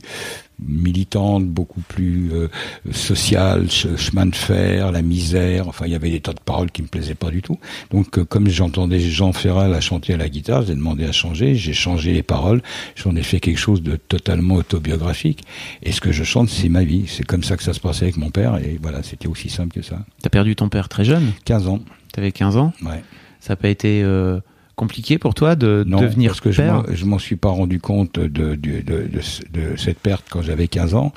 militante, 0.59 1.45
beaucoup 1.45 1.81
plus 1.81 2.31
euh, 2.33 2.47
sociale, 2.91 3.69
chemin 3.69 4.25
de 4.25 4.35
fer, 4.35 4.91
la 4.91 5.01
misère. 5.01 5.67
Enfin, 5.67 5.85
il 5.85 5.91
y 5.91 5.95
avait 5.95 6.09
des 6.09 6.19
tas 6.19 6.33
de 6.33 6.39
paroles 6.39 6.71
qui 6.71 6.81
me 6.81 6.87
plaisaient 6.87 7.15
pas 7.15 7.29
du 7.29 7.41
tout. 7.41 7.59
Donc, 7.91 8.17
euh, 8.17 8.25
comme 8.25 8.47
j'entendais 8.47 8.99
Jean 8.99 9.33
Ferral 9.33 9.73
à 9.73 9.81
chanter 9.81 10.13
à 10.13 10.17
la 10.17 10.29
guitare, 10.29 10.63
j'ai 10.63 10.75
demandé 10.75 11.05
à 11.05 11.11
changer. 11.11 11.55
J'ai 11.55 11.73
changé 11.73 12.13
les 12.13 12.23
paroles. 12.23 12.61
J'en 12.95 13.15
ai 13.15 13.23
fait 13.23 13.39
quelque 13.39 13.59
chose 13.59 13.81
de 13.81 13.95
totalement 13.95 14.55
autobiographique. 14.55 15.43
Et 15.83 15.91
ce 15.91 16.01
que 16.01 16.11
je 16.11 16.23
chante, 16.23 16.49
c'est 16.49 16.69
ma 16.69 16.83
vie. 16.83 17.05
C'est 17.07 17.25
comme 17.25 17.43
ça 17.43 17.57
que 17.57 17.63
ça 17.63 17.73
se 17.73 17.79
passait 17.79 18.05
avec 18.05 18.17
mon 18.17 18.31
père. 18.31 18.57
Et 18.57 18.79
voilà, 18.81 19.03
c'était 19.03 19.27
aussi 19.27 19.49
simple 19.49 19.73
que 19.73 19.81
ça. 19.81 20.05
T'as 20.21 20.29
perdu 20.29 20.55
ton 20.55 20.69
père 20.69 20.89
très 20.89 21.05
jeune? 21.05 21.31
15 21.45 21.67
ans. 21.67 21.81
T'avais 22.13 22.31
15 22.31 22.57
ans? 22.57 22.73
Ouais. 22.83 23.03
Ça 23.39 23.53
n'a 23.53 23.57
pas 23.57 23.69
été... 23.69 24.01
Euh 24.03 24.39
compliqué 24.77 25.17
pour 25.17 25.33
toi 25.33 25.55
de 25.55 25.83
devenir 25.83 26.29
parce 26.29 26.39
que 26.39 26.49
père 26.49 26.83
je 26.93 27.05
m'en 27.05 27.17
suis 27.17 27.35
pas 27.35 27.49
rendu 27.49 27.79
compte 27.79 28.19
de, 28.19 28.27
de, 28.27 28.55
de, 28.55 29.09
de, 29.09 29.75
cette 29.75 29.97
perte 29.97 30.25
quand 30.29 30.43
j'avais 30.43 30.67
15 30.67 30.93
ans. 30.93 31.13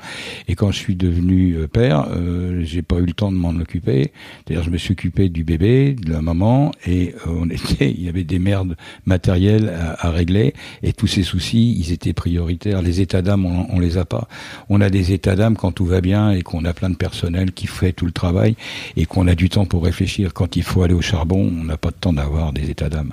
Et 0.47 0.55
quand 0.55 0.71
je 0.71 0.77
suis 0.77 0.95
devenu 0.95 1.53
euh, 1.53 1.67
père 1.67 2.07
euh, 2.09 2.63
j'ai 2.65 2.81
pas 2.81 2.97
eu 2.97 3.05
le 3.05 3.13
temps 3.13 3.31
de 3.31 3.37
m'en 3.37 3.51
occuper. 3.51 4.13
D'ailleurs 4.47 4.63
je 4.63 4.71
me 4.71 4.77
suis 4.77 4.93
occupé 4.93 5.29
du 5.29 5.43
bébé 5.43 5.93
de 5.93 6.11
la 6.11 6.23
maman 6.23 6.71
et 6.87 7.13
euh, 7.27 7.33
on 7.39 7.49
était 7.51 7.91
il 7.91 8.03
y 8.03 8.09
avait 8.09 8.23
des 8.23 8.39
merdes 8.39 8.75
matérielles 9.05 9.69
à, 9.69 10.07
à, 10.07 10.09
régler. 10.09 10.55
Et 10.81 10.91
tous 10.91 11.07
ces 11.07 11.21
soucis 11.21 11.77
ils 11.79 11.91
étaient 11.91 12.13
prioritaires. 12.13 12.81
Les 12.81 12.99
états 12.99 13.21
d'âme 13.21 13.45
on, 13.45 13.67
on, 13.69 13.79
les 13.79 13.99
a 13.99 14.05
pas. 14.05 14.27
On 14.69 14.81
a 14.81 14.89
des 14.89 15.13
états 15.13 15.35
d'âme 15.35 15.55
quand 15.55 15.71
tout 15.71 15.85
va 15.85 16.01
bien 16.01 16.31
et 16.31 16.41
qu'on 16.41 16.65
a 16.65 16.73
plein 16.73 16.89
de 16.89 16.95
personnel 16.95 17.51
qui 17.51 17.67
fait 17.67 17.93
tout 17.93 18.07
le 18.07 18.11
travail 18.11 18.55
et 18.97 19.05
qu'on 19.05 19.27
a 19.27 19.35
du 19.35 19.49
temps 19.49 19.67
pour 19.67 19.83
réfléchir. 19.83 20.33
Quand 20.33 20.55
il 20.55 20.63
faut 20.63 20.81
aller 20.81 20.95
au 20.95 21.01
charbon 21.01 21.53
on 21.55 21.63
n'a 21.63 21.77
pas 21.77 21.91
de 21.91 21.95
temps 21.95 22.13
d'avoir 22.13 22.53
des 22.53 22.71
états 22.71 22.89
d'âme 22.89 23.11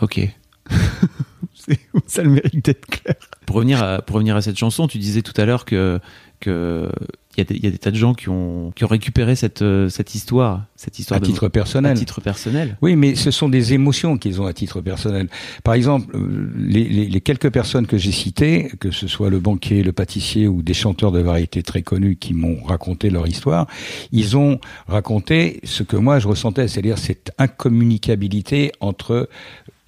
Ok. 0.00 0.20
ça 2.06 2.22
le 2.22 2.30
mérite 2.30 2.64
d'être 2.64 2.86
clair. 2.86 3.16
Pour 3.46 3.56
revenir, 3.56 3.82
à, 3.82 4.02
pour 4.02 4.14
revenir 4.14 4.36
à 4.36 4.42
cette 4.42 4.58
chanson, 4.58 4.88
tu 4.88 4.98
disais 4.98 5.22
tout 5.22 5.38
à 5.40 5.44
l'heure 5.44 5.64
que 5.64 6.00
que 6.40 6.88
il 7.36 7.56
y, 7.56 7.64
y, 7.64 7.66
a 7.68 7.70
des 7.70 7.78
tas 7.78 7.90
de 7.90 7.96
gens 7.96 8.14
qui 8.14 8.28
ont, 8.28 8.72
qui 8.74 8.84
ont 8.84 8.88
récupéré 8.88 9.36
cette, 9.36 9.64
cette 9.88 10.14
histoire, 10.14 10.64
cette 10.74 10.98
histoire 10.98 11.18
à 11.18 11.20
titre 11.20 11.48
personnel. 11.48 11.92
À 11.92 11.94
titre 11.94 12.20
personnel. 12.20 12.76
Oui, 12.82 12.96
mais 12.96 13.14
ce 13.14 13.30
sont 13.30 13.48
des 13.48 13.74
émotions 13.74 14.18
qu'ils 14.18 14.40
ont 14.40 14.46
à 14.46 14.52
titre 14.52 14.80
personnel. 14.80 15.28
Par 15.62 15.74
exemple, 15.74 16.16
euh, 16.16 16.50
les, 16.56 16.84
les, 16.84 17.06
les 17.06 17.20
quelques 17.20 17.50
personnes 17.50 17.86
que 17.86 17.96
j'ai 17.96 18.10
citées, 18.10 18.72
que 18.80 18.90
ce 18.90 19.06
soit 19.06 19.30
le 19.30 19.38
banquier, 19.38 19.84
le 19.84 19.92
pâtissier 19.92 20.48
ou 20.48 20.62
des 20.62 20.74
chanteurs 20.74 21.12
de 21.12 21.20
variété 21.20 21.62
très 21.62 21.82
connus 21.82 22.16
qui 22.16 22.34
m'ont 22.34 22.60
raconté 22.64 23.08
leur 23.08 23.28
histoire, 23.28 23.68
ils 24.10 24.36
ont 24.36 24.60
raconté 24.88 25.60
ce 25.62 25.84
que 25.84 25.96
moi 25.96 26.18
je 26.18 26.26
ressentais, 26.26 26.66
c'est-à-dire 26.66 26.98
cette 26.98 27.30
incommunicabilité 27.38 28.72
entre 28.80 29.28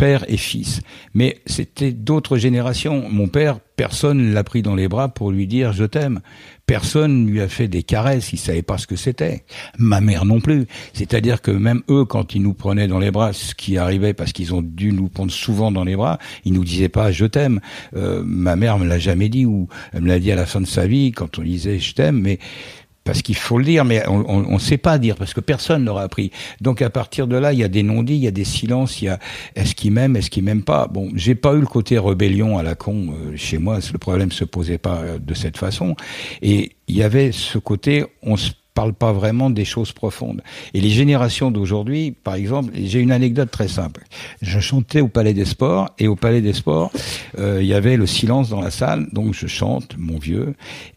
père 0.01 0.25
et 0.29 0.39
fils. 0.39 0.81
Mais 1.13 1.43
c'était 1.45 1.93
d'autres 1.93 2.39
générations. 2.39 3.07
Mon 3.11 3.29
père, 3.29 3.61
personne 3.77 4.33
l'a 4.33 4.43
pris 4.43 4.63
dans 4.63 4.75
les 4.75 4.89
bras 4.89 5.09
pour 5.09 5.31
lui 5.31 5.47
dire 5.47 5.75
je 5.75 5.85
t'aime. 5.85 6.21
Personne 6.65 7.27
lui 7.27 7.43
a 7.43 7.49
fait 7.49 7.69
des 7.69 7.83
caresses, 7.83 8.33
il 8.33 8.39
savait 8.39 8.63
pas 8.63 8.79
ce 8.79 8.87
que 8.87 8.97
c'était. 8.97 9.45
Ma 9.77 10.01
mère 10.01 10.25
non 10.25 10.41
plus. 10.41 10.67
C'est-à-dire 10.95 11.43
que 11.43 11.51
même 11.51 11.83
eux, 11.91 12.07
quand 12.07 12.35
ils 12.35 12.41
nous 12.41 12.55
prenaient 12.55 12.89
dans 12.89 12.99
les 12.99 13.11
bras, 13.11 13.35
ce 13.35 13.55
qui 13.55 13.77
arrivait 13.77 14.15
parce 14.15 14.33
qu'ils 14.33 14.55
ont 14.55 14.63
dû 14.63 14.93
nous 14.93 15.11
prendre 15.11 15.33
souvent 15.33 15.71
dans 15.71 15.85
les 15.85 15.97
bras, 15.97 16.19
ils 16.47 16.55
nous 16.55 16.65
disaient 16.65 16.89
pas 16.89 17.13
je 17.13 17.27
t'aime. 17.27 17.61
Euh, 17.95 18.23
ma 18.25 18.57
mère 18.57 18.79
me 18.79 18.87
l'a 18.87 18.99
jamais 18.99 19.29
dit 19.29 19.45
ou 19.45 19.69
elle 19.93 20.01
me 20.01 20.09
l'a 20.09 20.19
dit 20.19 20.33
à 20.33 20.37
la 20.37 20.47
fin 20.47 20.63
de 20.63 20.67
sa 20.67 20.87
vie 20.87 21.13
quand 21.13 21.39
on 21.39 21.43
disait 21.43 21.79
je 21.79 21.93
t'aime, 21.93 22.21
mais 22.21 22.39
parce 23.05 23.23
qu'il 23.23 23.37
faut 23.37 23.59
le 23.59 23.65
dire, 23.65 23.85
mais 23.85 24.07
on 24.09 24.53
ne 24.53 24.59
sait 24.59 24.77
pas 24.77 24.99
dire, 24.99 25.17
parce 25.17 25.35
que 25.35 25.41
personne 25.41 25.85
n'aura 25.85 26.03
appris. 26.03 26.31
Donc 26.61 26.83
à 26.83 26.91
partir 26.91 27.27
de 27.27 27.37
là, 27.37 27.53
il 27.53 27.59
y 27.59 27.65
a 27.65 27.69
des 27.69 27.83
non-dits, 27.83 28.15
il 28.15 28.23
y 28.23 28.29
a 28.29 28.33
des 28.33 28.45
silences, 28.45 29.01
il 29.01 29.07
y 29.07 29.09
a 29.09 29.19
est-ce 29.57 29.75
qu'il 29.75 29.93
m'aime, 29.93 30.17
est-ce 30.17 30.31
qu'il 30.31 30.45
m'aime 30.45 30.63
pas? 30.63 30.87
Bon, 30.87 31.11
j'ai 31.15 31.35
pas 31.35 31.55
eu 31.55 31.61
le 31.61 31.67
côté 31.67 31.99
rébellion 31.99 32.59
à 32.59 32.63
la 32.63 32.75
con 32.75 33.09
euh, 33.13 33.37
chez 33.37 33.59
moi, 33.59 33.79
le 33.93 33.99
problème 33.99 34.31
se 34.33 34.45
posait 34.45 34.79
pas 34.79 34.99
euh, 34.99 35.19
de 35.19 35.35
cette 35.35 35.57
façon. 35.57 35.97
Et 36.43 36.73
il 36.89 36.97
y 36.97 37.03
avait 37.03 37.33
ce 37.33 37.59
côté, 37.59 38.05
on 38.23 38.37
se 38.37 38.51
parle 38.75 38.93
pas 38.93 39.13
vraiment 39.13 39.51
des 39.51 39.65
choses 39.65 39.93
profondes. 39.93 40.43
Et 40.75 40.81
les 40.81 40.91
générations 40.91 41.51
d'aujourd'hui, 41.51 42.13
par 42.13 42.35
exemple, 42.35 42.73
j'ai 42.75 43.01
une 43.01 43.13
anecdote 43.13 43.51
très 43.51 43.69
simple. 43.69 44.05
Je 44.43 44.61
chantais 44.61 45.01
au 45.01 45.09
Palais 45.09 45.35
des 45.35 45.45
Sports 45.45 45.91
et 45.99 46.09
au 46.09 46.17
Palais 46.17 46.41
des 46.41 46.53
Sports, 46.53 46.93
euh, 47.39 47.59
il 47.61 47.67
y 47.67 47.75
avait 47.75 47.97
le 47.97 48.07
silence 48.07 48.49
dans 48.49 48.61
la 48.61 48.71
salle, 48.71 49.09
donc 49.13 49.35
je 49.35 49.47
chante, 49.47 49.97
mon 49.99 50.19
vieux. 50.19 50.55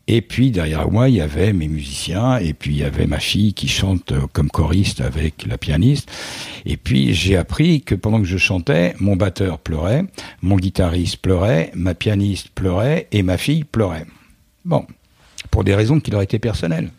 Et 0.07 0.21
puis 0.21 0.51
derrière 0.51 0.91
moi, 0.91 1.09
il 1.09 1.15
y 1.15 1.21
avait 1.21 1.53
mes 1.53 1.67
musiciens 1.67 2.37
et 2.37 2.53
puis 2.53 2.71
il 2.71 2.77
y 2.77 2.83
avait 2.83 3.07
ma 3.07 3.19
fille 3.19 3.53
qui 3.53 3.67
chante 3.67 4.11
euh, 4.11 4.21
comme 4.31 4.49
choriste 4.49 5.01
avec 5.01 5.45
la 5.45 5.57
pianiste. 5.57 6.09
Et 6.65 6.77
puis 6.77 7.13
j'ai 7.13 7.37
appris 7.37 7.81
que 7.81 7.95
pendant 7.95 8.19
que 8.19 8.27
je 8.27 8.37
chantais, 8.37 8.95
mon 8.99 9.15
batteur 9.15 9.59
pleurait, 9.59 10.05
mon 10.41 10.57
guitariste 10.57 11.17
pleurait, 11.17 11.71
ma 11.75 11.93
pianiste 11.95 12.49
pleurait 12.49 13.07
et 13.11 13.23
ma 13.23 13.37
fille 13.37 13.63
pleurait. 13.63 14.05
Bon, 14.65 14.85
pour 15.51 15.63
des 15.63 15.75
raisons 15.75 15.99
qui 15.99 16.11
leur 16.11 16.21
étaient 16.21 16.39
personnelles 16.39 16.89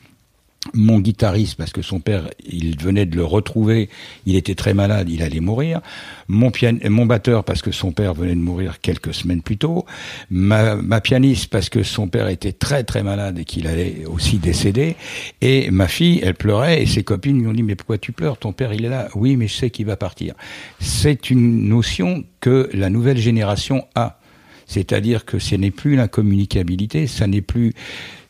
mon 0.73 1.01
guitariste, 1.01 1.57
parce 1.57 1.73
que 1.73 1.83
son 1.83 2.01
père, 2.01 2.29
il 2.51 2.79
venait 2.81 3.07
de 3.07 3.17
le 3.17 3.25
retrouver, 3.25 3.91
il 4.27 4.37
était 4.37 4.55
très 4.55 4.73
malade, 4.73 5.11
il 5.11 5.23
allait 5.23 5.41
mourir. 5.41 5.81
Mon, 6.29 6.51
pian 6.51 6.79
mon 6.89 7.07
batteur, 7.07 7.45
parce 7.45 7.61
que 7.61 7.71
son 7.71 7.93
père 7.93 8.15
venait 8.15 8.35
de 8.35 8.41
mourir 8.41 8.81
quelques 8.81 9.13
semaines 9.13 9.43
plus 9.43 9.59
tôt. 9.59 9.85
Ma, 10.31 10.77
ma 10.77 11.01
pianiste, 11.01 11.51
parce 11.51 11.69
que 11.69 11.83
son 11.83 12.09
père 12.09 12.29
était 12.29 12.53
très 12.53 12.83
très 12.85 13.03
malade 13.03 13.39
et 13.39 13.45
qu'il 13.45 13.67
allait 13.67 14.05
aussi 14.07 14.39
décéder. 14.39 14.97
Et 15.41 15.71
ma 15.71 15.89
fille, 15.89 16.21
elle 16.23 16.35
pleurait 16.35 16.83
et 16.83 16.87
ses 16.87 17.05
copines 17.05 17.39
lui 17.41 17.47
ont 17.47 17.53
dit, 17.53 17.63
mais 17.63 17.75
pourquoi 17.75 17.99
tu 17.99 18.13
pleures? 18.13 18.39
Ton 18.39 18.53
père, 18.53 18.73
il 18.73 18.85
est 18.85 18.91
là. 18.91 19.09
Oui, 19.15 19.37
mais 19.37 19.49
je 19.49 19.55
sais 19.55 19.71
qu'il 19.71 19.87
va 19.87 19.97
partir. 19.97 20.35
C'est 20.81 21.31
une 21.31 21.69
notion 21.69 22.25
que 22.41 22.71
la 22.73 22.91
nouvelle 22.91 23.19
génération 23.19 23.87
a. 23.95 24.19
C'est-à-dire 24.67 25.27
que 25.27 25.39
ce 25.39 25.57
n'est 25.57 25.71
plus 25.71 25.95
l'incommunicabilité, 25.95 27.07
ça 27.07 27.27
n'est 27.27 27.43
plus 27.43 27.75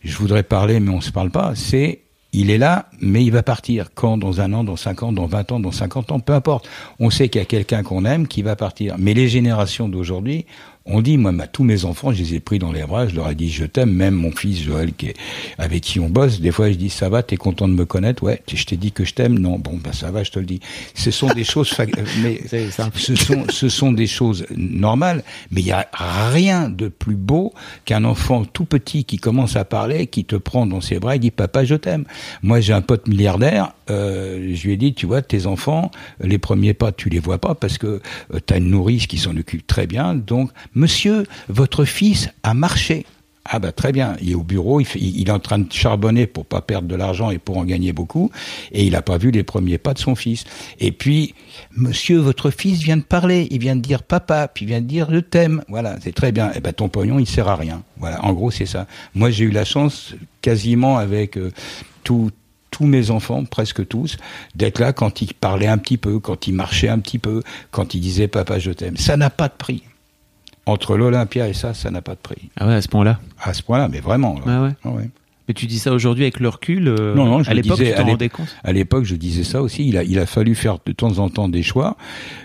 je 0.03 0.17
voudrais 0.19 0.43
parler 0.43 0.81
mais 0.81 0.91
on 0.91 1.01
se 1.01 1.11
parle 1.11 1.31
pas, 1.31 1.55
c'est 1.55 2.04
il 2.35 2.51
est 2.51 2.59
là, 2.59 2.87
mais 3.01 3.25
il 3.25 3.31
va 3.31 3.43
partir. 3.43 3.95
Quand 3.95 4.19
Dans 4.19 4.41
un 4.41 4.53
an, 4.53 4.65
dans 4.65 4.77
cinq 4.77 5.03
ans, 5.03 5.13
dans 5.13 5.27
vingt 5.27 5.51
ans, 5.53 5.61
dans 5.61 5.71
cinquante 5.71 6.11
ans, 6.11 6.19
peu 6.19 6.33
importe. 6.33 6.69
On 6.99 7.09
sait 7.11 7.29
qu'il 7.29 7.41
y 7.41 7.43
a 7.43 7.47
quelqu'un 7.47 7.83
qu'on 7.83 8.05
aime 8.05 8.27
qui 8.27 8.43
va 8.43 8.57
partir. 8.57 8.97
Mais 8.99 9.15
les 9.15 9.29
générations 9.29 9.89
d'aujourd'hui, 9.89 10.45
on 10.87 11.01
dit, 11.01 11.17
moi, 11.17 11.33
tous 11.47 11.65
mes 11.65 11.87
enfants, 11.87 12.13
je 12.13 12.19
les 12.19 12.35
ai 12.35 12.41
pris 12.41 12.59
dans 12.59 12.71
les 12.71 12.83
bras, 12.83 13.09
je 13.09 13.17
leur 13.17 13.31
ai 13.31 13.35
dit, 13.35 13.51
je 13.51 13.65
t'aime, 13.65 13.91
même 13.91 14.15
mon 14.15 14.31
fils 14.31 14.63
Joël, 14.63 14.93
qui 14.93 15.07
est, 15.07 15.17
avec 15.57 15.83
qui 15.83 15.99
on 15.99 16.11
bosse, 16.11 16.41
des 16.41 16.53
fois, 16.53 16.71
je 16.71 16.77
dis, 16.77 16.91
ça 16.91 17.09
va, 17.09 17.23
t'es 17.23 17.37
content 17.37 17.69
de 17.69 17.73
me 17.73 17.87
connaître? 17.87 18.23
Ouais, 18.23 18.43
je 18.53 18.65
t'ai 18.65 18.77
dit 18.77 18.93
que 18.93 19.05
je 19.05 19.15
t'aime? 19.15 19.39
Non, 19.39 19.59
bon, 19.59 19.81
bah, 19.83 19.93
ça 19.95 20.11
va, 20.11 20.23
je 20.25 20.31
te 20.31 20.39
le 20.39 20.45
dis. 20.45 20.61
Ce 20.95 21.11
sont 21.11 21.29
des 21.29 21.45
choses, 21.45 21.75
mais, 22.23 22.41
ce 22.97 23.15
sont, 23.15 23.45
ce 23.49 23.69
sont 23.71 23.93
des 23.93 24.07
choses 24.07 24.45
normales, 24.55 25.25
mais 25.51 25.63
il 25.63 25.67
y 25.67 25.73
a 25.73 25.89
rien 25.95 26.69
de 26.69 26.89
plus 26.89 27.17
beau 27.17 27.55
qu'un 27.87 28.05
enfant 28.05 28.45
tout 28.45 28.67
petit 28.67 29.05
qui 29.05 29.17
commence 29.17 29.57
à 29.57 29.65
parler, 29.65 30.07
qui 30.07 30.27
te 30.27 30.37
prend 30.37 30.67
dans 30.67 30.83
ses 30.83 30.99
bras 30.99 31.17
et 31.17 31.19
dit, 31.19 31.31
papa, 31.31 31.65
je 31.65 31.77
t'aime. 31.77 32.05
Moi, 32.43 32.61
j'ai 32.61 32.75
un 32.75 32.83
pote 32.83 33.09
milliardaire, 33.09 33.73
euh, 33.91 34.53
je 34.55 34.67
lui 34.67 34.73
ai 34.73 34.77
dit, 34.77 34.95
tu 34.95 35.07
vois, 35.07 35.23
tes 35.23 35.47
enfants, 35.47 35.91
les 36.21 36.39
premiers 36.39 36.75
pas, 36.75 36.93
tu 36.93 37.09
les 37.09 37.19
vois 37.19 37.39
pas 37.39 37.55
parce 37.55 37.79
que 37.79 38.01
euh, 38.33 38.39
tu 38.47 38.55
as 38.55 38.57
une 38.59 38.71
nourrice 38.71 39.07
qui 39.07 39.19
s'en 39.19 39.37
occupe 39.37 39.67
très 39.67 39.87
bien. 39.87 40.15
Donc, 40.15 40.51
monsieur, 40.75 41.25
votre 41.49 41.85
fils 41.85 42.31
a 42.43 42.55
marché. 42.55 43.07
Ah 43.47 43.59
bah 43.59 43.73
très 43.73 43.93
bien, 43.93 44.17
il 44.23 44.31
est 44.31 44.35
au 44.35 44.43
bureau, 44.43 44.81
il, 44.81 45.29
est 45.29 45.31
en 45.31 45.39
train 45.39 45.59
de 45.59 45.71
charbonner 45.71 46.27
pour 46.27 46.47
pas 46.47 46.63
perdre 46.63 46.89
de 46.89 46.95
l'argent 46.95 47.31
et 47.31 47.37
pour 47.37 47.59
en 47.59 47.65
gagner 47.65 47.93
beaucoup, 47.93 48.31
et 48.73 48.87
il 48.87 48.93
n'a 48.93 49.03
pas 49.03 49.19
vu 49.19 49.31
les 49.33 49.43
premiers 49.43 49.77
pas 49.77 49.93
de 49.93 49.99
son 49.99 50.15
fils. 50.15 50.45
Et 50.81 50.93
puis, 50.93 51.35
monsieur, 51.77 52.17
votre 52.17 52.51
fils 52.51 52.81
vient 52.81 52.97
de 52.97 53.03
parler, 53.03 53.47
il 53.51 53.59
vient 53.59 53.77
de 53.77 53.83
dire 53.83 54.03
papa, 54.03 54.49
puis 54.49 54.65
il 54.65 54.69
vient 54.69 54.81
de 54.81 54.87
dire 54.87 55.09
je 55.11 55.19
t'aime. 55.19 55.63
Voilà, 55.69 55.97
c'est 56.03 56.15
très 56.15 56.33
bien. 56.33 56.53
Et 56.55 56.61
ben 56.61 56.73
ton 56.73 56.89
pognon, 56.89 57.19
il 57.19 57.27
sert 57.27 57.47
à 57.49 57.57
rien. 57.57 57.83
Voilà, 57.99 58.25
en 58.25 58.33
gros 58.33 58.51
c'est 58.51 58.65
ça. 58.65 58.87
Moi 59.15 59.31
j'ai 59.31 59.45
eu 59.45 59.51
la 59.51 59.67
chance, 59.67 60.15
quasiment 60.41 60.97
avec 60.97 61.37
euh, 61.37 61.53
tout 62.03 62.31
tous 62.75 62.87
mes 62.87 63.13
enfants, 63.13 63.45
presque 63.45 63.87
tous, 63.87 64.17
d'être 64.57 64.81
là 64.81 64.93
quand 64.93 65.23
ils 65.23 65.33
parlaient 65.33 65.69
un 65.69 65.79
petit 65.79 65.97
peu, 65.97 66.19
quand 66.19 66.49
ils 66.49 66.53
marchaient 66.53 66.89
un 66.89 66.99
petit 66.99 67.21
peu, 67.21 67.41
quand 67.71 67.95
ils 67.95 68.01
disaient 68.01 68.27
papa 68.27 68.59
je 68.59 68.73
t'aime. 68.73 68.97
Ça 68.97 69.17
n'a 69.17 69.31
pas 69.31 69.47
de 69.47 69.55
prix. 69.57 69.85
Entre 70.67 70.97
l'Olympia 70.97 71.47
et 71.49 71.53
ça, 71.53 71.73
ça 71.73 71.93
n'a 71.93 72.03
pas 72.03 72.15
de 72.15 72.21
prix. 72.21 72.51
Ah 72.59 72.67
ouais, 72.67 72.75
à 72.75 72.83
ce 72.83 72.89
point-là? 72.89 73.21
À 73.41 73.55
ce 73.55 73.63
point-là, 73.63 73.87
mais 73.89 74.01
vraiment. 74.01 74.35
là. 74.35 74.45
Ah 74.49 74.63
ouais. 74.63 74.71
Ah 74.85 74.89
ouais. 74.89 75.09
Mais 75.47 75.53
tu 75.55 75.67
dis 75.67 75.79
ça 75.79 75.93
aujourd'hui 75.93 76.25
avec 76.25 76.41
le 76.41 76.49
recul. 76.49 76.89
euh, 76.89 77.15
Non, 77.15 77.27
non, 77.27 77.43
je 77.43 77.51
à 77.51 77.55
l'époque, 77.55 77.79
disais 77.79 77.91
tu 77.93 77.99
à 77.99 78.03
t'en 78.03 78.11
rendais 78.13 78.29
compte? 78.31 78.57
À 78.65 78.73
l'époque, 78.73 79.05
je 79.05 79.15
disais 79.15 79.45
ça 79.45 79.61
aussi. 79.63 79.87
Il 79.87 79.99
a, 79.99 80.03
il 80.05 80.19
a 80.19 80.25
fallu 80.25 80.55
faire 80.55 80.79
de 80.85 80.93
temps 80.93 81.19
en 81.19 81.29
temps 81.29 81.49
des 81.51 81.63
choix, 81.63 81.97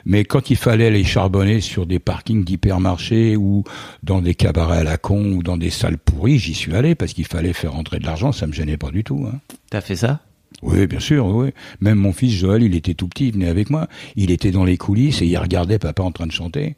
mais 0.06 0.26
quand 0.26 0.50
il 0.50 0.58
fallait 0.58 0.88
aller 0.88 1.04
charbonner 1.06 1.62
sur 1.62 1.86
des 1.86 2.00
parkings 2.00 2.44
d'hypermarchés 2.44 3.38
ou 3.38 3.64
dans 4.04 4.22
des 4.22 4.36
cabarets 4.36 4.80
à 4.80 4.84
la 4.84 4.98
con 4.98 5.32
ou 5.32 5.44
dans 5.44 5.56
des 5.58 5.70
salles 5.70 5.98
pourries, 5.98 6.40
j'y 6.40 6.54
suis 6.54 6.76
allé 6.76 6.94
parce 6.96 7.14
qu'il 7.14 7.26
fallait 7.26 7.54
faire 7.54 7.72
rentrer 7.72 8.00
de 8.00 8.06
l'argent. 8.06 8.32
Ça 8.34 8.48
me 8.48 8.52
gênait 8.54 8.78
pas 8.78 8.92
du 8.92 9.04
tout. 9.06 9.26
Hein. 9.32 9.40
T'as 9.70 9.82
fait 9.82 9.96
ça? 9.96 10.20
Oui, 10.62 10.86
bien 10.88 11.00
sûr, 11.00 11.26
oui. 11.28 11.46
oui. 11.48 11.52
Même 11.80 12.00
mon 12.00 12.12
fils 12.12 12.34
Joël, 12.34 12.64
il 12.64 12.76
était 12.76 12.94
tout 12.96 13.08
petit, 13.08 13.28
il 13.28 13.34
venait 13.34 13.48
avec 13.48 13.70
moi. 13.70 13.88
Il 14.18 14.30
était 14.30 14.52
dans 14.52 14.66
les 14.66 14.76
coulisses 14.76 15.22
et 15.22 15.26
il 15.26 15.38
regardait 15.38 15.80
papa 15.80 16.04
en 16.04 16.12
train 16.12 16.28
de 16.28 16.34
chanter. 16.34 16.76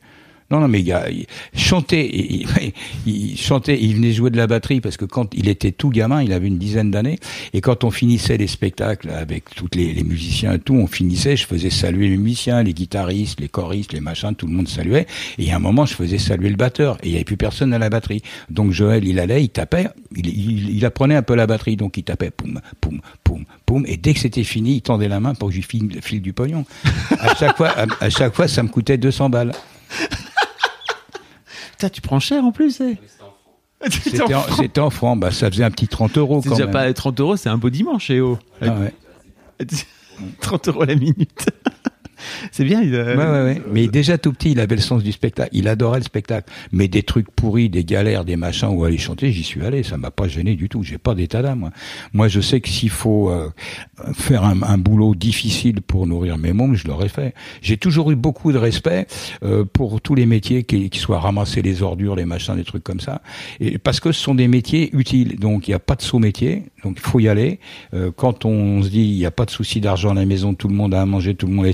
Non, 0.52 0.60
non, 0.60 0.68
mais 0.68 0.84
gars, 0.84 1.06
il 1.10 1.26
chantait, 1.58 2.10
il, 2.14 2.46
il- 3.06 3.32
il 3.32 3.38
chantait, 3.38 3.80
il 3.82 3.96
venait 3.96 4.12
jouer 4.12 4.30
de 4.30 4.38
la 4.38 4.48
batterie 4.48 4.82
parce 4.82 4.98
que 4.98 5.06
quand 5.06 5.34
il 5.34 5.48
était 5.48 5.72
tout 5.72 5.90
gamin, 5.90 6.22
il 6.22 6.34
avait 6.34 6.48
une 6.48 6.58
dizaine 6.58 6.92
d'années, 6.92 7.20
et 7.54 7.62
quand 7.62 7.84
on 7.84 7.92
finissait 7.92 8.38
les 8.38 8.48
spectacles 8.48 9.10
avec 9.10 9.46
tous 9.56 9.70
les, 9.74 10.04
musiciens 10.04 10.54
et 10.54 10.60
tout, 10.60 10.76
on 10.76 10.88
finissait, 10.88 11.38
je 11.38 11.46
faisais 11.48 11.70
saluer 11.70 12.10
les 12.10 12.18
musiciens, 12.18 12.64
les 12.64 12.74
guitaristes, 12.74 13.40
les 13.40 13.48
choristes, 13.48 13.94
les 13.94 14.02
machins, 14.02 14.36
tout 14.36 14.48
le 14.48 14.54
monde 14.54 14.68
saluait, 14.68 15.08
et 15.38 15.52
à 15.52 15.56
un 15.56 15.60
moment, 15.60 15.86
je 15.86 15.94
faisais 15.94 16.18
saluer 16.18 16.50
le 16.50 16.58
batteur, 16.58 16.98
et 17.02 17.08
il 17.08 17.10
n'y 17.12 17.16
avait 17.16 17.24
plus 17.24 17.38
personne 17.38 17.74
à 17.74 17.80
la 17.80 17.90
batterie. 17.90 18.22
Donc 18.50 18.72
Joël, 18.72 19.06
il 19.06 19.20
allait, 19.20 19.44
il 19.44 19.50
tapait, 19.50 19.88
il, 20.16 20.86
apprenait 20.86 21.16
un 21.16 21.22
peu 21.24 21.36
la 21.36 21.48
batterie, 21.48 21.78
donc 21.78 21.98
il 21.98 22.04
tapait, 22.04 22.32
poum, 22.32 22.60
poum, 22.82 23.00
poum, 23.24 23.46
poum, 23.66 23.86
et 23.88 23.98
dès 23.98 24.14
que 24.14 24.20
c'était 24.20 24.44
fini, 24.44 24.76
il 24.76 24.82
tendait 24.82 25.08
la 25.08 25.20
main 25.20 25.34
pour 25.34 25.50
que 25.50 25.56
je 25.56 25.62
file, 25.62 26.00
file 26.02 26.22
du 26.22 26.34
pognon. 26.34 26.66
À 27.20 27.36
chaque 27.36 27.56
fois, 27.56 27.74
à 28.00 28.10
chaque 28.10 28.36
fois, 28.36 28.48
ça 28.48 28.64
me 28.64 28.70
coûtait 28.70 28.98
200 28.98 29.30
balles. 29.30 29.54
Putain, 31.82 31.90
tu 31.90 32.02
prends 32.02 32.20
cher 32.20 32.44
en 32.46 32.52
plus. 32.52 32.80
eh. 32.82 32.98
C'était 33.90 34.34
en, 34.36 34.44
c'était 34.56 34.80
en 34.80 34.92
francs, 34.92 35.20
bah, 35.20 35.32
ça 35.32 35.50
faisait 35.50 35.64
un 35.64 35.72
petit 35.72 35.88
30 35.88 36.16
euros 36.20 36.42
C'est 36.44 36.50
quand 36.50 36.56
déjà 36.56 36.68
même. 36.68 36.74
pas 36.74 36.94
30 36.94 37.20
euros, 37.20 37.36
c'est 37.36 37.50
un 37.50 37.58
beau 37.58 37.72
dimanche, 37.72 38.12
eh 38.12 38.22
oh. 38.22 38.38
Ah 38.62 38.76
ouais. 38.78 38.94
30 40.42 40.68
euros 40.68 40.84
la 40.86 40.94
minute. 40.96 41.48
c'est 42.52 42.64
bien. 42.64 42.82
Il 42.82 42.96
a- 42.96 43.16
Ouais, 43.16 43.16
ouais, 43.16 43.44
ouais. 43.44 43.62
Mais 43.72 43.88
déjà 43.88 44.18
tout 44.18 44.32
petit, 44.34 44.52
il 44.52 44.60
avait 44.60 44.76
le 44.76 44.82
sens 44.82 45.04
du 45.04 45.12
spectacle. 45.12 45.50
Il 45.54 45.68
adorait 45.68 46.00
le 46.00 46.04
spectacle. 46.06 46.52
Mais 46.72 46.88
des 46.88 47.04
trucs 47.04 47.30
pourris, 47.32 47.70
des 47.70 47.84
galères, 47.84 48.26
des 48.26 48.36
machins 48.36 48.70
où 48.70 48.84
aller 48.84 48.98
chanter, 48.98 49.32
j'y 49.32 49.44
suis 49.44 49.64
allé. 49.66 49.84
Ça 49.84 49.98
m'a 49.98 50.12
pas 50.12 50.28
gêné 50.28 50.56
du 50.56 50.70
tout. 50.70 50.84
J'ai 50.84 50.98
pas 50.98 51.16
d'état 51.16 51.42
d'âme. 51.42 51.60
Moi. 51.60 51.72
moi, 52.14 52.28
je 52.28 52.40
sais 52.42 52.62
que 52.62 52.70
s'il 52.70 52.90
faut 52.90 53.30
euh, 53.30 53.50
faire 54.14 54.44
un, 54.44 54.62
un 54.64 54.78
boulot 54.78 55.16
difficile 55.16 55.82
pour 55.82 56.08
nourrir 56.08 56.38
mes 56.38 56.54
mômes, 56.54 56.76
je 56.76 56.88
l'aurais 56.88 57.10
fait. 57.10 57.34
J'ai 57.62 57.78
toujours 57.78 58.12
eu 58.12 58.16
beaucoup 58.16 58.52
de 58.52 58.58
respect 58.58 59.08
euh, 59.44 59.66
pour 59.66 60.02
tous 60.02 60.16
les 60.16 60.26
métiers 60.26 60.64
qui, 60.64 60.90
qui 60.90 61.00
soient 61.00 61.20
ramasser 61.20 61.62
les 61.62 61.82
ordures, 61.84 62.16
les 62.16 62.26
machins, 62.26 62.56
des 62.56 62.64
trucs 62.64 62.84
comme 62.84 63.00
ça. 63.00 63.22
Et 63.60 63.78
parce 63.78 64.00
que 64.00 64.12
ce 64.12 64.22
sont 64.22 64.36
des 64.36 64.48
métiers 64.48 64.90
utiles. 64.96 65.38
Donc 65.40 65.68
il 65.68 65.72
n'y 65.72 65.76
a 65.76 65.80
pas 65.80 65.96
de 65.96 66.02
sous 66.02 66.20
métier. 66.20 66.64
Donc 66.84 66.98
il 66.98 67.02
faut 67.02 67.20
y 67.20 67.28
aller. 67.28 67.60
Euh, 67.94 68.12
quand 68.16 68.46
on 68.46 68.82
se 68.84 68.90
dit 68.90 69.02
il 69.04 69.18
n'y 69.18 69.26
a 69.26 69.32
pas 69.32 69.46
de 69.46 69.52
souci 69.52 69.82
d'argent 69.82 70.12
à 70.12 70.14
la 70.14 70.26
maison, 70.26 70.54
tout 70.54 70.68
le 70.68 70.76
monde 70.76 70.94
a 70.94 71.02
à 71.02 71.06
manger, 71.06 71.36
tout 71.36 71.48
le 71.48 71.54
monde 71.54 71.66
est 71.68 71.74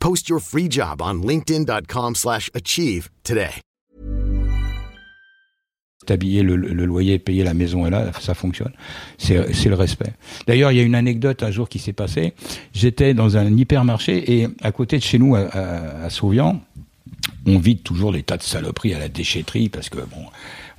Post 0.00 0.28
your 0.28 0.40
free 0.40 0.68
job 0.68 1.02
on 1.02 1.22
slash 2.14 2.50
achieve 2.54 3.10
today. 3.24 3.60
habillé, 6.10 6.42
le, 6.42 6.56
loyer, 6.56 7.18
payer 7.18 7.44
la 7.44 7.54
maison 7.54 7.86
est 7.86 7.90
là, 7.90 8.10
ça 8.20 8.34
fonctionne. 8.34 8.72
C'est 9.18 9.68
le 9.68 9.74
respect. 9.74 10.12
D'ailleurs, 10.46 10.72
il 10.72 10.78
y 10.78 10.80
a 10.80 10.84
une 10.84 10.94
anecdote 10.94 11.42
un 11.42 11.50
jour 11.50 11.68
qui 11.68 11.78
s'est 11.78 11.92
passée. 11.92 12.34
J'étais 12.72 13.14
dans 13.14 13.36
un 13.36 13.54
hypermarché 13.56 14.40
et 14.40 14.48
à 14.62 14.72
côté 14.72 14.98
de 14.98 15.02
chez 15.02 15.18
nous, 15.18 15.36
à, 15.36 15.40
à, 15.40 16.10
Sauvian, 16.10 16.60
on 17.46 17.58
vide 17.58 17.82
toujours 17.82 18.12
les 18.12 18.22
tas 18.22 18.36
de 18.36 18.42
saloperies 18.42 18.94
à 18.94 18.98
la 18.98 19.08
déchetterie 19.08 19.68
parce 19.68 19.88
que 19.88 19.98
bon, 19.98 20.24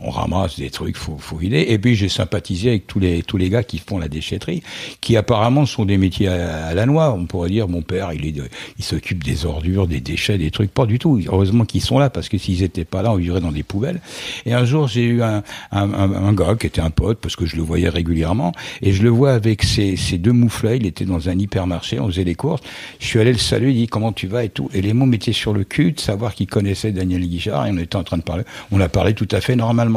on 0.01 0.09
ramasse 0.09 0.57
des 0.57 0.69
trucs, 0.69 0.97
faut, 0.97 1.17
faut 1.17 1.37
vider. 1.37 1.65
Et 1.69 1.77
puis 1.77 1.95
j'ai 1.95 2.09
sympathisé 2.09 2.69
avec 2.69 2.87
tous 2.87 2.99
les 2.99 3.23
tous 3.23 3.37
les 3.37 3.49
gars 3.49 3.63
qui 3.63 3.77
font 3.77 3.97
la 3.97 4.07
déchetterie, 4.07 4.63
qui 5.01 5.17
apparemment 5.17 5.65
sont 5.65 5.85
des 5.85 5.97
métiers 5.97 6.27
à, 6.27 6.73
la 6.73 6.85
noix. 6.85 7.13
On 7.13 7.25
pourrait 7.25 7.49
dire 7.49 7.67
mon 7.67 7.81
père, 7.81 8.13
il 8.13 8.25
est, 8.25 8.41
il 8.77 8.83
s'occupe 8.83 9.23
des 9.23 9.45
ordures, 9.45 9.87
des 9.87 10.01
déchets, 10.01 10.37
des 10.37 10.51
trucs. 10.51 10.71
Pas 10.71 10.85
du 10.85 10.99
tout. 10.99 11.19
Heureusement 11.27 11.65
qu'ils 11.65 11.81
sont 11.81 11.99
là 11.99 12.09
parce 12.09 12.29
que 12.29 12.37
s'ils 12.37 12.63
étaient 12.63 12.85
pas 12.85 13.01
là, 13.01 13.11
on 13.11 13.15
vivrait 13.15 13.41
dans 13.41 13.51
des 13.51 13.63
poubelles. 13.63 14.01
Et 14.45 14.53
un 14.53 14.65
jour, 14.65 14.87
j'ai 14.87 15.03
eu 15.03 15.21
un, 15.21 15.43
un 15.71 16.33
gars 16.33 16.55
qui 16.59 16.67
était 16.67 16.81
un 16.81 16.89
pote 16.89 17.19
parce 17.19 17.35
que 17.35 17.45
je 17.45 17.55
le 17.55 17.61
voyais 17.61 17.89
régulièrement 17.89 18.53
et 18.81 18.93
je 18.93 19.03
le 19.03 19.09
vois 19.09 19.33
avec 19.33 19.63
ses, 19.63 19.95
ses 19.95 20.17
deux 20.17 20.31
mouflets. 20.31 20.77
Il 20.77 20.85
était 20.85 21.05
dans 21.05 21.29
un 21.29 21.37
hypermarché, 21.37 21.99
on 21.99 22.07
faisait 22.07 22.23
les 22.23 22.35
courses. 22.35 22.61
Je 22.99 23.05
suis 23.05 23.19
allé 23.19 23.31
le 23.31 23.37
saluer, 23.37 23.71
il 23.71 23.75
dit 23.75 23.87
comment 23.87 24.13
tu 24.13 24.27
vas 24.27 24.43
et 24.43 24.49
tout. 24.49 24.69
Et 24.73 24.81
les 24.81 24.93
mots 24.93 25.05
m'étaient 25.05 25.33
sur 25.33 25.53
le 25.53 25.63
cul 25.63 25.91
de 25.91 25.99
savoir 25.99 26.33
qu'il 26.35 26.47
connaissait 26.47 26.91
Daniel 26.91 27.21
Guichard 27.21 27.67
et 27.67 27.71
on 27.71 27.77
était 27.77 27.95
en 27.95 28.03
train 28.03 28.17
de 28.17 28.23
parler. 28.23 28.43
On 28.71 28.79
a 28.79 28.89
parlé 28.89 29.13
tout 29.13 29.27
à 29.31 29.41
fait 29.41 29.55
normalement. 29.55 29.88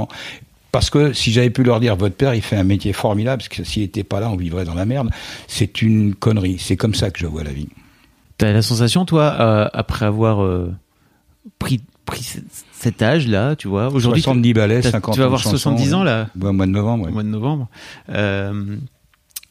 Parce 0.72 0.88
que 0.88 1.12
si 1.12 1.32
j'avais 1.32 1.50
pu 1.50 1.62
leur 1.64 1.80
dire 1.80 1.96
votre 1.96 2.14
père 2.14 2.34
il 2.34 2.40
fait 2.40 2.56
un 2.56 2.64
métier 2.64 2.92
formidable 2.94 3.42
parce 3.42 3.48
que 3.50 3.62
s'il 3.64 3.82
était 3.82 4.04
pas 4.04 4.20
là 4.20 4.30
on 4.30 4.36
vivrait 4.36 4.64
dans 4.64 4.74
la 4.74 4.86
merde, 4.86 5.10
c'est 5.46 5.82
une 5.82 6.14
connerie. 6.14 6.56
C'est 6.58 6.76
comme 6.76 6.94
ça 6.94 7.10
que 7.10 7.18
je 7.18 7.26
vois 7.26 7.44
la 7.44 7.52
vie. 7.52 7.68
T'as 8.38 8.52
la 8.52 8.62
sensation, 8.62 9.04
toi, 9.04 9.36
euh, 9.38 9.68
après 9.74 10.06
avoir 10.06 10.42
euh, 10.42 10.72
pris, 11.58 11.80
pris 12.06 12.26
cet 12.72 13.02
âge-là, 13.02 13.54
tu 13.54 13.68
vois, 13.68 13.88
aujourd'hui. 13.92 14.22
tu- 14.22 14.24
70 14.24 14.54
balais, 14.54 14.80
t'as- 14.80 14.90
50 14.92 15.14
Tu 15.14 15.20
vas 15.20 15.26
avoir 15.26 15.40
chansons, 15.40 15.58
70 15.58 15.92
ans, 15.94 16.02
là, 16.02 16.28
Ouais, 16.40 16.48
au 16.48 16.52
mois 16.52 16.66
de 16.66 16.70
novembre. 16.72 17.04
au 17.04 17.06
ouais. 17.06 17.12
mois 17.12 17.22
de 17.22 17.28
novembre. 17.28 17.68
Euh, 18.08 18.76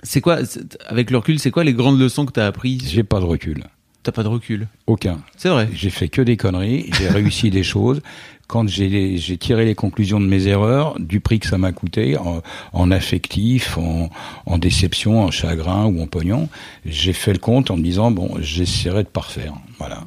c'est 0.04 0.20
quoi, 0.20 0.40
avec 0.88 1.12
le 1.12 1.18
recul, 1.18 1.40
c'est 1.40 1.52
quoi 1.52 1.64
les 1.64 1.74
grandes 1.74 2.00
leçons 2.00 2.26
que 2.26 2.32
t'as 2.32 2.48
apprises? 2.48 2.90
J'ai 2.90 3.04
pas 3.04 3.20
de 3.20 3.26
recul, 3.26 3.64
T'as 4.04 4.12
pas 4.12 4.24
de 4.24 4.28
recul. 4.28 4.68
aucun. 4.88 5.20
C'est 5.38 5.50
vrai. 5.50 5.70
J'ai 5.74 5.92
fait 5.92 6.10
que 6.10 6.22
des 6.22 6.36
conneries, 6.38 6.90
j'ai 6.98 7.08
réussi 7.20 7.50
des 7.52 7.64
choses. 7.64 8.02
Quand 8.48 8.68
j'ai 8.68 9.38
tiré 9.40 9.64
les 9.64 9.76
conclusions 9.76 10.20
de 10.20 10.26
mes 10.26 10.48
erreurs, 10.48 11.00
du 11.00 11.22
prix 11.22 11.40
que 11.40 11.48
ça 11.48 11.58
m'a 11.58 11.72
coûté, 11.72 12.18
en, 12.18 12.42
en 12.74 12.92
affectif, 12.92 13.78
en, 13.78 14.10
en 14.46 14.58
déception, 14.58 15.22
en 15.24 15.32
chagrin 15.32 15.86
ou 15.86 16.02
en 16.02 16.08
pognon, 16.08 16.50
j'ai 16.86 17.14
fait 17.14 17.32
le 17.32 17.40
compte 17.40 17.72
en 17.72 17.78
me 17.78 17.82
disant 17.84 18.12
bon, 18.12 18.36
j'essaierai 18.42 19.04
de 19.04 19.08
parfaire, 19.08 19.54
voilà. 19.78 20.04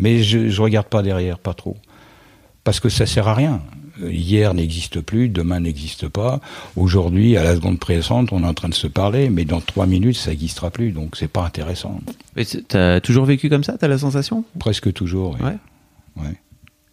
Mais 0.00 0.24
je, 0.24 0.48
je 0.48 0.60
regarde 0.60 0.88
pas 0.88 1.02
derrière, 1.02 1.38
pas 1.38 1.54
trop, 1.54 1.76
parce 2.64 2.80
que 2.80 2.88
ça 2.88 3.06
sert 3.06 3.28
à 3.28 3.34
rien. 3.34 3.60
Hier 4.02 4.54
n'existe 4.54 5.00
plus, 5.00 5.28
demain 5.28 5.60
n'existe 5.60 6.08
pas. 6.08 6.40
Aujourd'hui, 6.76 7.36
à 7.36 7.44
la 7.44 7.54
seconde 7.54 7.78
présente, 7.78 8.32
on 8.32 8.42
est 8.42 8.46
en 8.46 8.54
train 8.54 8.68
de 8.68 8.74
se 8.74 8.86
parler, 8.88 9.30
mais 9.30 9.44
dans 9.44 9.60
trois 9.60 9.86
minutes, 9.86 10.16
ça 10.16 10.30
n'existera 10.30 10.70
plus, 10.70 10.90
donc 10.92 11.16
c'est 11.16 11.28
pas 11.28 11.44
intéressant. 11.44 12.00
Mais 12.34 12.44
T'as 12.44 13.00
toujours 13.00 13.24
vécu 13.24 13.48
comme 13.48 13.62
ça, 13.64 13.78
t'as 13.78 13.86
la 13.88 13.98
sensation? 13.98 14.44
Presque 14.58 14.92
toujours. 14.92 15.36
oui. 15.40 15.46
Ouais. 15.46 16.22
Ouais. 16.24 16.34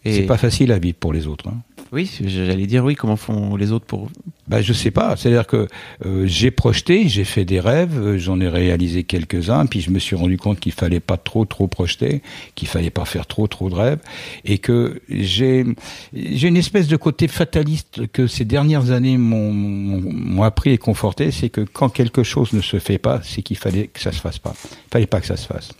Et 0.04 0.14
C'est 0.14 0.22
pas 0.26 0.36
facile 0.38 0.72
à 0.72 0.78
vivre 0.78 0.96
pour 0.98 1.12
les 1.12 1.26
autres. 1.26 1.48
hein. 1.48 1.58
Oui, 1.92 2.10
j'allais 2.24 2.66
dire 2.66 2.84
oui. 2.84 2.94
Comment 2.94 3.16
font 3.16 3.56
les 3.56 3.70
autres 3.70 3.84
pour 3.84 4.08
bah, 4.48 4.60
je 4.60 4.72
sais 4.72 4.90
pas. 4.90 5.16
C'est-à-dire 5.16 5.46
que 5.46 5.68
euh, 6.04 6.26
j'ai 6.26 6.50
projeté, 6.50 7.08
j'ai 7.08 7.24
fait 7.24 7.44
des 7.44 7.60
rêves, 7.60 7.98
euh, 7.98 8.18
j'en 8.18 8.40
ai 8.40 8.48
réalisé 8.48 9.04
quelques-uns, 9.04 9.66
puis 9.66 9.80
je 9.80 9.90
me 9.90 9.98
suis 9.98 10.16
rendu 10.16 10.36
compte 10.36 10.58
qu'il 10.58 10.72
fallait 10.72 11.00
pas 11.00 11.16
trop 11.16 11.44
trop 11.44 11.68
projeter, 11.68 12.22
qu'il 12.54 12.66
fallait 12.66 12.90
pas 12.90 13.04
faire 13.04 13.26
trop 13.26 13.46
trop 13.46 13.70
de 13.70 13.74
rêves, 13.74 14.00
et 14.44 14.58
que 14.58 15.00
j'ai 15.08 15.64
j'ai 16.12 16.48
une 16.48 16.56
espèce 16.56 16.88
de 16.88 16.96
côté 16.96 17.28
fataliste 17.28 18.08
que 18.08 18.26
ces 18.26 18.44
dernières 18.44 18.90
années 18.90 19.16
m'ont 19.16 19.52
m'ont 19.52 20.42
appris 20.42 20.70
et 20.70 20.78
conforté, 20.78 21.30
c'est 21.30 21.48
que 21.48 21.60
quand 21.60 21.88
quelque 21.88 22.22
chose 22.22 22.52
ne 22.52 22.60
se 22.60 22.78
fait 22.78 22.98
pas, 22.98 23.20
c'est 23.22 23.42
qu'il 23.42 23.56
fallait 23.56 23.86
que 23.86 24.00
ça 24.00 24.12
se 24.12 24.20
fasse 24.20 24.38
pas. 24.38 24.54
Il 24.64 24.90
fallait 24.90 25.06
pas 25.06 25.20
que 25.20 25.26
ça 25.26 25.36
se 25.36 25.46
fasse. 25.46 25.70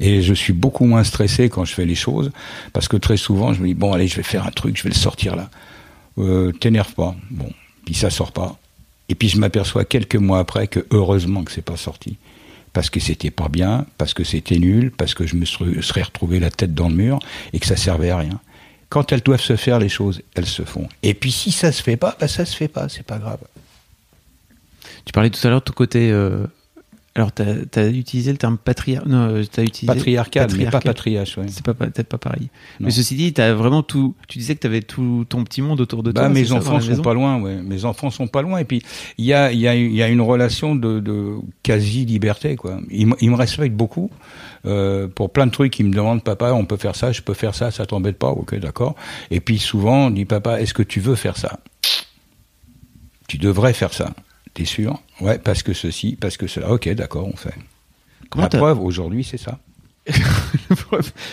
Et 0.00 0.22
je 0.22 0.34
suis 0.34 0.52
beaucoup 0.52 0.84
moins 0.84 1.04
stressé 1.04 1.48
quand 1.48 1.64
je 1.64 1.74
fais 1.74 1.84
les 1.84 1.94
choses, 1.94 2.30
parce 2.72 2.88
que 2.88 2.96
très 2.96 3.16
souvent, 3.16 3.52
je 3.52 3.62
me 3.62 3.68
dis, 3.68 3.74
bon, 3.74 3.92
allez, 3.92 4.08
je 4.08 4.16
vais 4.16 4.22
faire 4.22 4.46
un 4.46 4.50
truc, 4.50 4.76
je 4.76 4.82
vais 4.82 4.90
le 4.90 4.94
sortir 4.94 5.36
là. 5.36 5.50
Euh, 6.18 6.52
T'énerve 6.52 6.92
pas. 6.94 7.14
Bon, 7.30 7.50
puis 7.84 7.94
ça 7.94 8.10
sort 8.10 8.32
pas. 8.32 8.58
Et 9.08 9.14
puis 9.14 9.28
je 9.28 9.38
m'aperçois 9.38 9.84
quelques 9.84 10.16
mois 10.16 10.38
après 10.38 10.66
que 10.66 10.86
heureusement 10.90 11.44
que 11.44 11.52
c'est 11.52 11.62
pas 11.62 11.76
sorti. 11.76 12.16
Parce 12.72 12.90
que 12.90 12.98
c'était 12.98 13.30
pas 13.30 13.48
bien, 13.48 13.86
parce 13.98 14.14
que 14.14 14.24
c'était 14.24 14.58
nul, 14.58 14.90
parce 14.90 15.14
que 15.14 15.26
je 15.26 15.36
me 15.36 15.44
serais 15.44 16.02
retrouvé 16.02 16.40
la 16.40 16.50
tête 16.50 16.74
dans 16.74 16.88
le 16.88 16.94
mur 16.94 17.18
et 17.52 17.60
que 17.60 17.66
ça 17.66 17.76
servait 17.76 18.10
à 18.10 18.18
rien. 18.18 18.40
Quand 18.88 19.12
elles 19.12 19.20
doivent 19.20 19.40
se 19.40 19.56
faire 19.56 19.78
les 19.78 19.88
choses, 19.88 20.22
elles 20.34 20.46
se 20.46 20.62
font. 20.62 20.88
Et 21.02 21.14
puis 21.14 21.30
si 21.30 21.52
ça 21.52 21.72
se 21.72 21.82
fait 21.82 21.96
pas, 21.96 22.16
bah 22.18 22.28
ça 22.28 22.44
se 22.44 22.56
fait 22.56 22.68
pas, 22.68 22.88
c'est 22.88 23.04
pas 23.04 23.18
grave. 23.18 23.38
Tu 25.04 25.12
parlais 25.12 25.30
tout 25.30 25.44
à 25.46 25.50
l'heure 25.50 25.60
de 25.60 25.64
ton 25.64 25.72
côté 25.72 26.10
euh, 26.10 26.46
alors, 27.16 27.32
tu 27.32 27.42
as, 27.42 27.86
utilisé 27.86 28.32
le 28.32 28.38
terme 28.38 28.58
patriar... 28.58 29.06
non, 29.06 29.36
as 29.36 29.62
utilisé 29.62 29.86
patriarcal, 29.86 30.50
mais 30.58 30.66
pas 30.66 30.80
patriarche. 30.80 31.38
Ouais. 31.38 31.46
C'est 31.48 31.64
pas, 31.64 31.72
peut-être 31.72 32.08
pas 32.08 32.18
pareil. 32.18 32.48
Mais 32.80 32.90
ceci 32.90 33.14
dit, 33.14 33.32
as 33.40 33.54
vraiment 33.54 33.84
tout. 33.84 34.16
Tu 34.26 34.38
disais 34.38 34.56
que 34.56 34.60
tu 34.60 34.66
avais 34.66 34.82
tout 34.82 35.24
ton 35.28 35.44
petit 35.44 35.62
monde 35.62 35.80
autour 35.80 36.02
de 36.02 36.10
bah, 36.10 36.22
toi. 36.22 36.28
Mes 36.30 36.50
enfants 36.50 36.80
sont 36.80 37.02
pas 37.02 37.14
loin, 37.14 37.40
ouais. 37.40 37.62
Mes 37.62 37.84
enfants 37.84 38.10
sont 38.10 38.26
pas 38.26 38.42
loin. 38.42 38.58
Et 38.58 38.64
puis, 38.64 38.82
il 39.18 39.26
y 39.26 39.32
a, 39.32 39.52
y, 39.52 39.68
a, 39.68 39.76
y 39.76 40.02
a 40.02 40.08
une 40.08 40.20
relation 40.20 40.74
de, 40.74 40.98
de 40.98 41.36
quasi-liberté, 41.62 42.56
quoi. 42.56 42.80
Ils, 42.90 43.06
me 43.06 43.36
respectent 43.36 43.76
beaucoup. 43.76 44.10
Euh, 44.66 45.06
pour 45.06 45.30
plein 45.30 45.46
de 45.46 45.52
trucs, 45.52 45.78
ils 45.78 45.86
me 45.86 45.92
demandent, 45.92 46.24
papa, 46.24 46.52
on 46.52 46.64
peut 46.64 46.78
faire 46.78 46.96
ça, 46.96 47.12
je 47.12 47.22
peux 47.22 47.34
faire 47.34 47.54
ça, 47.54 47.70
ça 47.70 47.86
t'embête 47.86 48.18
pas, 48.18 48.30
ok, 48.30 48.58
d'accord. 48.58 48.96
Et 49.30 49.40
puis 49.40 49.58
souvent, 49.58 50.06
on 50.06 50.10
dit, 50.10 50.24
papa, 50.24 50.60
est-ce 50.60 50.74
que 50.74 50.82
tu 50.82 50.98
veux 50.98 51.14
faire 51.14 51.36
ça? 51.36 51.60
Tu 53.28 53.38
devrais 53.38 53.72
faire 53.72 53.94
ça. 53.94 54.14
T'es 54.54 54.64
sûr 54.64 55.02
Ouais, 55.20 55.38
parce 55.38 55.62
que 55.62 55.72
ceci, 55.72 56.16
parce 56.18 56.36
que 56.36 56.46
cela. 56.46 56.70
Ok, 56.70 56.88
d'accord, 56.90 57.26
on 57.26 57.36
fait. 57.36 57.54
Comment 58.30 58.44
La 58.44 58.48
preuve, 58.48 58.80
aujourd'hui, 58.80 59.24
c'est 59.24 59.36
ça. 59.38 59.58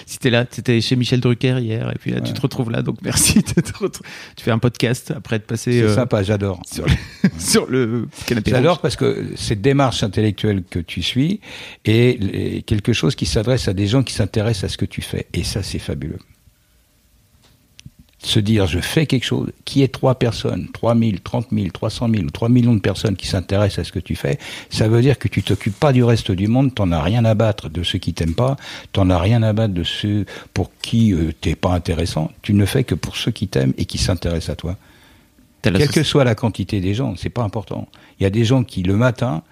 si 0.06 0.18
t'es 0.20 0.30
là, 0.30 0.46
t'étais 0.46 0.80
chez 0.80 0.96
Michel 0.96 1.20
Drucker 1.20 1.60
hier, 1.60 1.92
et 1.92 1.98
puis 2.00 2.12
là, 2.12 2.22
tu 2.22 2.32
te 2.32 2.40
retrouves 2.40 2.72
là, 2.72 2.82
donc 2.82 3.00
merci. 3.02 3.44
tu 3.44 4.44
fais 4.44 4.52
un 4.52 4.60
podcast 4.60 5.12
après 5.12 5.40
de 5.40 5.44
passer. 5.44 5.74
C'est 5.74 5.84
euh, 5.84 5.96
sympa, 5.96 6.24
j'adore. 6.24 6.62
Sur, 6.66 6.86
sur, 7.38 7.70
le 7.70 8.08
canapé. 8.26 8.52
J'adore 8.52 8.80
parce 8.80 8.96
que 8.96 9.34
cette 9.36 9.62
démarche 9.62 10.04
intellectuelle 10.04 10.64
que 10.64 10.80
tu 10.80 11.04
suis 11.04 11.42
est 11.84 12.66
quelque 12.66 12.94
chose 12.94 13.16
qui 13.16 13.26
s'adresse 13.26 13.68
à 13.68 13.74
des 13.74 13.88
gens 13.88 14.04
qui 14.04 14.14
s'intéressent 14.14 14.64
à 14.64 14.70
ce 14.70 14.78
que 14.78 14.86
tu 14.86 15.02
fais. 15.02 15.28
Et 15.34 15.44
ça, 15.44 15.64
c'est 15.64 15.80
fabuleux 15.80 16.20
se 18.24 18.40
dire 18.40 18.68
je 18.68 18.80
fais 18.80 19.06
quelque 19.06 19.24
chose, 19.24 19.52
qui 19.66 19.82
est 19.82 19.88
trois 19.88 20.16
personnes, 20.16 20.68
3 20.74 20.96
000, 20.96 21.12
30 21.24 21.48
000, 21.52 21.68
300 21.70 22.10
000 22.14 22.24
ou 22.24 22.30
3 22.30 22.50
millions 22.50 22.76
de 22.76 22.80
personnes 22.80 23.16
qui 23.16 23.28
s'intéressent 23.28 23.80
à 23.80 23.84
ce 23.84 23.92
que 23.92 24.00
tu 24.00 24.16
fais, 24.16 24.38
ça 24.70 24.88
veut 24.88 25.02
dire 25.02 25.18
que 25.18 25.28
tu 25.28 25.42
t'occupes 25.44 25.80
pas 25.80 25.94
du 25.94 26.04
reste 26.04 26.32
du 26.32 26.48
monde, 26.48 26.74
t'en 26.74 26.92
as 26.92 27.02
rien 27.02 27.26
à 27.26 27.34
battre 27.34 27.70
de 27.70 27.84
ceux 27.84 28.00
qui 28.00 28.14
t'aiment 28.14 28.36
pas, 28.36 28.58
t'en 28.94 29.10
as 29.10 29.20
rien 29.20 29.42
à 29.44 29.54
battre 29.54 29.74
de 29.74 29.84
ceux 29.84 30.26
pour 30.54 30.72
qui 30.82 31.14
euh, 31.14 31.32
t'es 31.42 31.56
pas 31.56 31.72
intéressant, 31.72 32.32
tu 32.42 32.54
ne 32.54 32.66
fais 32.66 32.84
que 32.84 32.96
pour 32.96 33.18
ceux 33.18 33.32
qui 33.32 33.48
t'aiment 33.48 33.74
et 33.78 33.86
qui 33.86 33.98
s'intéressent 33.98 34.50
à 34.50 34.56
toi. 34.56 34.78
Quelle 35.62 35.90
que 35.90 36.04
soit 36.04 36.24
la 36.24 36.36
quantité 36.36 36.80
des 36.80 36.96
gens, 36.96 37.16
c'est 37.16 37.30
pas 37.30 37.44
important. 37.44 37.88
Il 38.20 38.24
y 38.24 38.26
a 38.26 38.32
des 38.32 38.46
gens 38.46 38.64
qui 38.64 38.82
le 38.82 38.96
matin 38.96 39.44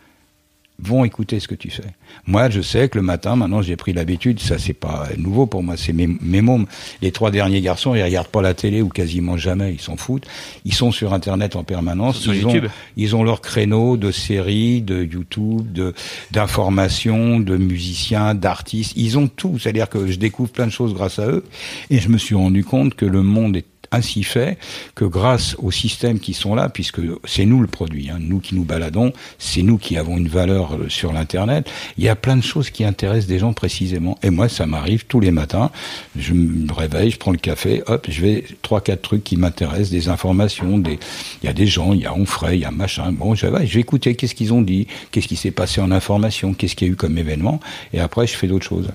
vont 0.82 1.04
écouter 1.04 1.40
ce 1.40 1.48
que 1.48 1.56
tu 1.56 1.70
fais. 1.70 1.84
Moi, 2.26 2.50
je 2.50 2.62
sais 2.62 2.90
que 2.90 2.98
le 2.98 3.04
matin, 3.04 3.36
maintenant, 3.36 3.62
j'ai 3.62 3.76
pris 3.76 3.94
l'habitude, 3.94 4.40
ça 4.40 4.58
c'est 4.58 4.74
pas 4.74 5.08
nouveau 5.18 5.46
pour 5.46 5.64
moi, 5.64 5.78
c'est 5.78 5.94
mes, 5.94 6.08
mes 6.08 6.42
mômes. 6.42 6.66
Les 7.02 7.12
trois 7.12 7.32
derniers 7.32 7.62
garçons, 7.62 7.96
ils 7.96 8.04
regardent 8.04 8.28
pas 8.28 8.42
la 8.42 8.54
télé 8.54 8.82
ou 8.82 8.90
quasiment 8.90 9.38
jamais, 9.38 9.74
ils 9.74 9.82
s'en 9.82 9.98
foutent. 9.98 10.26
Ils 10.66 10.74
sont 10.74 10.92
sur 10.92 11.14
Internet 11.14 11.56
en 11.56 11.64
permanence. 11.64 12.20
Sur 12.20 12.34
ils 12.34 12.42
YouTube. 12.42 12.66
Ont, 12.66 12.72
ils 12.98 13.16
ont 13.16 13.24
leur 13.24 13.42
créneau 13.42 13.98
de 13.98 14.12
séries, 14.12 14.82
de 14.82 15.04
YouTube, 15.04 15.72
de 15.72 15.94
d'informations, 16.32 17.40
de 17.40 17.58
musiciens, 17.58 18.36
d'artistes. 18.36 18.94
Ils 18.96 19.18
ont 19.18 19.28
tout. 19.28 19.58
C'est-à-dire 19.60 19.90
que 19.90 20.08
je 20.08 20.18
découvre 20.18 20.52
plein 20.52 20.68
de 20.68 20.72
choses 20.72 20.94
grâce 20.94 21.20
à 21.20 21.28
eux. 21.28 21.44
Et 21.90 22.00
je 22.00 22.10
me 22.10 22.18
suis 22.18 22.36
rendu 22.36 22.64
compte 22.64 22.96
que 22.96 23.06
le 23.06 23.24
monde 23.24 23.58
est 23.58 23.66
ainsi 23.92 24.24
fait 24.24 24.58
que 24.96 25.06
grâce 25.06 25.56
aux 25.58 25.72
systèmes 25.72 26.20
qui 26.20 26.34
sont 26.34 26.56
là, 26.56 26.70
puisque 26.70 27.02
c'est 27.26 27.46
nous 27.46 27.62
le 27.62 27.68
produit, 27.68 28.10
hein, 28.10 28.18
nous 28.20 28.40
qui 28.40 28.56
nous 28.56 28.64
baladons, 28.64 29.14
c'est 29.38 29.62
nous 29.62 29.78
qui 29.78 29.98
avons 29.98 30.18
une 30.18 30.28
valeur 30.28 30.76
euh, 30.76 30.90
sur 30.90 31.14
l'internet. 31.14 31.70
Il 31.98 32.04
y 32.04 32.10
a 32.10 32.16
plein 32.16 32.38
de 32.38 32.44
choses 32.44 32.70
qui 32.70 32.84
intéressent 32.84 33.28
des 33.28 33.40
gens 33.40 33.54
précisément. 33.54 34.18
Et 34.24 34.30
moi, 34.30 34.50
ça 34.50 34.66
m'arrive 34.66 35.06
tous 35.06 35.20
les 35.20 35.32
matins. 35.32 35.72
Je 36.16 36.34
me 36.34 36.72
réveille, 36.72 37.12
je 37.12 37.18
prends 37.18 37.32
le 37.32 37.38
café, 37.38 37.84
hop, 37.88 38.08
je 38.10 38.22
vais 38.22 38.44
trois 38.62 38.82
quatre 38.82 39.02
trucs 39.02 39.24
qui 39.24 39.38
m'intéressent, 39.38 39.90
des 39.90 40.10
informations, 40.10 40.78
des. 40.78 41.00
Il 41.42 41.46
y 41.46 41.50
a 41.50 41.54
des 41.54 41.68
gens, 41.68 41.94
il 41.94 42.02
y 42.02 42.06
a 42.06 42.14
Onfray, 42.14 42.58
il 42.58 42.62
y 42.62 42.66
a 42.66 42.72
machin. 42.72 43.12
Bon, 43.12 43.36
je 43.36 43.48
vais, 43.48 43.66
je 43.66 43.74
vais 43.74 43.80
écouter 43.82 44.16
qu'est-ce 44.16 44.36
qu'ils 44.36 44.54
ont 44.54 44.62
dit, 44.62 44.88
qu'est-ce 45.12 45.28
qui 45.28 45.36
s'est 45.36 45.52
passé 45.52 45.82
en 45.82 45.92
information, 45.92 46.54
qu'est-ce 46.54 46.76
qu'il 46.76 46.88
y 46.88 46.92
a 46.92 46.94
eu 46.94 46.96
comme 46.96 47.18
événement, 47.18 47.60
et 47.94 48.00
après 48.00 48.28
je 48.28 48.36
fais 48.36 48.48
d'autres 48.48 48.66
choses. 48.66 48.90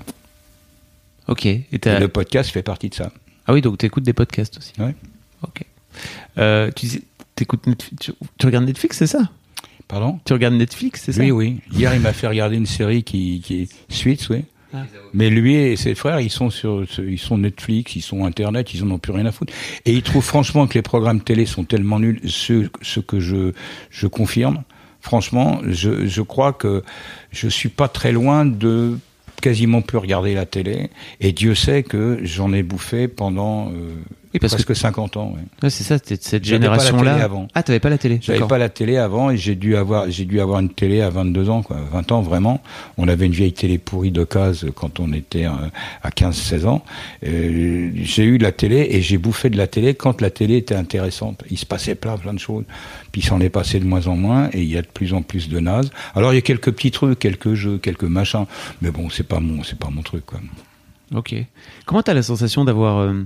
Ok. 1.26 1.46
Et, 1.46 1.64
et 1.72 1.98
le 1.98 2.08
podcast 2.08 2.50
fait 2.50 2.62
partie 2.62 2.90
de 2.90 2.94
ça. 2.94 3.10
Ah 3.46 3.52
oui, 3.52 3.60
donc 3.60 3.78
tu 3.78 3.86
écoutes 3.86 4.04
des 4.04 4.12
podcasts 4.12 4.58
aussi. 4.58 4.72
Oui. 4.78 4.92
Ok. 5.42 5.64
Euh, 6.38 6.70
tu, 6.74 7.02
écoutes 7.40 7.66
Netflix, 7.66 8.12
tu, 8.38 8.46
regardes 8.46 8.64
Netflix, 8.64 8.98
c'est 8.98 9.06
ça? 9.06 9.28
Pardon? 9.86 10.18
Tu 10.24 10.32
regardes 10.32 10.54
Netflix, 10.54 11.02
c'est 11.04 11.12
ça? 11.12 11.22
Oui, 11.22 11.30
oui. 11.30 11.60
Hier, 11.72 11.94
il 11.94 12.00
m'a 12.00 12.12
fait 12.12 12.26
regarder 12.26 12.56
une 12.56 12.66
série 12.66 13.02
qui, 13.02 13.40
qui 13.44 13.62
est 13.62 13.92
Suits, 13.92 14.18
oui. 14.30 14.44
Ah. 14.72 14.84
Mais 15.12 15.30
lui 15.30 15.54
et 15.54 15.76
ses 15.76 15.94
frères, 15.94 16.20
ils 16.20 16.30
sont 16.30 16.50
sur, 16.50 16.84
ils 16.98 17.18
sont 17.18 17.38
Netflix, 17.38 17.94
ils 17.94 18.02
sont 18.02 18.24
Internet, 18.24 18.74
ils 18.74 18.82
en 18.82 18.90
ont 18.90 18.98
plus 18.98 19.12
rien 19.12 19.26
à 19.26 19.32
foutre. 19.32 19.52
Et 19.84 19.92
ils 19.92 20.02
trouvent 20.02 20.24
franchement 20.24 20.66
que 20.66 20.74
les 20.74 20.82
programmes 20.82 21.20
télé 21.20 21.46
sont 21.46 21.64
tellement 21.64 22.00
nuls, 22.00 22.20
ce, 22.26 22.68
ce 22.82 22.98
que 22.98 23.20
je, 23.20 23.52
je 23.90 24.06
confirme. 24.06 24.64
Franchement, 25.00 25.60
je, 25.68 26.06
je 26.06 26.22
crois 26.22 26.52
que 26.52 26.82
je 27.30 27.46
suis 27.46 27.68
pas 27.68 27.88
très 27.88 28.10
loin 28.10 28.44
de 28.44 28.98
quasiment 29.44 29.82
plus 29.82 29.98
regarder 29.98 30.32
la 30.32 30.46
télé. 30.46 30.88
Et 31.20 31.32
Dieu 31.32 31.54
sait 31.54 31.82
que 31.82 32.18
j'en 32.22 32.54
ai 32.54 32.62
bouffé 32.62 33.08
pendant 33.08 33.70
euh, 34.42 34.48
presque 34.48 34.74
50 34.74 35.16
ans. 35.16 35.34
Ouais. 35.34 35.70
c'est 35.70 35.84
ça, 35.84 35.98
cette 35.98 36.44
génération-là. 36.44 37.28
Ah, 37.54 37.62
t'avais 37.62 37.80
pas 37.80 37.90
la 37.90 37.98
télé 37.98 38.18
J'avais 38.20 38.46
pas 38.46 38.58
la 38.58 38.68
télé 38.68 38.96
avant 38.96 39.30
et 39.30 39.36
j'ai 39.36 39.54
dû 39.54 39.76
avoir, 39.76 40.10
j'ai 40.10 40.24
dû 40.24 40.40
avoir 40.40 40.60
une 40.60 40.70
télé 40.70 41.00
à 41.00 41.10
22 41.10 41.50
ans, 41.50 41.62
quoi. 41.62 41.78
20 41.92 42.12
ans 42.12 42.22
vraiment. 42.22 42.60
On 42.96 43.08
avait 43.08 43.26
une 43.26 43.32
vieille 43.32 43.52
télé 43.52 43.78
pourrie 43.78 44.10
de 44.10 44.24
case 44.24 44.66
quand 44.74 45.00
on 45.00 45.12
était 45.12 45.46
euh, 45.46 45.50
à 46.02 46.10
15-16 46.10 46.66
ans. 46.66 46.84
Euh, 47.26 47.90
j'ai 47.94 48.24
eu 48.24 48.38
de 48.38 48.42
la 48.42 48.52
télé 48.52 48.88
et 48.90 49.00
j'ai 49.00 49.18
bouffé 49.18 49.50
de 49.50 49.56
la 49.56 49.66
télé 49.66 49.94
quand 49.94 50.20
la 50.20 50.30
télé 50.30 50.56
était 50.56 50.74
intéressante. 50.74 51.44
Il 51.50 51.58
se 51.58 51.66
passait 51.66 51.94
plein, 51.94 52.16
plein 52.16 52.34
de 52.34 52.38
choses. 52.38 52.64
Puis 53.12 53.22
s'en 53.22 53.40
est 53.40 53.50
passé 53.50 53.78
de 53.78 53.84
moins 53.84 54.06
en 54.06 54.16
moins 54.16 54.50
et 54.52 54.62
il 54.62 54.68
y 54.68 54.76
a 54.76 54.82
de 54.82 54.88
plus 54.88 55.14
en 55.14 55.22
plus 55.22 55.48
de 55.48 55.60
nazes. 55.60 55.90
Alors 56.14 56.32
il 56.32 56.36
y 56.36 56.38
a 56.38 56.42
quelques 56.42 56.72
petits 56.72 56.90
trucs, 56.90 57.18
quelques 57.18 57.54
jeux, 57.54 57.78
quelques 57.78 58.04
machins, 58.04 58.46
mais 58.82 58.90
bon, 58.90 59.08
c'est 59.10 59.26
pas 59.26 59.40
mon, 59.40 59.62
c'est 59.62 59.78
pas 59.78 59.90
mon 59.90 60.02
truc, 60.02 60.26
quoi. 60.26 60.40
Ok. 61.14 61.34
Comment 61.86 62.02
t'as 62.02 62.14
la 62.14 62.22
sensation 62.22 62.64
d'avoir 62.64 62.98
euh, 62.98 63.22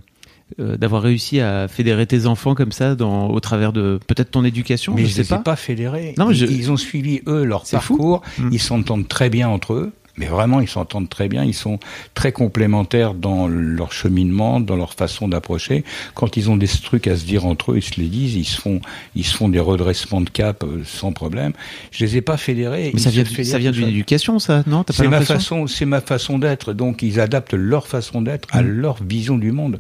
euh, 0.61 0.77
d'avoir 0.77 1.03
réussi 1.03 1.41
à 1.41 1.69
fédérer 1.69 2.07
tes 2.07 2.27
enfants 2.27 2.55
comme 2.55 2.73
ça 2.73 2.95
dans, 2.95 3.29
au 3.29 3.39
travers 3.39 3.73
de 3.73 4.01
peut-être 4.07 4.31
ton 4.31 4.45
éducation 4.45 4.95
Mais 4.95 5.05
je, 5.05 5.23
sais 5.23 5.25
pas. 5.25 5.39
pas 5.39 5.57
fédérés. 5.57 6.15
Non, 6.17 6.31
ils, 6.31 6.71
ont 6.71 6.79
suivi 6.79 7.21
eux 7.27 7.45
leur 7.45 7.65
parcours. 7.65 8.23
Hmm. 8.39 8.49
Ils 8.51 8.61
s'entendent 8.61 9.07
très 9.07 9.29
bien 9.29 9.49
entre 9.49 9.75
eux. 9.75 9.93
Mais 10.17 10.27
vraiment, 10.27 10.61
ils 10.61 10.69
s'entendent 10.69 11.09
très 11.09 11.29
bien. 11.29 11.45
Ils 11.45 11.55
sont 11.55 11.79
très 12.15 12.33
complémentaires 12.33 13.15
dans 13.15 13.47
leur 13.47 13.93
cheminement, 13.93 14.59
dans 14.59 14.75
leur 14.75 14.95
façon 14.95 15.29
d'approcher. 15.29 15.85
Quand 16.15 16.37
ils 16.37 16.51
ont 16.51 16.57
des 16.57 16.67
trucs 16.67 17.07
à 17.07 17.17
se 17.17 17.25
dire 17.25 17.47
entre 17.47 17.73
eux, 17.73 17.77
ils 17.77 17.83
se 17.83 18.01
les 18.01 18.09
disent. 18.09 18.35
Ils 18.35 18.45
se 18.45 18.61
font, 18.61 18.81
ils 19.15 19.25
se 19.25 19.37
font 19.37 19.49
des 19.49 19.61
redressements 19.61 20.21
de 20.21 20.31
cap 20.31 20.65
euh, 20.65 20.83
sans 20.85 21.13
problème. 21.13 21.53
Je 21.93 22.05
les 22.05 22.17
ai 22.17 22.21
pas 22.21 22.37
fédérés. 22.37 22.91
Mais 22.95 23.01
ça 23.01 23.11
vient, 23.11 23.25
ça 23.25 23.59
vient 23.59 23.71
d'une 23.71 23.89
éducation, 23.89 24.39
ça, 24.39 24.65
non? 24.67 24.85
C'est 24.91 25.09
ma 25.09 25.21
façon, 25.21 25.67
c'est 25.67 25.85
ma 25.87 26.01
façon 26.01 26.39
d'être. 26.39 26.73
Donc, 26.73 27.03
ils 27.03 27.21
adaptent 27.21 27.55
leur 27.55 27.87
façon 27.87 28.21
d'être 28.21 28.49
à 28.51 28.63
hmm. 28.63 28.69
leur 28.69 29.03
vision 29.03 29.39
du 29.39 29.53
monde. 29.53 29.79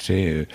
C'est 0.00 0.26
euh, 0.26 0.46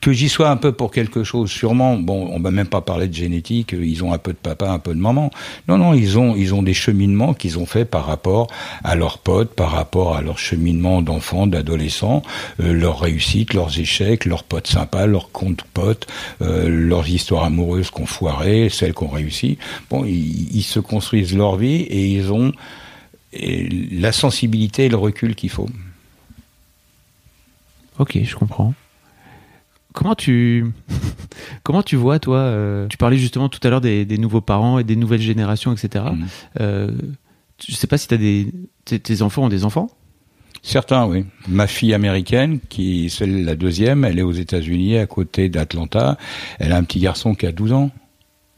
que 0.00 0.12
j'y 0.12 0.28
sois 0.28 0.50
un 0.50 0.56
peu 0.56 0.72
pour 0.72 0.90
quelque 0.90 1.24
chose, 1.24 1.50
sûrement. 1.50 1.96
Bon, 1.96 2.28
on 2.32 2.40
va 2.40 2.50
même 2.50 2.66
pas 2.66 2.80
parler 2.80 3.08
de 3.08 3.14
génétique. 3.14 3.72
Ils 3.72 4.02
ont 4.04 4.12
un 4.12 4.18
peu 4.18 4.32
de 4.32 4.38
papa, 4.38 4.68
un 4.68 4.78
peu 4.78 4.94
de 4.94 5.00
maman. 5.00 5.30
Non, 5.68 5.78
non, 5.78 5.94
ils 5.94 6.18
ont 6.18 6.34
ils 6.36 6.54
ont 6.54 6.62
des 6.62 6.74
cheminements 6.74 7.34
qu'ils 7.34 7.58
ont 7.58 7.66
fait 7.66 7.84
par 7.84 8.06
rapport 8.06 8.48
à 8.84 8.94
leurs 8.94 9.18
potes, 9.18 9.54
par 9.54 9.70
rapport 9.70 10.16
à 10.16 10.22
leur 10.22 10.38
cheminement 10.38 11.02
d'enfants, 11.02 11.46
d'adolescents, 11.46 12.22
euh, 12.60 12.72
leurs 12.72 13.00
réussites, 13.00 13.54
leurs 13.54 13.78
échecs, 13.78 14.24
leurs 14.24 14.44
potes 14.44 14.66
sympas, 14.66 15.06
leurs 15.06 15.30
comptes 15.30 15.62
potes, 15.74 16.06
euh, 16.42 16.68
leurs 16.68 17.08
histoires 17.08 17.44
amoureuses 17.44 17.90
qu'on 17.90 18.06
foirait, 18.06 18.68
celles 18.68 18.94
qu'on 18.94 19.08
réussit. 19.08 19.58
Bon, 19.90 20.04
ils, 20.04 20.56
ils, 20.56 20.62
se 20.62 20.80
construisent 20.80 21.36
leur 21.36 21.56
vie 21.56 21.82
et 21.82 22.06
ils 22.06 22.32
ont 22.32 22.52
la 23.32 24.12
sensibilité 24.12 24.86
et 24.86 24.88
le 24.88 24.96
recul 24.96 25.34
qu'il 25.34 25.50
faut. 25.50 25.68
Ok, 27.98 28.18
je 28.22 28.34
comprends. 28.36 28.74
comment 29.92 30.14
tu 30.14 30.66
comment 31.62 31.82
tu 31.82 31.96
vois 31.96 32.18
toi 32.18 32.38
euh, 32.38 32.86
Tu 32.88 32.96
parlais 32.96 33.18
justement 33.18 33.48
tout 33.48 33.60
à 33.62 33.70
l'heure 33.70 33.80
des, 33.80 34.04
des, 34.04 34.18
nouveaux 34.18 34.40
parents 34.40 34.78
et 34.78 34.84
des 34.84 34.96
nouvelles 34.96 35.20
générations, 35.20 35.72
etc. 35.72 36.04
Je 36.12 36.62
Euh, 36.62 36.90
je 37.66 37.74
sais 37.74 37.86
pas 37.86 37.98
si 37.98 38.08
des 38.08 38.52
tes, 38.84 38.98
tes 38.98 39.22
enfants 39.22 39.44
ont 39.44 39.48
des 39.48 39.64
enfants? 39.64 39.88
Certains, 40.62 41.06
oui. 41.06 41.24
Ma 41.48 41.66
fille 41.66 41.92
américaine, 41.92 42.60
qui 42.68 43.10
c'est 43.10 43.26
la 43.26 43.56
deuxième, 43.56 44.04
elle 44.04 44.18
est 44.18 44.22
aux 44.22 44.32
États-Unis, 44.32 44.96
à 44.96 45.06
côté 45.06 45.48
d'Atlanta. 45.48 46.16
Elle 46.60 46.72
a 46.72 46.76
un 46.76 46.84
petit 46.84 47.00
garçon 47.00 47.34
qui 47.34 47.46
a 47.46 47.52
12 47.52 47.72
ans, 47.72 47.90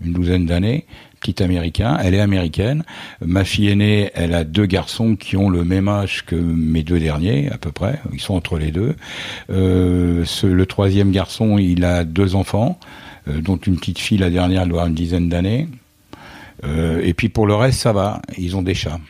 une 0.03 0.13
douzaine 0.13 0.45
d'années, 0.45 0.87
petit 1.25 1.43
américain. 1.43 1.99
Elle 2.03 2.15
est 2.15 2.21
américaine. 2.21 2.85
Ma 3.25 3.45
fille 3.45 3.69
aînée, 3.69 4.11
elle 4.15 4.35
a 4.35 4.45
deux 4.45 4.67
garçons 4.67 5.17
qui 5.17 5.37
ont 5.37 5.49
le 5.49 5.65
même 5.65 5.89
âge 5.89 6.25
que 6.27 6.37
mes 6.37 6.83
deux 6.83 6.99
derniers, 6.99 7.51
à 7.51 7.59
peu 7.59 7.73
près. 7.73 8.01
Ils 8.13 8.21
sont 8.21 8.35
entre 8.35 8.59
les 8.59 8.71
deux. 8.71 8.95
Euh, 9.51 10.25
ce, 10.25 10.47
le 10.47 10.67
troisième 10.67 11.11
garçon, 11.11 11.59
il 11.59 11.85
a 11.85 12.05
deux 12.05 12.35
enfants, 12.35 12.79
euh, 13.29 13.41
dont 13.41 13.57
une 13.57 13.79
petite 13.79 13.99
fille, 13.99 14.19
la 14.19 14.31
dernière, 14.31 14.63
elle 14.63 14.69
doit 14.69 14.81
avoir 14.81 14.89
une 14.89 14.95
dizaine 14.95 15.29
d'années. 15.29 15.69
Euh, 16.65 17.01
et 17.03 17.15
puis 17.15 17.29
pour 17.29 17.47
le 17.47 17.55
reste, 17.55 17.81
ça 17.81 17.93
va. 17.93 18.21
Ils 18.37 18.57
ont 18.57 18.63
des 18.63 18.75
chats. 18.75 19.01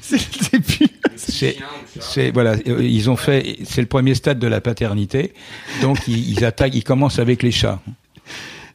C'est 0.00 0.16
le 0.16 0.50
début. 0.50 0.92
C'est, 1.16 1.56
c'est 2.00 2.30
voilà, 2.30 2.56
ils 2.66 3.10
ont 3.10 3.16
fait, 3.16 3.58
c'est 3.64 3.80
le 3.80 3.86
premier 3.86 4.14
stade 4.14 4.38
de 4.38 4.46
la 4.46 4.60
paternité, 4.60 5.34
donc 5.82 5.98
ils, 6.08 6.30
ils 6.30 6.44
attaquent, 6.44 6.74
ils 6.74 6.84
commencent 6.84 7.18
avec 7.18 7.42
les 7.42 7.50
chats. 7.50 7.80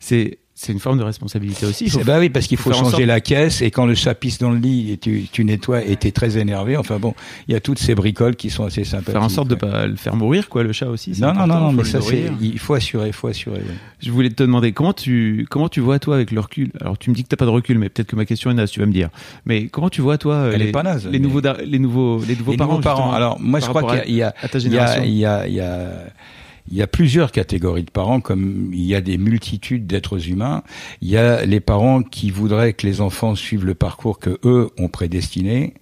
C'est 0.04 0.38
c'est 0.56 0.72
une 0.72 0.80
forme 0.80 1.00
de 1.00 1.04
responsabilité 1.04 1.66
aussi. 1.66 1.90
Faut- 1.90 2.04
bah 2.04 2.20
oui, 2.20 2.30
parce 2.30 2.46
qu'il 2.46 2.58
faut 2.60 2.72
changer 2.72 2.92
sorte- 2.92 3.02
la 3.04 3.22
caisse 3.22 3.62
et 3.64 3.72
quand 3.72 3.88
le 3.88 3.96
chat 3.96 4.14
pisse 4.14 4.38
dans 4.38 4.52
le 4.52 4.60
lit 4.60 4.92
et 4.92 4.98
tu, 4.98 5.24
tu 5.32 5.44
nettoies 5.44 5.84
et 5.84 5.96
t'es 5.96 6.12
très 6.12 6.38
énervé. 6.38 6.78
Enfin 6.78 7.00
bon, 7.00 7.16
il 7.48 7.54
y 7.54 7.58
a 7.58 7.60
toutes 7.60 7.80
ces 7.80 7.96
bricoles 7.96 8.36
qui 8.36 8.52
sont 8.52 8.64
assez 8.64 8.84
sympathiques. 8.84 9.14
faire 9.14 9.24
en 9.24 9.30
sorte 9.30 9.48
de 9.48 9.56
ouais. 9.56 9.60
pas 9.60 9.88
le 9.88 9.96
faire 9.96 10.16
mourir, 10.16 10.50
quoi, 10.50 10.62
le 10.64 10.72
chat 10.72 10.88
aussi. 10.90 11.20
Non, 11.20 11.34
non, 11.34 11.48
non, 11.48 11.60
non, 11.60 11.72
mais 11.72 11.84
ça 11.84 12.02
c'est, 12.02 12.26
il 12.40 12.60
faut 12.60 12.76
assurer, 12.76 13.08
il 13.08 13.14
faut 13.14 13.28
assurer. 13.30 13.58
ouais. 13.58 13.76
Je 14.00 14.12
voulais 14.12 14.30
te 14.30 14.44
demander 14.44 14.74
comment 14.74 14.94
tu 14.94 15.48
comment 15.50 15.70
tu 15.70 15.80
vois 15.80 15.98
toi 15.98 16.16
avec 16.16 16.30
le 16.32 16.40
recul? 16.40 16.72
Alors 16.82 16.98
tu 17.00 17.10
me 17.10 17.16
dis 17.16 17.24
que 17.24 17.30
t'as 17.30 17.36
pas 17.38 17.46
de 17.46 17.50
recul, 17.50 17.80
mais 17.80 17.90
peut-être 17.90 18.08
que 18.10 18.16
ma 18.16 18.26
question 18.26 18.52
est 18.52 18.54
naze. 18.54 18.70
Tu 18.70 18.80
vas 18.80 18.86
me 18.86 18.94
dire. 18.94 19.10
Mais 19.46 19.68
comment 19.70 19.90
tu 19.90 20.02
vois 20.02 20.20
toi 20.20 20.50
Elle 20.54 20.60
les, 20.62 20.68
est 20.68 20.72
pas 20.72 20.84
naze, 20.84 21.06
les 21.06 21.12
mais- 21.14 21.20
nouveaux 21.20 21.42
les 21.66 21.80
nouveaux 21.80 22.22
les 22.24 22.36
nouveaux 22.36 22.52
Les 22.52 22.58
parents. 22.58 22.72
nouveaux 22.74 22.84
parents. 22.84 22.98
justement, 23.06 23.16
Alors 23.16 23.40
moi 23.40 23.60
je 23.60 23.66
crois 23.66 23.82
qu'il 24.04 24.14
y 24.16 24.22
a, 24.22 24.30
y 24.30 24.58
il 24.66 24.72
y 24.74 24.78
a, 25.26 25.48
il 25.48 25.54
y 25.56 25.60
a, 25.62 25.90
il 26.72 26.78
y 26.78 26.82
a 26.82 26.88
plusieurs 26.88 27.32
catégories 27.32 27.84
de 27.84 27.92
parents, 27.92 28.22
comme 28.22 28.72
il 28.74 28.86
y 28.86 28.96
a 28.96 29.02
des 29.02 29.18
multitudes 29.18 29.86
d'êtres 29.86 30.30
humains. 30.30 30.64
Il 31.02 31.10
y 31.10 31.18
a 31.18 31.46
les 31.46 31.60
parents 31.60 32.04
qui 32.04 32.32
voudraient 32.32 32.74
que 32.74 32.88
les 32.88 33.02
enfants 33.02 33.36
suivent 33.36 33.66
le 33.66 33.76
parcours 33.76 34.20
que 34.20 34.40
eux 34.44 34.70
ont 34.78 34.88
prédestiné. 34.88 35.74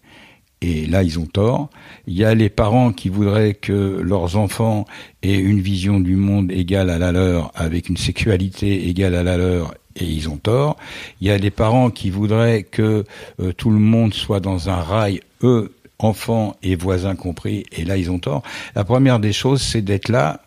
Et 0.63 0.86
là, 0.86 1.02
ils 1.02 1.17
ont 1.17 1.26
tort. 1.26 1.70
Il 2.06 2.13
y 2.13 2.24
a 2.24 2.36
les 2.36 2.50
parents 2.50 2.91
qui 2.91 3.10
voudraient 3.10 3.56
que 3.56 4.00
leurs 4.02 4.36
enfants 4.36 4.86
aient 5.24 5.39
une 5.39 5.60
vision 5.60 6.00
du 6.00 6.15
monde 6.15 6.52
égale 6.52 6.91
à 6.91 7.00
la 7.00 7.12
leur, 7.12 7.52
avec 7.56 7.89
une 7.89 7.98
sexualité 7.98 8.88
égale 8.88 9.15
à 9.15 9.24
la 9.24 9.38
leur, 9.38 9.74
et 9.96 10.06
ils 10.06 10.30
ont 10.30 10.38
tort. 10.38 10.78
Il 11.20 11.28
y 11.28 11.32
a 11.32 11.38
les 11.38 11.50
parents 11.50 11.89
qui 11.89 12.12
voudraient 12.12 12.63
que 12.63 13.06
euh, 13.39 13.54
tout 13.54 13.72
le 13.72 13.80
monde 13.80 14.13
soit 14.13 14.39
dans 14.39 14.70
un 14.70 14.82
rail, 14.82 15.22
eux, 15.44 15.74
enfants 15.98 16.56
et 16.62 16.76
voisins 16.76 17.15
compris, 17.15 17.65
et 17.72 17.84
là, 17.84 17.98
ils 17.98 18.12
ont 18.12 18.20
tort. 18.20 18.44
La 18.76 18.84
première 18.84 19.20
des 19.20 19.34
choses, 19.34 19.62
c'est 19.62 19.82
d'être 19.82 20.10
là 20.10 20.41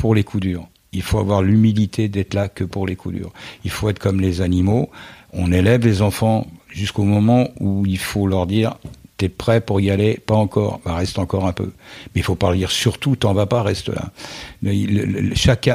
pour 0.00 0.14
les 0.14 0.24
coups 0.24 0.42
durs. 0.42 0.66
Il 0.92 1.02
faut 1.02 1.18
avoir 1.18 1.42
l'humilité 1.42 2.08
d'être 2.08 2.32
là 2.32 2.48
que 2.48 2.64
pour 2.64 2.86
les 2.86 2.96
coups 2.96 3.16
durs. 3.16 3.32
Il 3.64 3.70
faut 3.70 3.90
être 3.90 3.98
comme 3.98 4.18
les 4.18 4.40
animaux. 4.40 4.88
On 5.34 5.52
élève 5.52 5.84
les 5.84 6.00
enfants 6.00 6.46
jusqu'au 6.70 7.04
moment 7.04 7.50
où 7.60 7.84
il 7.84 7.98
faut 7.98 8.26
leur 8.26 8.46
dire 8.46 8.78
T'es 9.18 9.28
prêt 9.28 9.60
pour 9.60 9.78
y 9.82 9.90
aller? 9.90 10.14
Pas 10.14 10.36
encore. 10.36 10.80
Bah, 10.82 10.94
reste 10.94 11.18
encore 11.18 11.46
un 11.46 11.52
peu. 11.52 11.74
Mais 12.14 12.20
il 12.20 12.22
faut 12.22 12.34
pas 12.34 12.46
leur 12.46 12.56
dire 12.56 12.70
surtout, 12.70 13.14
t'en 13.14 13.34
vas 13.34 13.44
pas, 13.44 13.62
reste 13.62 13.90
là. 13.90 14.10
Chaque 15.34 15.68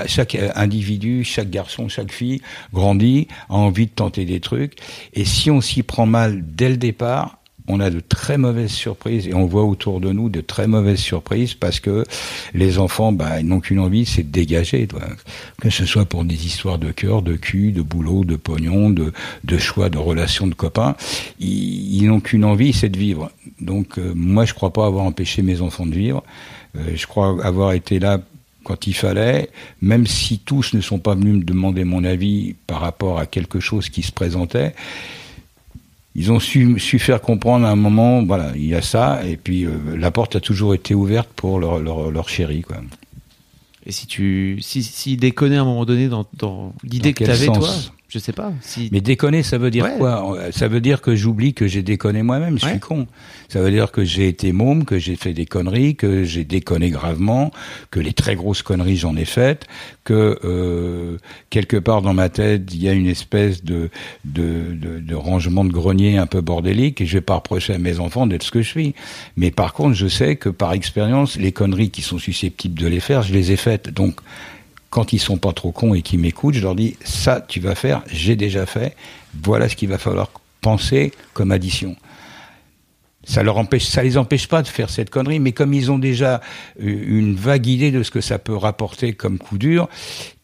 individu, 0.55 1.23
chaque 1.23 1.51
garçon, 1.51 1.87
chaque 1.87 2.11
fille 2.11 2.41
grandit, 2.73 3.27
a 3.49 3.53
envie 3.53 3.85
de 3.85 3.91
tenter 3.91 4.25
des 4.25 4.39
trucs. 4.39 4.79
Et 5.13 5.23
si 5.23 5.51
on 5.51 5.61
s'y 5.61 5.83
prend 5.83 6.07
mal 6.07 6.43
dès 6.43 6.69
le 6.69 6.77
départ, 6.77 7.37
on 7.67 7.79
a 7.79 7.89
de 7.89 7.99
très 7.99 8.37
mauvaises 8.37 8.71
surprises 8.71 9.27
et 9.27 9.33
on 9.33 9.45
voit 9.45 9.63
autour 9.63 9.99
de 9.99 10.11
nous 10.11 10.29
de 10.29 10.41
très 10.41 10.67
mauvaises 10.67 10.99
surprises 10.99 11.53
parce 11.53 11.79
que 11.79 12.03
les 12.53 12.77
enfants 12.77 13.11
bah, 13.11 13.41
n'ont 13.41 13.59
qu'une 13.59 13.79
envie, 13.79 14.05
c'est 14.05 14.23
de 14.23 14.31
dégager. 14.31 14.87
Que 15.61 15.69
ce 15.69 15.85
soit 15.85 16.05
pour 16.05 16.25
des 16.25 16.45
histoires 16.45 16.77
de 16.77 16.91
cœur, 16.91 17.21
de 17.21 17.35
cul, 17.35 17.71
de 17.71 17.81
boulot, 17.81 18.23
de 18.23 18.35
pognon, 18.35 18.89
de, 18.89 19.13
de 19.43 19.57
choix, 19.57 19.89
de 19.89 19.97
relations 19.97 20.47
de 20.47 20.53
copains, 20.53 20.95
ils, 21.39 22.01
ils 22.01 22.07
n'ont 22.07 22.19
qu'une 22.19 22.45
envie, 22.45 22.73
c'est 22.73 22.89
de 22.89 22.97
vivre. 22.97 23.31
Donc 23.59 23.97
euh, 23.97 24.13
moi, 24.15 24.45
je 24.45 24.53
crois 24.53 24.71
pas 24.71 24.85
avoir 24.85 25.05
empêché 25.05 25.41
mes 25.41 25.61
enfants 25.61 25.85
de 25.85 25.95
vivre. 25.95 26.23
Euh, 26.77 26.91
je 26.95 27.07
crois 27.07 27.43
avoir 27.43 27.73
été 27.73 27.99
là 27.99 28.21
quand 28.63 28.87
il 28.87 28.93
fallait, 28.93 29.49
même 29.81 30.07
si 30.07 30.39
tous 30.39 30.73
ne 30.73 30.81
sont 30.81 30.99
pas 30.99 31.13
venus 31.15 31.35
me 31.35 31.43
demander 31.43 31.83
mon 31.83 32.03
avis 32.03 32.55
par 32.67 32.81
rapport 32.81 33.19
à 33.19 33.27
quelque 33.27 33.59
chose 33.59 33.89
qui 33.89 34.01
se 34.01 34.11
présentait, 34.11 34.73
ils 36.15 36.31
ont 36.31 36.39
su, 36.39 36.79
su 36.79 36.97
faire 36.97 37.21
comprendre 37.21 37.65
à 37.65 37.69
un 37.69 37.75
moment, 37.75 38.23
voilà, 38.23 38.51
il 38.55 38.65
y 38.65 38.73
a 38.73 38.81
ça, 38.81 39.21
et 39.25 39.35
puis 39.35 39.65
euh, 39.65 39.71
la 39.97 40.11
porte 40.11 40.37
a 40.37 40.39
toujours 40.39 40.73
été 40.73 40.95
ouverte 40.95 41.29
pour 41.35 41.59
leur, 41.59 41.79
leur, 41.79 42.09
leur 42.09 42.29
chérie, 42.29 42.61
quoi. 42.61 42.77
Et 43.85 43.91
si 43.91 44.07
tu 44.07 44.57
si 44.61 44.81
si 44.81 45.15
déconner 45.15 45.57
à 45.57 45.61
un 45.61 45.65
moment 45.65 45.85
donné 45.85 46.07
dans 46.07 46.25
dans 46.33 46.73
l'idée 46.83 47.13
que 47.13 47.19
quel 47.19 47.27
t'avais 47.27 47.45
toi, 47.45 47.69
je 48.07 48.19
sais 48.19 48.31
pas. 48.33 48.53
Si 48.61 48.89
Mais 48.91 49.01
déconner, 49.01 49.43
ça 49.43 49.57
veut 49.57 49.71
dire 49.71 49.85
Ouais. 49.85 49.95
quoi? 49.97 50.37
Ça 50.51 50.67
veut 50.67 50.79
dire 50.81 51.01
que 51.01 51.15
j'oublie 51.15 51.53
que 51.53 51.67
j'ai 51.67 51.81
déconné 51.83 52.23
moi-même, 52.23 52.57
je 52.59 52.65
Ouais. 52.65 52.71
suis 52.71 52.79
con. 52.79 53.07
Ça 53.49 53.61
veut 53.61 53.71
dire 53.71 53.91
que 53.91 54.03
j'ai 54.03 54.27
été 54.27 54.51
môme, 54.51 54.85
que 54.85 54.97
j'ai 54.99 55.15
fait 55.15 55.33
des 55.33 55.45
conneries, 55.45 55.95
que 55.95 56.23
j'ai 56.23 56.43
déconné 56.43 56.89
gravement, 56.91 57.51
que 57.91 57.99
les 57.99 58.13
très 58.13 58.35
grosses 58.35 58.61
conneries 58.61 58.97
j'en 58.97 59.15
ai 59.15 59.25
faites, 59.25 59.65
que 60.03 60.39
euh, 60.43 61.17
quelque 61.49 61.77
part 61.77 62.01
dans 62.01 62.13
ma 62.13 62.29
tête 62.29 62.73
il 62.73 62.81
y 62.83 62.87
a 62.89 62.93
une 62.93 63.07
espèce 63.07 63.63
de 63.63 63.89
de, 64.23 64.73
de 64.73 64.99
de 64.99 65.15
rangement 65.15 65.65
de 65.65 65.71
grenier 65.71 66.17
un 66.17 66.27
peu 66.27 66.41
bordélique 66.41 67.01
et 67.01 67.05
je 67.05 67.13
vais 67.17 67.21
pas 67.21 67.35
reprocher 67.35 67.73
à 67.73 67.77
mes 67.79 67.99
enfants 67.99 68.27
d'être 68.27 68.43
ce 68.43 68.51
que 68.51 68.61
je 68.61 68.69
suis. 68.69 68.95
Mais 69.35 69.51
par 69.51 69.73
contre, 69.73 69.95
je 69.95 70.07
sais 70.07 70.35
que 70.35 70.49
par 70.49 70.73
expérience, 70.73 71.37
les 71.37 71.51
conneries 71.51 71.89
qui 71.89 72.01
sont 72.01 72.19
susceptibles 72.19 72.79
de 72.79 72.87
les 72.87 72.99
faire, 72.99 73.23
je 73.23 73.33
les 73.33 73.51
ai 73.51 73.55
faites. 73.57 73.89
Donc 73.93 74.19
quand 74.95 75.11
ils 75.11 75.19
sont 75.19 75.35
pas 75.35 75.51
trop 75.51 75.73
cons 75.73 75.93
et 75.93 76.01
qu'ils 76.01 76.19
m'écoutent, 76.19 76.53
je 76.53 76.61
leur 76.61 76.73
dis 76.73 76.95
ça 77.03 77.41
tu 77.45 77.59
vas 77.59 77.75
faire, 77.75 78.01
j'ai 78.09 78.37
déjà 78.37 78.65
fait, 78.65 78.95
voilà 79.43 79.67
ce 79.67 79.75
qu'il 79.75 79.89
va 79.89 79.97
falloir 79.97 80.31
penser 80.61 81.11
comme 81.33 81.51
addition. 81.51 81.97
Ça 83.25 83.43
leur 83.43 83.57
empêche, 83.57 83.83
ça 83.85 84.03
les 84.03 84.17
empêche 84.17 84.47
pas 84.47 84.61
de 84.61 84.69
faire 84.69 84.89
cette 84.89 85.09
connerie, 85.09 85.39
mais 85.41 85.51
comme 85.51 85.73
ils 85.73 85.91
ont 85.91 85.97
déjà 85.99 86.39
euh, 86.81 87.03
une 87.19 87.35
vague 87.35 87.67
idée 87.67 87.91
de 87.91 88.03
ce 88.03 88.11
que 88.11 88.21
ça 88.21 88.39
peut 88.39 88.55
rapporter 88.55 89.11
comme 89.13 89.37
coup 89.37 89.57
dur, 89.57 89.89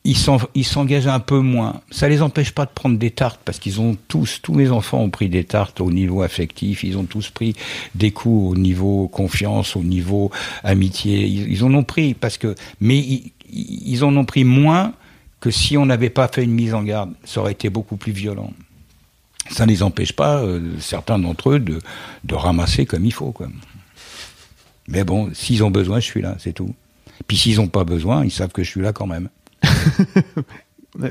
ils 0.04 0.18
s'en- 0.18 0.40
ils 0.54 0.66
s'engagent 0.66 1.08
un 1.08 1.20
peu 1.22 1.40
moins. 1.40 1.80
Ça 1.92 2.10
les 2.10 2.22
empêche 2.22 2.52
pas 2.52 2.66
de 2.66 2.72
prendre 2.72 2.98
des 2.98 3.12
tartes 3.12 3.40
parce 3.46 3.58
qu'ils 3.60 3.80
ont 3.80 3.96
tous, 4.10 4.40
tous 4.42 4.54
mes 4.54 4.70
enfants 4.72 5.00
ont 5.00 5.12
pris 5.12 5.30
des 5.30 5.44
tartes 5.46 5.80
au 5.80 5.92
niveau 5.92 6.24
affectif, 6.24 6.84
ils 6.84 6.98
ont 6.98 7.06
tous 7.06 7.30
pris 7.30 7.56
des 7.96 8.12
coups 8.12 8.52
au 8.52 8.56
niveau 8.58 9.08
confiance, 9.08 9.78
au 9.78 9.84
niveau 9.84 10.30
amitié, 10.64 11.26
ils, 11.26 11.52
ils 11.54 11.64
en 11.64 11.74
ont 11.74 11.84
pris 11.84 12.16
parce 12.16 12.38
que, 12.38 12.56
mais 12.82 12.98
ils, 12.98 13.32
ils 13.52 14.04
en 14.04 14.16
ont 14.16 14.26
pris 14.26 14.44
moins 14.44 14.94
que 15.42 15.52
si 15.52 15.76
on 15.76 15.86
n'avait 15.86 16.12
pas 16.12 16.28
fait 16.28 16.44
une 16.44 16.54
mise 16.54 16.74
en 16.74 16.84
garde. 16.84 17.14
Ça 17.26 17.42
aurait 17.42 17.52
été 17.52 17.70
beaucoup 17.70 17.98
plus 17.98 18.14
violent. 18.14 18.54
Ça 19.50 19.66
ne 19.66 19.72
les 19.72 19.84
empêche 19.84 20.14
pas, 20.14 20.38
euh, 20.38 20.80
certains 20.80 21.20
d'entre 21.20 21.50
eux, 21.50 21.60
de, 21.60 21.82
ramasser 22.34 22.86
comme 22.86 23.06
il 23.06 23.12
faut. 23.12 23.36
Mais 24.88 25.04
bon, 25.04 25.34
s'ils 25.34 25.64
ont 25.64 25.72
besoin, 25.72 26.00
je 26.00 26.06
suis 26.06 26.22
là, 26.22 26.36
c'est 26.40 26.54
tout. 26.54 26.74
Puis 27.28 27.38
s'ils 27.38 27.58
n'ont 27.58 27.68
pas 27.68 27.84
besoin, 27.84 28.24
ils 28.24 28.32
savent 28.32 28.52
que 28.52 28.64
je 28.64 28.70
suis 28.70 28.82
là 28.82 28.94
quand 28.94 29.08
même. 29.08 29.30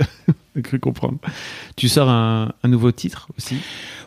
Tu 1.77 1.89
sors 1.89 2.09
un, 2.09 2.53
un 2.63 2.69
nouveau 2.69 2.93
titre 2.93 3.29
aussi? 3.39 3.57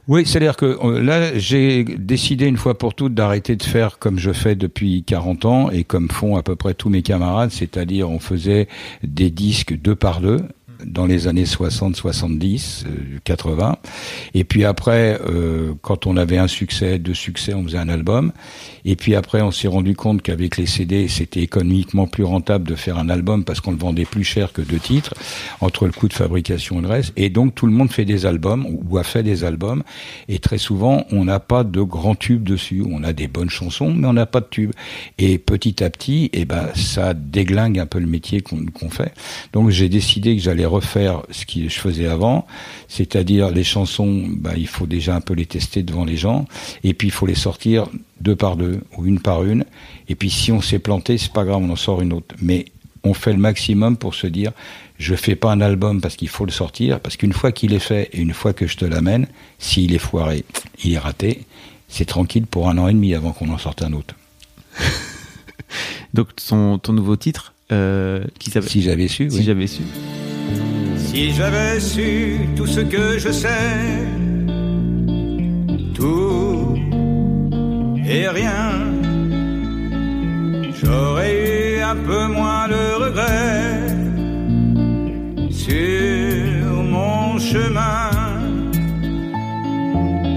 Oui, 0.08 0.26
c'est-à-dire 0.26 0.58
que 0.58 0.66
euh, 0.66 1.02
là, 1.02 1.38
j'ai 1.38 1.86
décidé 1.86 2.46
une 2.46 2.58
fois 2.58 2.78
pour 2.78 2.94
toutes 2.94 3.14
d'arrêter 3.14 3.56
de 3.56 3.64
faire 3.64 4.00
comme 4.00 4.20
je 4.20 4.32
fais 4.34 4.56
depuis 4.56 5.04
40 5.04 5.46
ans 5.46 5.70
et 5.72 5.86
comme 5.86 6.10
font 6.10 6.36
à 6.36 6.44
peu 6.44 6.58
près 6.58 6.74
tous 6.74 6.90
mes 6.90 7.02
camarades, 7.02 7.52
c'est-à-dire 7.52 8.10
on 8.10 8.20
faisait 8.20 8.68
des 9.04 9.30
disques 9.30 9.80
deux 9.80 9.96
par 9.96 10.20
deux 10.20 10.42
dans 10.86 11.06
les 11.06 11.28
années 11.28 11.46
60, 11.46 11.96
70, 11.96 12.86
euh, 12.86 13.20
80. 13.24 13.78
Et 14.34 14.44
puis 14.44 14.66
après, 14.66 15.20
euh, 15.26 15.74
quand 15.82 16.08
on 16.08 16.18
avait 16.18 16.38
un 16.38 16.48
succès, 16.48 17.00
deux 17.00 17.14
succès, 17.14 17.54
on 17.54 17.64
faisait 17.64 17.78
un 17.78 17.90
album. 17.90 18.32
Et 18.86 18.96
puis 18.96 19.16
après, 19.16 19.42
on 19.42 19.52
s'est 19.52 19.68
rendu 19.68 19.96
compte 19.96 20.22
qu'avec 20.22 20.58
les 20.58 20.66
CD, 20.66 21.08
c'était 21.08 21.42
économiquement 21.42 22.08
plus 22.08 22.24
rentable 22.24 22.68
de 22.68 22.76
faire 22.76 22.98
un 22.98 23.10
album 23.10 23.44
parce 23.44 23.62
qu'on 23.62 23.72
le 23.72 23.78
vendait 23.78 24.06
plus 24.06 24.24
cher 24.24 24.52
que 24.52 24.62
deux 24.62 24.80
titres, 24.80 25.14
entre 25.62 25.86
le 25.86 25.92
coût 25.92 26.08
de 26.08 26.14
fabrication 26.14 26.80
et 26.80 26.82
le 26.82 26.88
reste. 26.88 27.14
Et 27.16 27.30
donc, 27.30 27.56
tout 27.56 27.66
le 27.66 27.72
monde 27.72 27.92
fait 27.92 28.06
des 28.06 28.26
albums 28.26 28.66
ou 28.68 28.98
a 28.98 29.04
fait 29.04 29.24
des 29.24 29.44
albums. 29.44 29.84
Et 30.28 30.40
très 30.40 30.58
souvent, 30.58 31.06
on 31.12 31.26
n'a 31.26 31.40
pas 31.40 31.64
de 31.64 31.82
grands 31.82 32.16
tubes 32.16 32.44
dessus. 32.44 32.84
On 32.90 33.04
a 33.04 33.14
des 33.14 33.28
bonnes 33.28 33.50
chansons, 33.50 33.94
mais 33.94 34.08
on 34.08 34.14
n'a 34.14 34.26
pas 34.26 34.42
de 34.42 34.48
tubes. 34.50 34.74
Et 35.18 35.38
petit 35.38 35.84
à 35.84 35.90
petit, 35.90 36.30
eh 36.34 36.46
ben, 36.46 36.70
ça 36.76 37.14
déglingue 37.14 37.80
un 37.80 37.86
peu 37.86 38.00
le 38.00 38.08
métier 38.08 38.42
qu'on 38.42 38.66
qu'on 38.66 38.90
fait. 38.90 39.14
Donc, 39.54 39.70
j'ai 39.70 39.90
décidé 39.90 40.36
que 40.36 40.42
j'allais 40.42 40.66
refaire 40.76 41.22
ce 41.32 41.46
que 41.46 41.70
je 41.70 41.80
faisais 41.80 42.08
avant, 42.08 42.46
c'est-à-dire 42.88 43.50
les 43.52 43.64
chansons, 43.64 44.24
bah, 44.28 44.54
il 44.58 44.68
faut 44.68 44.86
déjà 44.88 45.16
un 45.16 45.22
peu 45.22 45.34
les 45.34 45.46
tester 45.46 45.84
devant 45.84 46.06
les 46.06 46.18
gens, 46.18 46.46
et 46.84 46.94
puis 46.94 47.08
il 47.08 47.12
faut 47.12 47.26
les 47.26 47.36
sortir 47.36 47.88
deux 48.22 48.36
par 48.36 48.56
deux 48.58 48.82
ou 48.98 49.06
une 49.06 49.20
par 49.20 49.44
une, 49.44 49.66
et 50.10 50.16
puis 50.16 50.30
si 50.30 50.52
on 50.52 50.62
s'est 50.62 50.80
planté, 50.80 51.18
c'est 51.18 51.32
pas 51.34 51.46
grave, 51.46 51.62
on 51.62 51.70
en 51.70 51.76
sort 51.76 52.02
une 52.02 52.14
autre. 52.14 52.36
Mais 52.42 52.66
on 53.04 53.14
fait 53.14 53.34
le 53.34 53.40
maximum 53.40 53.98
pour 53.98 54.16
se 54.16 54.28
dire, 54.28 54.52
je 54.98 55.16
fais 55.16 55.36
pas 55.36 55.52
un 55.52 55.62
album 55.62 56.02
parce 56.02 56.16
qu'il 56.16 56.30
faut 56.30 56.46
le 56.46 56.52
sortir, 56.52 57.00
parce 57.00 57.18
qu'une 57.18 57.34
fois 57.34 57.52
qu'il 57.52 57.74
est 57.74 57.80
fait 57.80 58.10
et 58.14 58.20
une 58.20 58.34
fois 58.34 58.54
que 58.54 58.68
je 58.68 58.78
te 58.78 58.86
l'amène, 58.86 59.28
s'il 59.60 59.94
est 59.94 60.00
foiré, 60.00 60.46
il 60.84 60.94
est 60.94 61.00
raté, 61.00 61.44
c'est 61.90 62.06
tranquille 62.06 62.46
pour 62.48 62.70
un 62.70 62.78
an 62.78 62.88
et 62.88 62.94
demi 62.94 63.14
avant 63.14 63.32
qu'on 63.34 63.50
en 63.50 63.58
sorte 63.58 63.82
un 63.82 63.94
autre. 63.94 64.16
Donc 66.14 66.30
ton 66.36 66.80
nouveau 66.94 67.16
titre, 67.16 67.54
euh, 67.72 68.24
qui 68.40 68.52
s'appelle 68.52 68.70
Si 68.70 68.82
j'avais 68.82 69.08
su, 69.08 69.30
Si 69.30 69.38
oui. 69.38 69.44
j'avais 69.44 69.68
su. 69.68 69.82
Si 71.14 71.32
j'avais 71.32 71.80
su 71.80 72.40
tout 72.56 72.66
ce 72.66 72.80
que 72.80 73.20
je 73.20 73.32
sais, 73.32 73.78
tout 75.94 76.76
et 78.04 78.28
rien, 78.28 78.72
j'aurais 80.74 81.34
eu 81.78 81.82
un 81.84 81.96
peu 81.98 82.26
moins 82.30 82.68
de 82.68 82.84
regrets 83.04 83.94
sur 85.52 86.84
mon 86.96 87.38
chemin. 87.38 88.10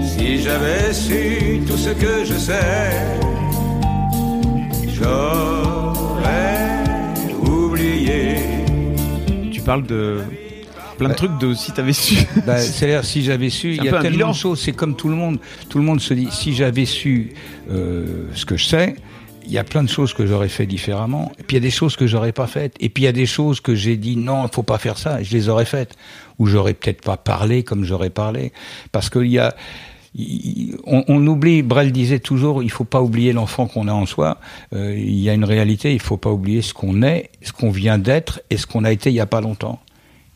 Si 0.03 0.43
j'avais 0.43 0.93
su 0.93 1.61
tout 1.65 1.77
ce 1.85 1.89
que 1.89 2.23
je 2.23 2.37
sais, 2.37 2.91
j'aurais 4.95 6.43
oublié. 7.41 8.35
Tu 9.51 9.59
parles 9.61 9.87
de 9.87 10.21
plein 10.97 11.09
de 11.09 11.13
trucs 11.13 11.37
de 11.37 11.53
si 11.53 11.71
t'avais 11.71 11.93
su. 11.93 12.15
Bah, 12.45 12.57
C'est-à-dire, 12.57 13.05
si 13.05 13.23
j'avais 13.23 13.49
su, 13.49 13.75
il 13.75 13.83
y 13.83 13.89
a 13.89 14.01
tellement 14.01 14.29
de 14.29 14.35
choses. 14.35 14.61
C'est 14.61 14.73
comme 14.73 14.95
tout 14.95 15.09
le 15.09 15.15
monde. 15.15 15.39
Tout 15.69 15.77
le 15.77 15.83
monde 15.83 16.01
se 16.01 16.13
dit, 16.13 16.27
si 16.31 16.53
j'avais 16.53 16.85
su 16.85 17.33
euh, 17.69 18.25
ce 18.33 18.45
que 18.45 18.57
je 18.57 18.65
sais, 18.65 18.95
il 19.45 19.51
y 19.51 19.57
a 19.57 19.63
plein 19.63 19.83
de 19.83 19.89
choses 19.89 20.13
que 20.13 20.25
j'aurais 20.25 20.49
fait 20.49 20.65
différemment. 20.65 21.31
Et 21.39 21.43
puis 21.43 21.55
il 21.55 21.59
y 21.59 21.63
a 21.63 21.67
des 21.67 21.71
choses 21.71 21.95
que 21.95 22.05
j'aurais 22.07 22.33
pas 22.33 22.47
faites. 22.47 22.75
Et 22.79 22.89
puis 22.89 23.03
il 23.03 23.05
y 23.05 23.09
a 23.09 23.13
des 23.13 23.25
choses 23.25 23.61
que 23.61 23.75
j'ai 23.75 23.95
dit 23.95 24.17
non, 24.17 24.45
il 24.45 24.53
faut 24.53 24.63
pas 24.63 24.77
faire 24.77 24.97
ça. 24.97 25.21
Et 25.21 25.23
je 25.23 25.33
les 25.33 25.49
aurais 25.49 25.65
faites. 25.65 25.95
Ou 26.39 26.47
j'aurais 26.47 26.73
peut-être 26.73 27.01
pas 27.01 27.17
parlé 27.17 27.63
comme 27.63 27.83
j'aurais 27.83 28.09
parlé, 28.09 28.51
parce 28.91 29.09
qu'il 29.09 29.27
y 29.27 29.39
a 29.39 29.55
on, 30.85 31.03
on 31.07 31.27
oublie, 31.27 31.61
Brel 31.61 31.91
disait 31.91 32.19
toujours, 32.19 32.63
il 32.63 32.71
faut 32.71 32.83
pas 32.83 33.01
oublier 33.01 33.33
l'enfant 33.33 33.67
qu'on 33.67 33.87
a 33.87 33.93
en 33.93 34.05
soi. 34.05 34.39
Euh, 34.73 34.95
il 34.97 35.19
y 35.19 35.29
a 35.29 35.33
une 35.33 35.45
réalité, 35.45 35.93
il 35.93 36.01
faut 36.01 36.17
pas 36.17 36.31
oublier 36.31 36.61
ce 36.61 36.73
qu'on 36.73 37.03
est, 37.03 37.29
ce 37.41 37.51
qu'on 37.51 37.69
vient 37.69 37.97
d'être 37.97 38.41
et 38.49 38.57
ce 38.57 38.65
qu'on 38.65 38.83
a 38.83 38.91
été 38.91 39.09
il 39.09 39.15
y 39.15 39.19
a 39.19 39.25
pas 39.27 39.41
longtemps. 39.41 39.79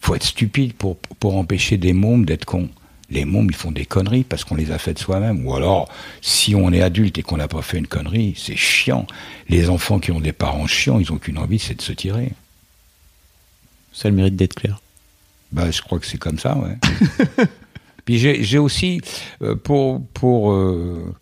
Il 0.02 0.06
faut 0.06 0.16
être 0.16 0.24
stupide 0.24 0.74
pour, 0.74 0.98
pour 0.98 1.38
empêcher 1.38 1.78
des 1.78 1.94
mômes 1.94 2.26
d'être 2.26 2.46
cons. 2.46 2.70
Les 3.10 3.26
mômes, 3.26 3.48
ils 3.50 3.56
font 3.56 3.72
des 3.72 3.86
conneries 3.86 4.24
parce 4.24 4.46
qu'on 4.46 4.56
les 4.56 4.72
a 4.72 4.78
faites 4.78 4.98
soi-même. 4.98 5.46
Ou 5.46 5.54
alors, 5.54 5.90
si 6.22 6.56
on 6.56 6.72
est 6.72 6.82
adulte 6.82 7.18
et 7.18 7.24
qu'on 7.24 7.38
n'a 7.38 7.50
pas 7.50 7.62
fait 7.62 7.78
une 7.78 7.88
connerie, 7.88 8.34
c'est 8.38 8.56
chiant. 8.56 9.06
Les 9.50 9.70
enfants 9.70 10.00
qui 10.00 10.12
ont 10.12 10.22
des 10.22 10.32
parents 10.32 10.66
chiants, 10.66 11.00
ils 11.00 11.12
ont 11.12 11.18
qu'une 11.18 11.38
envie, 11.38 11.60
c'est 11.60 11.76
de 11.76 11.82
se 11.82 11.92
tirer. 11.92 12.32
Ça 13.92 14.08
a 14.08 14.12
le 14.12 14.16
mérite 14.16 14.38
d'être 14.38 14.56
clair. 14.56 14.80
Bah, 15.52 15.70
je 15.70 15.82
crois 15.82 16.00
que 16.00 16.06
c'est 16.06 16.18
comme 16.18 16.40
ça, 16.40 16.58
ouais. 16.58 16.78
Puis 18.06 18.18
j'ai 18.18 18.44
j'ai 18.44 18.58
aussi, 18.58 19.02
euh, 19.42 19.56
pour, 19.56 20.02
pour, 20.14 20.54
euh, 20.54 21.14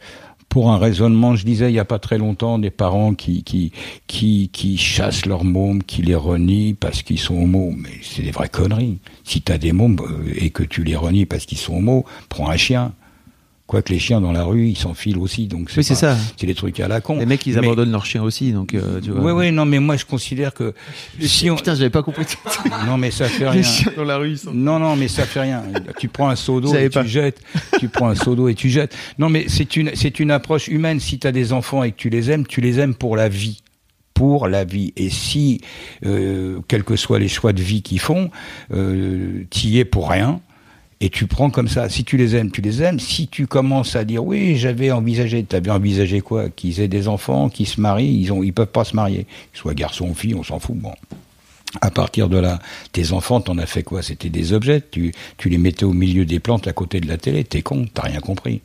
pour 0.50 0.72
un 0.72 0.78
raisonnement, 0.78 1.36
je 1.36 1.46
disais 1.46 1.70
il 1.70 1.74
n'y 1.74 1.80
a 1.80 1.86
pas 1.86 2.00
très 2.00 2.18
longtemps, 2.18 2.58
des 2.58 2.72
parents 2.72 3.14
qui, 3.14 3.44
qui, 3.44 3.72
qui, 4.08 4.78
chassent 4.78 5.28
leurs 5.28 5.44
mômes, 5.44 5.84
qui 5.84 6.02
les 6.02 6.16
renient 6.16 6.74
parce 6.74 7.04
qu'ils 7.04 7.20
sont 7.20 7.38
homo. 7.38 7.72
Mais 7.78 7.92
c'est 8.02 8.24
des 8.24 8.32
vraies 8.32 8.50
conneries. 8.50 8.98
Si 9.24 9.42
tu 9.42 9.52
as 9.52 9.60
des 9.60 9.72
mômes 9.72 9.98
euh, 10.02 10.34
et 10.36 10.50
que 10.50 10.64
tu 10.64 10.84
les 10.84 10.96
renies 10.96 11.28
parce 11.28 11.46
qu'ils 11.46 11.60
sont 11.60 11.76
homo, 11.78 12.06
prends 12.30 12.50
un 12.50 12.58
chien. 12.58 12.94
Quoique 13.70 13.94
les 13.94 14.00
chiens 14.00 14.20
dans 14.20 14.32
la 14.32 14.44
rue, 14.46 14.68
ils 14.70 14.76
s'enfilent 14.78 15.20
aussi. 15.20 15.46
Donc 15.46 15.70
Oui, 15.78 15.84
c'est 15.84 15.94
pas- 15.94 16.16
ça. 16.16 16.18
C'est 16.38 16.48
des 16.48 16.56
trucs 16.56 16.80
à 16.80 16.88
la 16.88 17.02
con. 17.02 17.20
Les 17.20 17.28
mecs, 17.28 17.46
ils 17.46 17.54
Mais- 17.54 17.60
abandonnent 17.60 17.92
leurs 17.92 18.08
chiens 18.08 18.24
aussi, 18.24 18.52
donc 18.52 18.74
euh, 18.74 19.00
tu 19.00 19.12
vois. 19.12 19.22
Oui, 19.22 19.32
oui, 19.32 19.52
non, 19.52 19.66
mais 19.66 19.78
moi 19.78 19.96
je 19.96 20.06
considère 20.06 20.56
que 20.56 20.74
si 21.22 21.52
on... 21.52 21.56
Putain, 21.56 21.76
j'avais 21.76 21.92
pas 21.92 22.02
compris. 22.02 22.26
Non, 22.88 22.98
mais 22.98 23.12
ça 23.12 23.26
fait 23.30 23.44
Les 23.44 23.50
rien. 23.52 23.62
chiens 23.62 23.92
dans 23.96 24.04
la 24.06 24.18
rue, 24.18 24.32
ils 24.32 24.38
sont. 24.40 24.52
Non, 24.52 24.80
non, 24.80 24.96
mais 24.96 25.08
ça 25.08 25.24
fait 25.28 25.42
rien. 25.42 25.62
Tu 26.00 26.08
prends 26.08 26.30
un 26.30 26.36
seau 26.36 26.60
d'eau 26.60 26.74
et 26.74 26.90
pas. 26.90 27.04
tu 27.04 27.10
jettes. 27.10 27.42
Tu 27.80 27.90
prends 27.90 28.10
un 28.10 28.16
seau 28.16 28.34
d'eau 28.34 28.48
et 28.48 28.56
tu 28.56 28.70
jettes. 28.72 28.96
Non, 29.20 29.30
mais 29.30 29.46
c'est 29.48 29.76
une, 29.76 29.92
c'est 29.94 30.20
une 30.20 30.32
approche 30.32 30.68
humaine. 30.68 31.00
Si 31.00 31.20
tu 31.20 31.28
as 31.28 31.32
des 31.32 31.54
enfants 31.54 31.84
et 31.84 31.92
que 31.92 31.98
tu 31.98 32.10
les 32.10 32.32
aimes, 32.32 32.48
tu 32.48 32.62
les 32.62 32.80
aimes 32.80 32.96
pour 32.96 33.16
la 33.16 33.30
vie. 33.30 33.62
Pour 34.16 34.48
la 34.48 34.64
vie. 34.66 34.94
Et 34.98 35.12
si, 35.12 35.62
euh, 36.08 36.60
quels 36.68 36.84
que 36.84 36.96
soient 36.96 37.20
les 37.20 37.28
choix 37.30 37.54
de 37.54 37.62
vie 37.62 37.84
qu'ils 37.84 38.00
font, 38.00 38.32
euh, 38.74 39.44
tu 39.52 39.68
y 39.68 39.78
es 39.80 39.86
pour 39.86 40.10
rien. 40.10 40.42
Et 41.02 41.10
tu 41.10 41.28
prends 41.28 41.50
comme 41.50 41.70
ça. 41.70 41.88
Si 41.88 42.04
tu 42.04 42.18
les 42.18 42.36
aimes, 42.36 42.52
tu 42.52 42.62
les 42.62 42.82
aimes. 42.84 43.00
Si 43.00 43.28
tu 43.30 43.48
commences 43.48 43.96
à 43.96 44.04
dire 44.04 44.24
oui, 44.26 44.58
j'avais 44.58 44.92
envisagé, 44.92 45.44
t'avais 45.44 45.72
envisagé 45.72 46.20
quoi? 46.20 46.50
Qu'ils 46.50 46.82
aient 46.82 46.90
des 46.90 47.08
enfants, 47.08 47.50
qu'ils 47.50 47.68
se 47.68 47.80
marient, 47.80 48.20
ils 48.20 48.34
ont, 48.34 48.44
ils 48.44 48.52
peuvent 48.52 48.68
pas 48.68 48.84
se 48.84 48.96
marier. 48.96 49.26
Qu'ils 49.52 49.60
soient 49.60 49.74
garçons 49.74 50.10
ou 50.10 50.14
filles, 50.14 50.36
on 50.36 50.44
s'en 50.44 50.60
fout. 50.60 50.76
Bon. 50.76 50.94
À 51.82 51.92
partir 51.92 52.28
de 52.28 52.38
là, 52.38 52.60
tes 52.92 53.14
enfants, 53.14 53.40
t'en 53.40 53.58
as 53.60 53.66
fait 53.66 53.84
quoi? 53.84 54.02
C'était 54.02 54.30
des 54.30 54.52
objets. 54.52 54.84
Tu, 54.92 55.14
tu 55.38 55.48
les 55.50 55.58
mettais 55.58 55.86
au 55.86 55.94
milieu 55.94 56.26
des 56.26 56.40
plantes 56.40 56.68
à 56.68 56.74
côté 56.74 57.00
de 57.00 57.08
la 57.08 57.18
télé. 57.18 57.46
T'es 57.46 57.62
con, 57.62 57.86
t'as 57.94 58.04
rien 58.04 58.20
compris. 58.20 58.62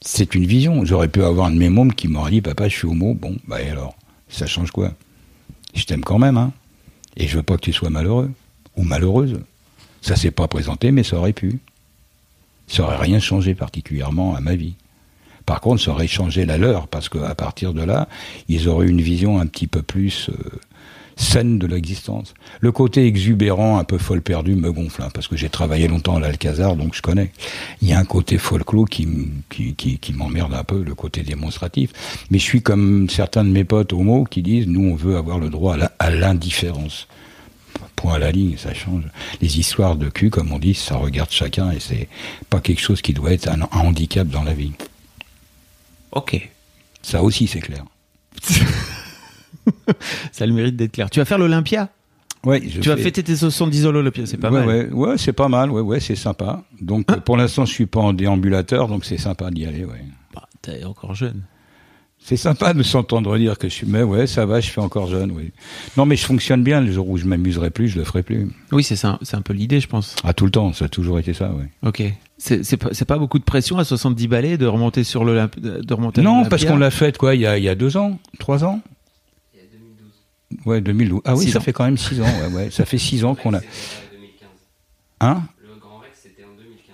C'est 0.00 0.34
une 0.34 0.46
vision. 0.46 0.86
J'aurais 0.86 1.08
pu 1.08 1.22
avoir 1.22 1.48
un 1.48 1.50
de 1.50 1.58
mes 1.58 1.68
mômes 1.68 1.92
qui 1.92 2.08
m'aurait 2.08 2.30
dit 2.30 2.40
Papa, 2.40 2.68
je 2.68 2.76
suis 2.76 2.86
homo. 2.88 3.12
Bon, 3.12 3.36
bah 3.46 3.58
alors? 3.70 3.96
Ça 4.30 4.46
change 4.46 4.70
quoi? 4.70 4.94
Je 5.74 5.84
t'aime 5.84 6.02
quand 6.02 6.18
même, 6.18 6.38
hein. 6.38 6.52
Et 7.18 7.26
je 7.26 7.36
veux 7.36 7.42
pas 7.42 7.56
que 7.56 7.62
tu 7.62 7.72
sois 7.72 7.90
malheureux. 7.90 8.30
Ou 8.76 8.82
malheureuse. 8.82 9.40
Ça 10.02 10.16
s'est 10.16 10.30
pas 10.30 10.48
présenté, 10.48 10.90
mais 10.92 11.02
ça 11.02 11.16
aurait 11.16 11.32
pu. 11.32 11.58
Ça 12.66 12.84
aurait 12.84 12.98
rien 12.98 13.18
changé 13.18 13.54
particulièrement 13.54 14.34
à 14.34 14.40
ma 14.40 14.54
vie. 14.54 14.74
Par 15.46 15.60
contre, 15.60 15.82
ça 15.82 15.90
aurait 15.90 16.06
changé 16.06 16.46
la 16.46 16.58
leur, 16.58 16.86
parce 16.86 17.08
qu'à 17.08 17.34
partir 17.34 17.74
de 17.74 17.82
là, 17.82 18.08
ils 18.48 18.68
auraient 18.68 18.86
une 18.86 19.00
vision 19.00 19.40
un 19.40 19.46
petit 19.46 19.66
peu 19.66 19.82
plus 19.82 20.30
euh, 20.30 20.60
saine 21.16 21.58
de 21.58 21.66
l'existence. 21.66 22.34
Le 22.60 22.72
côté 22.72 23.06
exubérant, 23.06 23.78
un 23.78 23.84
peu 23.84 23.98
folle 23.98 24.22
perdue, 24.22 24.54
me 24.54 24.72
gonfle, 24.72 25.02
hein, 25.02 25.08
parce 25.12 25.28
que 25.28 25.36
j'ai 25.36 25.48
travaillé 25.48 25.88
longtemps 25.88 26.16
à 26.16 26.20
l'Alcazar, 26.20 26.76
donc 26.76 26.94
je 26.94 27.02
connais. 27.02 27.32
Il 27.82 27.88
y 27.88 27.92
a 27.92 27.98
un 27.98 28.04
côté 28.04 28.38
folklore 28.38 28.88
qui, 28.88 29.08
qui, 29.48 29.74
qui, 29.74 29.98
qui 29.98 30.12
m'emmerde 30.12 30.54
un 30.54 30.64
peu, 30.64 30.82
le 30.82 30.94
côté 30.94 31.22
démonstratif. 31.22 31.90
Mais 32.30 32.38
je 32.38 32.44
suis 32.44 32.62
comme 32.62 33.08
certains 33.10 33.44
de 33.44 33.50
mes 33.50 33.64
potes 33.64 33.92
homo 33.92 34.24
qui 34.24 34.42
disent, 34.42 34.66
nous, 34.66 34.90
on 34.90 34.94
veut 34.94 35.16
avoir 35.16 35.38
le 35.38 35.50
droit 35.50 35.76
à 35.98 36.10
l'indifférence. 36.10 37.06
Point 38.00 38.14
à 38.14 38.18
la 38.18 38.32
ligne, 38.32 38.56
ça 38.56 38.72
change. 38.72 39.04
Les 39.42 39.58
histoires 39.58 39.94
de 39.96 40.08
cul, 40.08 40.30
comme 40.30 40.50
on 40.52 40.58
dit, 40.58 40.72
ça 40.72 40.96
regarde 40.96 41.30
chacun 41.30 41.70
et 41.70 41.80
c'est 41.80 42.08
pas 42.48 42.60
quelque 42.60 42.80
chose 42.80 43.02
qui 43.02 43.12
doit 43.12 43.30
être 43.30 43.46
un, 43.48 43.60
un 43.60 43.80
handicap 43.80 44.26
dans 44.26 44.42
la 44.42 44.54
vie. 44.54 44.72
Ok. 46.12 46.48
Ça 47.02 47.22
aussi, 47.22 47.46
c'est 47.46 47.60
clair. 47.60 47.84
Ça 50.32 50.44
a 50.44 50.46
le 50.46 50.54
mérite 50.54 50.76
d'être 50.76 50.92
clair. 50.92 51.10
Tu 51.10 51.18
vas 51.18 51.26
faire 51.26 51.36
l'Olympia? 51.36 51.90
Ouais, 52.44 52.62
je 52.66 52.80
Tu 52.80 52.88
vas 52.88 52.96
fêter 52.96 53.22
tes 53.22 53.36
70 53.36 53.84
ans 53.84 53.88
à 53.90 53.92
l'Olympia, 53.92 54.24
c'est 54.24 54.38
pas 54.38 54.50
ouais, 54.50 54.64
mal. 54.64 54.68
Ouais, 54.68 54.88
ouais, 54.90 55.18
c'est 55.18 55.34
pas 55.34 55.48
mal, 55.48 55.70
ouais, 55.70 55.82
ouais, 55.82 56.00
c'est 56.00 56.16
sympa. 56.16 56.62
Donc, 56.80 57.10
euh, 57.10 57.16
pour 57.16 57.36
l'instant, 57.36 57.66
je 57.66 57.72
suis 57.72 57.84
pas 57.84 58.00
en 58.00 58.14
déambulateur, 58.14 58.88
donc 58.88 59.04
c'est 59.04 59.18
sympa 59.18 59.50
d'y 59.50 59.66
aller, 59.66 59.84
ouais. 59.84 60.02
Bah, 60.34 60.48
t'es 60.62 60.84
encore 60.84 61.14
jeune. 61.14 61.42
C'est 62.22 62.36
sympa 62.36 62.74
de 62.74 62.82
s'entendre 62.82 63.36
dire 63.38 63.58
que 63.58 63.68
je 63.68 63.72
suis, 63.74 63.86
mais 63.86 64.02
ouais, 64.02 64.26
ça 64.26 64.46
va, 64.46 64.60
je 64.60 64.70
suis 64.70 64.80
encore 64.80 65.08
jeune, 65.08 65.32
oui. 65.32 65.50
Non, 65.96 66.06
mais 66.06 66.16
je 66.16 66.24
fonctionne 66.24 66.62
bien. 66.62 66.80
Le 66.80 66.92
jour 66.92 67.08
où 67.08 67.16
je 67.16 67.24
m'amuserai 67.24 67.70
plus, 67.70 67.88
je 67.88 67.98
le 67.98 68.04
ferai 68.04 68.22
plus. 68.22 68.48
Oui, 68.72 68.84
c'est 68.84 68.94
ça, 68.94 69.18
c'est 69.22 69.36
un 69.36 69.42
peu 69.42 69.52
l'idée, 69.54 69.80
je 69.80 69.88
pense. 69.88 70.14
À 70.22 70.32
tout 70.34 70.44
le 70.44 70.50
temps, 70.50 70.72
ça 70.72 70.84
a 70.84 70.88
toujours 70.88 71.18
été 71.18 71.32
ça, 71.32 71.50
ouais. 71.52 71.68
Ok. 71.82 72.02
C'est 72.38 72.62
c'est 72.64 72.76
pas, 72.76 72.90
c'est 72.92 73.04
pas 73.06 73.18
beaucoup 73.18 73.38
de 73.38 73.44
pression 73.44 73.78
à 73.78 73.84
70 73.84 74.28
balais 74.28 74.58
de 74.58 74.66
remonter 74.66 75.02
sur 75.02 75.24
l'Olympia. 75.24 75.60
De 75.82 75.94
remonter 75.94 76.20
à 76.20 76.24
Non, 76.24 76.44
parce 76.44 76.64
qu'on 76.64 76.76
l'a 76.76 76.90
fait, 76.90 77.16
quoi, 77.16 77.34
il 77.34 77.40
y 77.40 77.46
a, 77.46 77.58
il 77.58 77.64
y 77.64 77.68
a 77.68 77.74
deux 77.74 77.96
ans, 77.96 78.18
trois 78.38 78.64
ans. 78.64 78.80
Il 79.54 79.60
y 79.60 79.62
a 79.62 79.66
2012. 79.72 80.66
Ouais, 80.66 80.80
2012. 80.80 81.20
Ah 81.24 81.34
oui, 81.34 81.44
Six 81.46 81.50
ça 81.52 81.58
ans. 81.58 81.62
fait 81.62 81.72
quand 81.72 81.84
même 81.84 81.98
six 81.98 82.20
ans, 82.20 82.24
ouais, 82.24 82.54
ouais. 82.54 82.70
Ça 82.70 82.84
fait 82.84 82.98
six 82.98 83.24
ans 83.24 83.34
qu'on 83.34 83.54
a. 83.54 83.60
Hein 85.20 85.42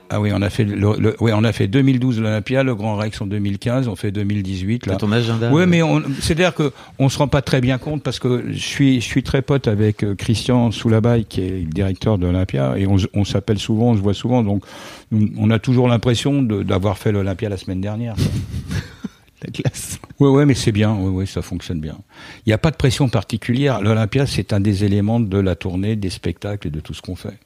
Ah 0.09 0.21
oui, 0.21 0.31
on 0.33 0.41
a 0.41 0.51
fait 0.51 0.65
le, 0.65 0.77
le- 0.99 1.17
ouais, 1.21 1.33
on 1.35 1.43
a 1.43 1.53
fait 1.53 1.67
2012 1.67 2.21
l'Olympia, 2.21 2.63
le 2.63 2.75
Grand 2.75 2.97
Rex 2.97 3.21
en 3.21 3.27
2015, 3.27 3.89
on 3.89 3.97
fait 3.97 4.13
2018 4.13 4.87
là. 4.87 4.93
T'as 4.93 4.99
ton 4.99 5.11
agenda. 5.13 5.51
Oui, 5.53 5.63
euh, 5.63 5.67
mais 5.67 5.81
c'est-à-dire 6.21 6.55
que 6.55 6.73
on 6.99 7.09
se 7.09 7.19
rend 7.19 7.29
pas 7.29 7.43
très 7.43 7.61
bien 7.61 7.79
compte 7.79 8.03
parce 8.03 8.19
que 8.19 8.45
je 8.51 8.59
suis, 8.59 9.01
je 9.01 9.07
suis 9.07 9.23
très 9.23 9.43
pote 9.43 9.67
avec 9.67 10.05
euh, 10.05 10.15
Christian 10.15 10.71
Soulabaille 10.71 11.25
qui 11.25 11.41
est 11.41 11.51
le 11.61 11.71
directeur 11.71 12.19
de 12.19 12.27
l'Olympia 12.27 12.79
et 12.79 12.87
on, 12.87 13.25
s'appelle 13.25 13.59
souvent, 13.59 13.91
on 13.91 13.97
se 13.97 14.01
voit 14.01 14.15
souvent, 14.15 14.43
donc 14.45 14.65
on 15.37 15.51
a 15.51 15.59
toujours 15.59 15.89
l'impression 15.89 16.43
d'avoir 16.43 16.99
fait 16.99 17.11
l'Olympia 17.11 17.49
la 17.49 17.57
semaine 17.57 17.81
dernière. 17.81 18.15
la 19.45 19.51
classe. 19.51 19.99
Ouais, 20.19 20.29
ouais, 20.29 20.47
mais 20.47 20.55
c'est 20.55 20.73
bien, 20.73 20.95
ouais, 20.95 21.27
ça 21.27 21.43
fonctionne 21.43 21.81
bien. 21.81 21.97
Il 22.47 22.51
n'y 22.51 22.53
a 22.53 22.59
pas 22.59 22.71
de 22.71 22.77
pression 22.77 23.09
particulière. 23.09 23.81
L'Olympia, 23.83 24.27
c'est 24.27 24.53
un 24.53 24.61
des 24.61 24.85
éléments 24.85 25.21
de 25.21 25.39
la 25.39 25.57
tournée, 25.57 25.97
des 25.97 26.11
spectacles 26.11 26.69
et 26.69 26.71
de 26.71 26.81
tout 26.81 26.95
ce 26.95 27.03
qu'on 27.03 27.17
fait. 27.17 27.39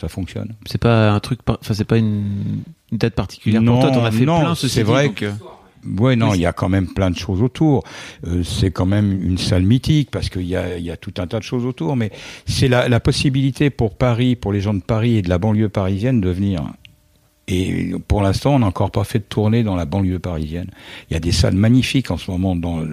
Ça 0.00 0.08
fonctionne. 0.08 0.54
C'est 0.66 0.80
pas 0.80 1.10
un 1.10 1.20
truc, 1.20 1.40
enfin 1.46 1.74
c'est 1.74 1.84
pas 1.84 1.96
une, 1.96 2.62
une 2.92 2.98
date 2.98 3.14
particulière 3.14 3.62
Non, 3.62 3.74
pour 3.80 3.82
toi. 3.82 3.90
T'en 3.92 4.04
as 4.04 4.10
fait 4.10 4.24
non, 4.26 4.40
plein. 4.40 4.54
c'est 4.54 4.82
vrai 4.82 5.06
donc, 5.06 5.22
euh, 5.22 5.32
Ouais, 5.98 6.16
non, 6.16 6.34
il 6.34 6.40
y 6.40 6.46
a 6.46 6.52
quand 6.52 6.68
même 6.68 6.88
plein 6.92 7.10
de 7.10 7.16
choses 7.16 7.42
autour. 7.42 7.84
Euh, 8.26 8.42
c'est 8.42 8.70
quand 8.72 8.86
même 8.86 9.12
une 9.22 9.38
salle 9.38 9.62
mythique 9.62 10.10
parce 10.10 10.28
qu'il 10.28 10.42
y 10.46 10.56
a, 10.56 10.78
y 10.78 10.90
a 10.90 10.96
tout 10.96 11.14
un 11.18 11.26
tas 11.28 11.38
de 11.38 11.44
choses 11.44 11.64
autour. 11.64 11.96
Mais 11.96 12.10
c'est 12.46 12.68
la, 12.68 12.88
la 12.88 12.98
possibilité 13.00 13.70
pour 13.70 13.96
Paris, 13.96 14.34
pour 14.36 14.52
les 14.52 14.60
gens 14.60 14.74
de 14.74 14.82
Paris 14.82 15.16
et 15.16 15.22
de 15.22 15.28
la 15.28 15.38
banlieue 15.38 15.68
parisienne 15.68 16.20
de 16.20 16.30
venir. 16.30 16.62
Et 17.48 17.94
pour 18.08 18.22
l'instant, 18.22 18.56
on 18.56 18.58
n'a 18.58 18.66
encore 18.66 18.90
pas 18.90 19.04
fait 19.04 19.20
de 19.20 19.24
tournée 19.24 19.62
dans 19.62 19.76
la 19.76 19.84
banlieue 19.84 20.18
parisienne. 20.18 20.68
Il 21.08 21.14
y 21.14 21.16
a 21.16 21.20
des 21.20 21.30
salles 21.30 21.54
magnifiques 21.54 22.10
en 22.10 22.16
ce 22.16 22.28
moment, 22.30 22.56
dans, 22.56 22.84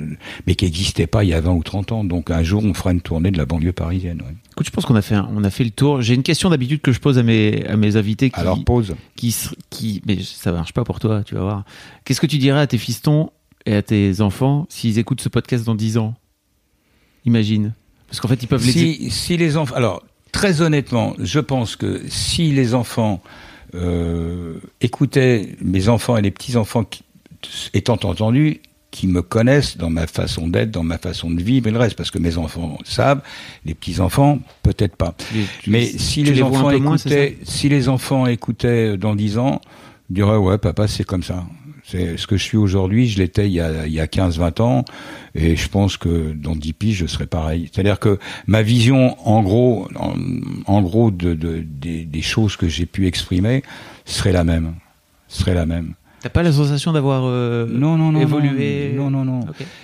mais 0.45 0.53
qui 0.53 0.65
n'existaient 0.65 1.07
pas 1.07 1.23
il 1.23 1.31
y 1.31 1.33
a 1.33 1.41
20 1.41 1.53
ou 1.53 1.63
30 1.63 1.91
ans. 1.91 2.03
Donc 2.03 2.29
un 2.29 2.43
jour, 2.43 2.63
on 2.63 2.73
fera 2.75 2.91
une 2.91 3.01
tournée 3.01 3.31
de 3.31 3.37
la 3.39 3.45
banlieue 3.47 3.71
parisienne. 3.73 4.21
ouais. 4.21 4.35
Écoute, 4.51 4.67
je 4.67 4.71
pense 4.71 4.85
qu'on 4.85 4.95
a 4.95 5.01
fait 5.01 5.15
un- 5.15 5.27
on 5.35 5.43
a 5.43 5.49
fait 5.49 5.63
le 5.63 5.71
tour. 5.71 6.03
J'ai 6.03 6.13
une 6.13 6.21
question 6.21 6.51
d'habitude 6.51 6.81
que 6.81 6.91
je 6.91 6.99
pose 6.99 7.17
à 7.17 7.23
mes 7.23 7.65
à 7.65 7.75
mes 7.77 7.95
invités 7.95 8.29
qui 8.29 8.39
Alors 8.39 8.63
pause. 8.63 8.93
qui 9.15 9.35
qui 9.71 10.03
mais 10.05 10.19
ça 10.21 10.51
marche 10.51 10.73
pas 10.73 10.83
pour 10.83 10.99
toi, 10.99 11.23
tu 11.23 11.33
vas 11.33 11.41
voir. 11.41 11.63
Qu'est-ce 12.05 12.21
que 12.21 12.27
tu 12.27 12.37
dirais 12.37 12.59
à 12.59 12.67
tes 12.67 12.77
fistons 12.77 13.31
et 13.65 13.73
à 13.73 13.81
tes 13.81 14.21
enfants 14.21 14.67
s'ils 14.69 14.99
écoutent 14.99 15.21
ce 15.21 15.29
podcast 15.29 15.65
dans 15.65 15.73
10 15.73 15.97
ans? 15.97 16.13
Imagine. 17.25 17.73
Parce 18.07 18.19
qu'en 18.19 18.27
fait, 18.27 18.43
ils 18.43 18.47
peuvent 18.47 18.63
les 18.65 18.71
Si, 18.71 19.09
si 19.09 19.37
les 19.37 19.57
enfants, 19.57 19.73
alors 19.75 20.03
très 20.31 20.61
honnêtement, 20.61 21.15
je 21.19 21.39
pense 21.39 21.75
que 21.75 22.01
si 22.07 22.51
les 22.51 22.75
enfants 22.75 23.21
euh, 23.75 24.59
mes 25.61 25.89
enfants 25.89 26.17
et 26.17 26.21
les 26.21 26.31
petits 26.31 26.57
enfants 26.57 26.83
qui, 26.83 27.03
étant 27.73 27.93
entendus, 27.93 28.61
qui 28.91 29.07
me 29.07 29.21
connaissent 29.23 29.75
dans 29.77 29.89
ma 29.89 30.05
façon 30.05 30.47
d'être, 30.47 30.69
dans 30.69 30.83
ma 30.83 30.99
façon 30.99 31.31
de 31.31 31.41
vivre 31.41 31.67
et 31.67 31.71
le 31.71 31.79
reste, 31.79 31.95
parce 31.95 32.11
que 32.11 32.19
mes 32.19 32.37
enfants 32.37 32.77
savent, 32.83 33.21
les 33.65 33.73
petits 33.73 33.99
enfants 33.99 34.39
peut-être 34.61 34.95
pas. 34.95 35.15
Tu- 35.63 35.69
Mais 35.71 35.85
si 35.85 36.23
les, 36.23 36.43
enfants 36.43 36.61
moins, 36.79 36.95
écoutaient, 36.97 37.37
si 37.43 37.69
les 37.69 37.89
enfants 37.89 38.27
écoutaient 38.27 38.95
dans 38.97 39.15
10 39.15 39.39
ans, 39.39 39.61
diraient 40.09 40.37
ouais 40.37 40.59
papa 40.59 40.87
c'est 40.87 41.03
comme 41.05 41.23
ça. 41.23 41.43
C'est 41.85 42.17
ce 42.17 42.27
que 42.27 42.37
je 42.37 42.43
suis 42.43 42.57
aujourd'hui, 42.57 43.07
je 43.09 43.19
l'étais 43.19 43.47
il 43.47 43.53
y 43.53 43.59
a, 43.59 43.85
il 43.85 43.93
y 43.93 43.99
a 43.99 44.05
15-20 44.07 44.61
ans, 44.61 44.85
et 45.35 45.55
je 45.57 45.67
pense 45.67 45.97
que 45.97 46.31
dans 46.33 46.55
10 46.55 46.73
piges 46.73 46.97
je 46.97 47.05
serai 47.07 47.27
pareil. 47.27 47.69
C'est-à-dire 47.73 47.99
que 47.99 48.19
ma 48.47 48.61
vision, 48.61 49.17
en 49.27 49.43
gros, 49.43 49.87
en, 50.65 50.81
gros 50.81 51.11
de, 51.11 51.33
de- 51.33 51.63
des, 51.65 52.05
des 52.05 52.21
choses 52.21 52.55
que 52.55 52.67
j'ai 52.69 52.85
pu 52.85 53.05
exprimer 53.05 53.63
serait 54.05 54.31
la 54.31 54.43
même, 54.45 54.75
serait 55.27 55.53
la 55.53 55.65
même. 55.65 55.93
T'as 56.23 56.29
pas 56.29 56.41
la 56.41 56.53
sensation 56.53 56.93
d'avoir 56.93 57.23
euh, 57.25 57.67
Non, 57.69 57.97
non, 57.97 58.13
non, 58.13 58.21
évolué 58.21 58.93
non, 58.95 59.09
non, 59.09 59.25
non. 59.25 59.41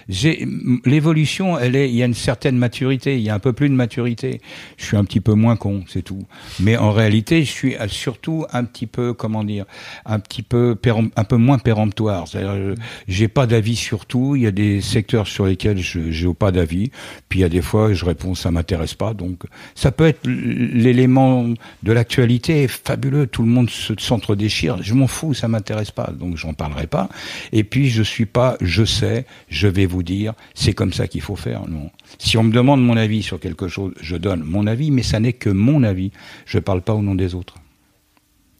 J'ai 0.07 0.47
l'évolution, 0.85 1.59
elle 1.59 1.75
est, 1.75 1.89
il 1.89 1.95
y 1.95 2.01
a 2.01 2.05
une 2.05 2.13
certaine 2.13 2.57
maturité, 2.57 3.17
il 3.17 3.23
y 3.23 3.29
a 3.29 3.35
un 3.35 3.39
peu 3.39 3.51
plus 3.51 3.67
de 3.67 3.73
maturité. 3.73 4.39
Je 4.77 4.85
suis 4.85 4.95
un 4.95 5.03
petit 5.03 5.19
peu 5.19 5.33
moins 5.33 5.57
con, 5.57 5.83
c'est 5.87 6.01
tout. 6.01 6.23
Mais 6.61 6.77
en 6.77 6.91
réalité, 6.91 7.43
je 7.43 7.51
suis 7.51 7.75
euh, 7.75 7.89
surtout 7.89 8.45
un 8.53 8.63
petit 8.63 8.87
peu, 8.87 9.13
comment 9.13 9.43
dire, 9.43 9.65
un 10.05 10.19
petit 10.19 10.41
peu, 10.41 10.77
un 11.15 11.23
peu 11.25 11.35
moins 11.35 11.57
péremptoire. 11.57 12.27
C'est-à-dire, 12.27 12.75
j'ai 13.09 13.27
pas 13.27 13.45
d'avis 13.45 13.75
sur 13.75 14.05
tout. 14.05 14.37
Il 14.37 14.43
y 14.43 14.47
a 14.47 14.51
des 14.51 14.79
secteurs 14.79 15.27
sur 15.27 15.45
lesquels 15.45 15.79
je 15.79 16.09
j'ai 16.09 16.33
pas 16.33 16.51
d'avis. 16.51 16.91
Puis 17.27 17.39
il 17.39 17.41
y 17.41 17.45
a 17.45 17.49
des 17.49 17.61
fois, 17.61 17.93
je 17.93 18.05
réponds, 18.05 18.33
ça 18.33 18.49
m'intéresse 18.49 18.93
pas. 18.93 19.13
Donc, 19.13 19.43
ça 19.75 19.91
peut 19.91 20.07
être 20.07 20.25
l'élément 20.25 21.47
de 21.83 21.91
l'actualité 21.91 22.69
fabuleux. 22.69 23.27
Tout 23.27 23.43
le 23.43 23.49
monde 23.49 23.69
se 23.69 23.93
s'entre-déchire. 23.97 24.81
Je 24.81 24.93
m'en 24.93 25.07
fous, 25.07 25.33
ça 25.33 25.47
m'intéresse 25.47 25.91
pas. 25.91 26.11
Donc, 26.17 26.28
j'en 26.35 26.53
parlerai 26.53 26.87
pas. 26.87 27.09
Et 27.51 27.63
puis, 27.63 27.89
je 27.89 28.03
suis 28.03 28.25
pas, 28.25 28.57
je 28.61 28.83
sais, 28.83 29.25
je 29.49 29.67
vais 29.67 29.85
vous 29.85 30.03
dire, 30.03 30.33
c'est 30.53 30.73
comme 30.73 30.93
ça 30.93 31.07
qu'il 31.07 31.21
faut 31.21 31.35
faire. 31.35 31.67
Non. 31.67 31.89
Si 32.17 32.37
on 32.37 32.43
me 32.43 32.51
demande 32.51 32.83
mon 32.83 32.97
avis 32.97 33.23
sur 33.23 33.39
quelque 33.39 33.67
chose, 33.67 33.93
je 34.01 34.15
donne 34.15 34.43
mon 34.43 34.67
avis, 34.67 34.91
mais 34.91 35.03
ça 35.03 35.19
n'est 35.19 35.33
que 35.33 35.49
mon 35.49 35.83
avis. 35.83 36.11
Je 36.45 36.59
parle 36.59 36.81
pas 36.81 36.93
au 36.93 37.01
nom 37.01 37.15
des 37.15 37.35
autres. 37.35 37.55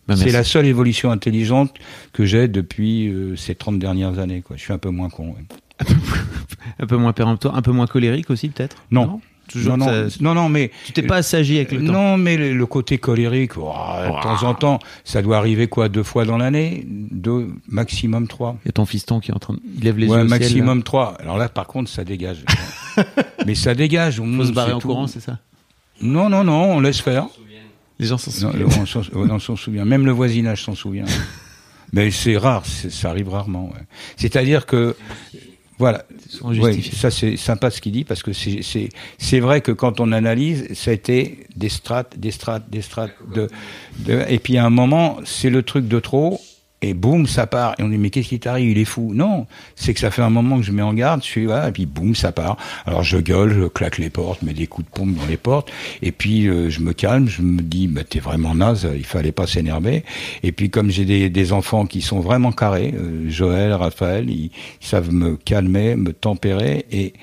Bah, 0.07 0.15
c'est 0.15 0.32
la 0.32 0.43
seule 0.43 0.65
évolution 0.65 1.11
intelligente 1.11 1.76
que 2.13 2.26
j'ai 2.26 2.47
depuis 2.47 3.09
euh, 3.09 3.36
ces 3.36 3.53
30 3.53 3.78
dernières 3.78 4.17
années. 4.17 4.41
Quoi. 4.41 4.55
Je 4.57 4.61
suis 4.63 4.74
un 4.74 4.80
peu 4.80 4.89
moins 4.89 5.09
con. 5.09 5.30
ouais. 5.30 5.86
un 6.80 6.88
peu 6.88 6.97
moins 6.97 7.13
péremptoire, 7.13 7.55
un 7.55 7.61
peu 7.61 7.72
moins 7.72 7.88
colérique 7.88 8.30
aussi 8.30 8.49
peut-être? 8.49 8.76
Non? 8.91 9.22
Toujours. 9.49 9.77
non, 9.77 9.85
non, 9.85 10.09
ça- 10.09 10.17
non, 10.21 10.33
non, 10.33 10.49
mais 10.49 10.71
Tu 10.85 10.93
t'es 10.93 11.03
pas 11.03 11.17
assagi 11.17 11.57
avec 11.57 11.71
le 11.71 11.85
temps. 11.85 11.91
non, 11.91 12.17
mais 12.17 12.37
le, 12.37 12.53
le 12.53 12.65
côté 12.65 12.97
colérique, 12.97 13.57
oh, 13.57 13.71
de 13.71 14.21
temps 14.23 14.43
en 14.43 14.53
temps, 14.53 14.79
ça 15.03 15.21
doit 15.21 15.37
arriver 15.37 15.67
quoi, 15.67 15.89
deux 15.89 16.03
fois 16.03 16.25
dans 16.25 16.37
l'année, 16.37 16.85
deux, 16.87 17.49
maximum 17.67 18.27
trois. 18.27 18.57
Il 18.63 18.67
y 18.67 18.69
a 18.69 18.71
ton 18.73 18.85
fiston 18.85 19.19
qui 19.19 19.31
est 19.31 19.35
en 19.35 19.39
train 19.39 19.55
de... 19.55 19.59
Il 19.77 19.83
lève 19.83 19.97
les 19.97 20.07
ouais, 20.07 20.17
yeux 20.17 20.23
au 20.25 20.27
ciel, 20.27 20.39
maximum 20.39 20.83
trois. 20.83 21.15
Alors 21.19 21.37
là, 21.37 21.49
par 21.49 21.67
contre, 21.67 21.89
ça 21.89 22.03
dégage. 22.03 22.45
mais 23.45 23.55
ça 23.55 23.73
dégage. 23.75 24.17
Faut 24.17 24.45
se 24.45 24.51
barrer 24.51 24.73
en 24.73 24.79
courant, 24.79 25.07
c'est 25.07 25.19
ça? 25.19 25.39
Non, 26.01 26.29
non, 26.29 26.43
non, 26.43 26.73
on 26.75 26.79
laisse 26.79 27.01
faire. 27.01 27.27
Les 27.99 28.05
gens 28.07 28.17
s'en 28.17 28.31
souviennent. 28.31 28.67
on 28.79 28.85
s'en 29.39 29.53
on 29.53 29.55
souvient. 29.57 29.83
Même 29.83 30.05
le 30.05 30.11
voisinage 30.11 30.63
s'en 30.63 30.75
souvient. 30.75 31.05
Mais 31.91 32.11
c'est 32.11 32.37
rare, 32.37 32.63
ça 32.65 33.09
arrive 33.09 33.29
rarement. 33.29 33.65
ouais. 33.65 33.81
C'est-à-dire 34.15 34.65
que, 34.65 34.95
voilà, 35.80 36.03
Ouais, 36.41 36.82
ça 36.82 37.09
c'est 37.09 37.38
sympa 37.38 37.71
ce 37.71 37.80
qu'il 37.80 37.93
dit 37.93 38.03
parce 38.03 38.21
que 38.21 38.34
c'est 38.34 38.61
c'est 38.61 38.89
c'est 39.17 39.39
vrai 39.39 39.61
que 39.61 39.71
quand 39.71 40.01
on 40.01 40.11
analyse, 40.11 40.67
ça 40.73 40.91
a 40.91 40.93
été 40.93 41.47
des 41.55 41.69
strates, 41.69 42.19
des 42.19 42.32
strates, 42.32 42.69
des 42.69 42.82
strates 42.82 43.15
de, 43.34 43.47
de 43.99 44.21
et 44.27 44.39
puis 44.39 44.57
à 44.57 44.65
un 44.65 44.69
moment 44.69 45.17
c'est 45.23 45.49
le 45.49 45.63
truc 45.63 45.88
de 45.88 45.99
trop 45.99 46.41
et 46.82 46.93
boum 46.93 47.27
ça 47.27 47.47
part. 47.47 47.75
Et 47.77 47.84
on 47.84 47.89
dit 47.89 47.97
mais 47.97 48.09
qu'est-ce 48.09 48.30
qui 48.30 48.39
t'arrive? 48.39 48.71
Il 48.71 48.77
est 48.77 48.86
fou. 48.86 49.11
Non 49.13 49.47
c'est 49.75 49.93
que 49.93 49.99
ça 49.99 50.11
fait 50.11 50.21
un 50.21 50.30
moment 50.30 50.57
que 50.57 50.63
je 50.63 50.71
mets 50.71 50.82
en 50.82 50.93
garde 50.93 51.21
je 51.23 51.27
suis 51.27 51.45
voilà 51.45 51.69
et 51.69 51.71
puis 51.71 51.86
boum 51.86 52.15
ça 52.15 52.32
part. 52.32 52.57
Alors 52.86 53.03
je 53.03 53.17
gueule 53.17 53.53
je 53.53 53.67
claque 53.67 53.97
les 53.97 54.09
portes 54.09 54.41
mets 54.41 54.53
des 54.53 54.67
coups 54.67 54.88
de 54.88 54.91
pompe 54.91 55.15
dans 55.15 55.25
les 55.25 55.38
portes 55.38 55.71
et 56.01 56.11
puis 56.11 56.47
euh, 56.47 56.69
je 56.69 56.82
me 56.82 56.93
calme 56.93 57.27
je 57.27 57.41
me 57.41 57.61
dis 57.61 57.88
bah 57.88 58.03
t'es 58.03 58.19
vraiment 58.19 58.55
naze 58.55 58.88
il 58.95 59.05
fallait 59.05 59.32
pas 59.32 59.47
s'énerver. 59.47 60.03
Et 60.43 60.51
puis 60.51 60.69
comme 60.69 60.89
j'ai 60.89 61.30
des, 61.30 61.49
enfants 61.53 61.88
qui 61.88 62.01
sont 62.01 62.19
vraiment 62.19 62.51
carrés 62.51 62.93
euh, 62.95 63.30
Joël 63.30 63.73
Raphaël 63.73 64.30
ils, 64.30 64.51
savent 64.80 65.11
me 65.11 65.36
calmer 65.36 65.95
me 65.95 66.13
tempérer 66.13 66.86
et 66.91 67.13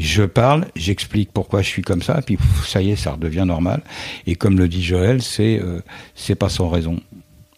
je 0.00 0.22
parle, 0.22 0.66
j'explique 0.76 1.30
pourquoi 1.30 1.60
je 1.60 1.68
suis 1.68 1.82
comme 1.82 2.02
ça, 2.02 2.20
puis 2.22 2.38
pff, 2.38 2.66
ça 2.66 2.80
y 2.80 2.90
est, 2.90 2.96
ça 2.96 3.12
redevient 3.12 3.44
normal. 3.46 3.82
Et 4.26 4.34
comme 4.34 4.58
le 4.58 4.66
dit 4.66 4.82
Joël, 4.82 5.20
c'est 5.20 5.60
euh, 5.60 5.80
c'est 6.14 6.34
pas 6.34 6.48
sans 6.48 6.68
raison. 6.68 6.98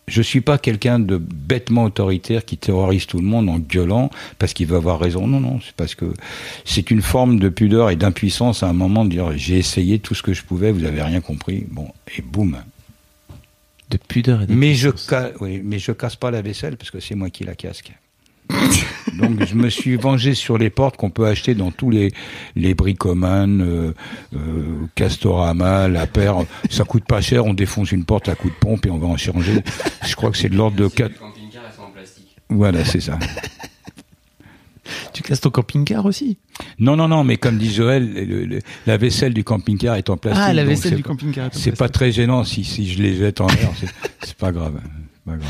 Je 0.08 0.20
suis 0.20 0.40
pas 0.40 0.58
quelqu'un 0.58 0.98
de 0.98 1.16
bêtement 1.16 1.84
autoritaire 1.84 2.44
qui 2.44 2.56
terrorise 2.56 3.06
tout 3.06 3.18
le 3.18 3.24
monde 3.24 3.48
en 3.48 3.58
gueulant 3.58 4.10
parce 4.38 4.52
qu'il 4.52 4.66
veut 4.66 4.76
avoir 4.76 4.98
raison. 4.98 5.26
Non, 5.26 5.40
non, 5.40 5.60
c'est 5.64 5.74
parce 5.74 5.94
que 5.94 6.12
c'est 6.64 6.90
une 6.90 7.02
forme 7.02 7.38
de 7.38 7.48
pudeur 7.48 7.90
et 7.90 7.96
d'impuissance 7.96 8.62
à 8.62 8.68
un 8.68 8.72
moment 8.72 9.04
de 9.04 9.10
dire 9.10 9.32
j'ai 9.36 9.58
essayé 9.58 10.00
tout 10.00 10.14
ce 10.14 10.22
que 10.22 10.32
je 10.32 10.42
pouvais, 10.42 10.72
vous 10.72 10.84
avez 10.84 11.02
rien 11.02 11.20
compris. 11.20 11.66
Bon, 11.70 11.88
et 12.16 12.22
boum. 12.22 12.58
De 13.90 13.96
pudeur 13.96 14.42
et 14.42 14.46
de 14.46 14.52
Mais 14.52 14.74
je, 14.74 14.88
oui, 15.40 15.60
mais 15.64 15.78
je 15.78 15.92
casse 15.92 16.16
pas 16.16 16.30
la 16.30 16.42
vaisselle 16.42 16.76
parce 16.76 16.90
que 16.90 16.98
c'est 16.98 17.14
moi 17.14 17.30
qui 17.30 17.44
la 17.44 17.54
casque. 17.54 17.92
Donc 19.18 19.44
je 19.46 19.54
me 19.54 19.68
suis 19.68 19.96
vengé 19.96 20.34
sur 20.34 20.58
les 20.58 20.70
portes 20.70 20.96
qu'on 20.96 21.10
peut 21.10 21.26
acheter 21.26 21.54
dans 21.54 21.70
tous 21.70 21.90
les 21.90 22.12
les 22.56 22.74
bricoman, 22.74 23.60
euh, 23.60 23.92
euh, 24.34 24.38
Castorama, 24.94 25.88
La 25.88 26.06
Paire. 26.06 26.36
Ça 26.70 26.84
coûte 26.84 27.04
pas 27.04 27.20
cher, 27.20 27.44
on 27.44 27.54
défonce 27.54 27.92
une 27.92 28.04
porte 28.04 28.28
à 28.28 28.34
coup 28.34 28.48
de 28.48 28.54
pompe 28.54 28.86
et 28.86 28.90
on 28.90 28.98
va 28.98 29.06
en 29.06 29.16
changer. 29.16 29.62
Je 30.06 30.14
crois 30.16 30.30
que 30.30 30.38
c'est 30.38 30.48
de 30.48 30.56
l'ordre 30.56 30.76
de 30.76 30.88
4... 30.88 31.12
Voilà, 32.48 32.84
c'est 32.84 33.00
ça. 33.00 33.18
Tu 35.12 35.22
casses 35.22 35.40
ton 35.40 35.50
camping-car 35.50 36.04
aussi? 36.04 36.38
Non, 36.78 36.96
non, 36.96 37.06
non, 37.08 37.22
mais 37.24 37.36
comme 37.36 37.56
dit 37.56 37.72
Joël, 37.72 38.12
le- 38.12 38.44
le- 38.44 38.58
la 38.86 38.96
vaisselle 38.96 39.32
du 39.32 39.44
camping-car 39.44 39.96
est 39.96 40.10
en 40.10 40.16
plastique. 40.16 40.44
Ah, 40.46 40.52
la 40.52 40.64
vaisselle 40.64 40.90
c'est 40.90 40.96
du 40.96 41.02
pas- 41.02 41.08
camping-car. 41.10 41.44
est 41.46 41.48
en 41.56 41.58
C'est 41.58 41.70
pas 41.70 41.76
plastique. 41.76 41.92
très 41.94 42.12
gênant 42.12 42.44
si, 42.44 42.64
si 42.64 42.90
je 42.90 43.00
les 43.02 43.16
jette 43.16 43.40
en 43.40 43.46
l'air, 43.46 43.70
c'est 44.22 44.34
pas 44.36 44.52
grave. 44.52 44.80
Grave. 45.26 45.40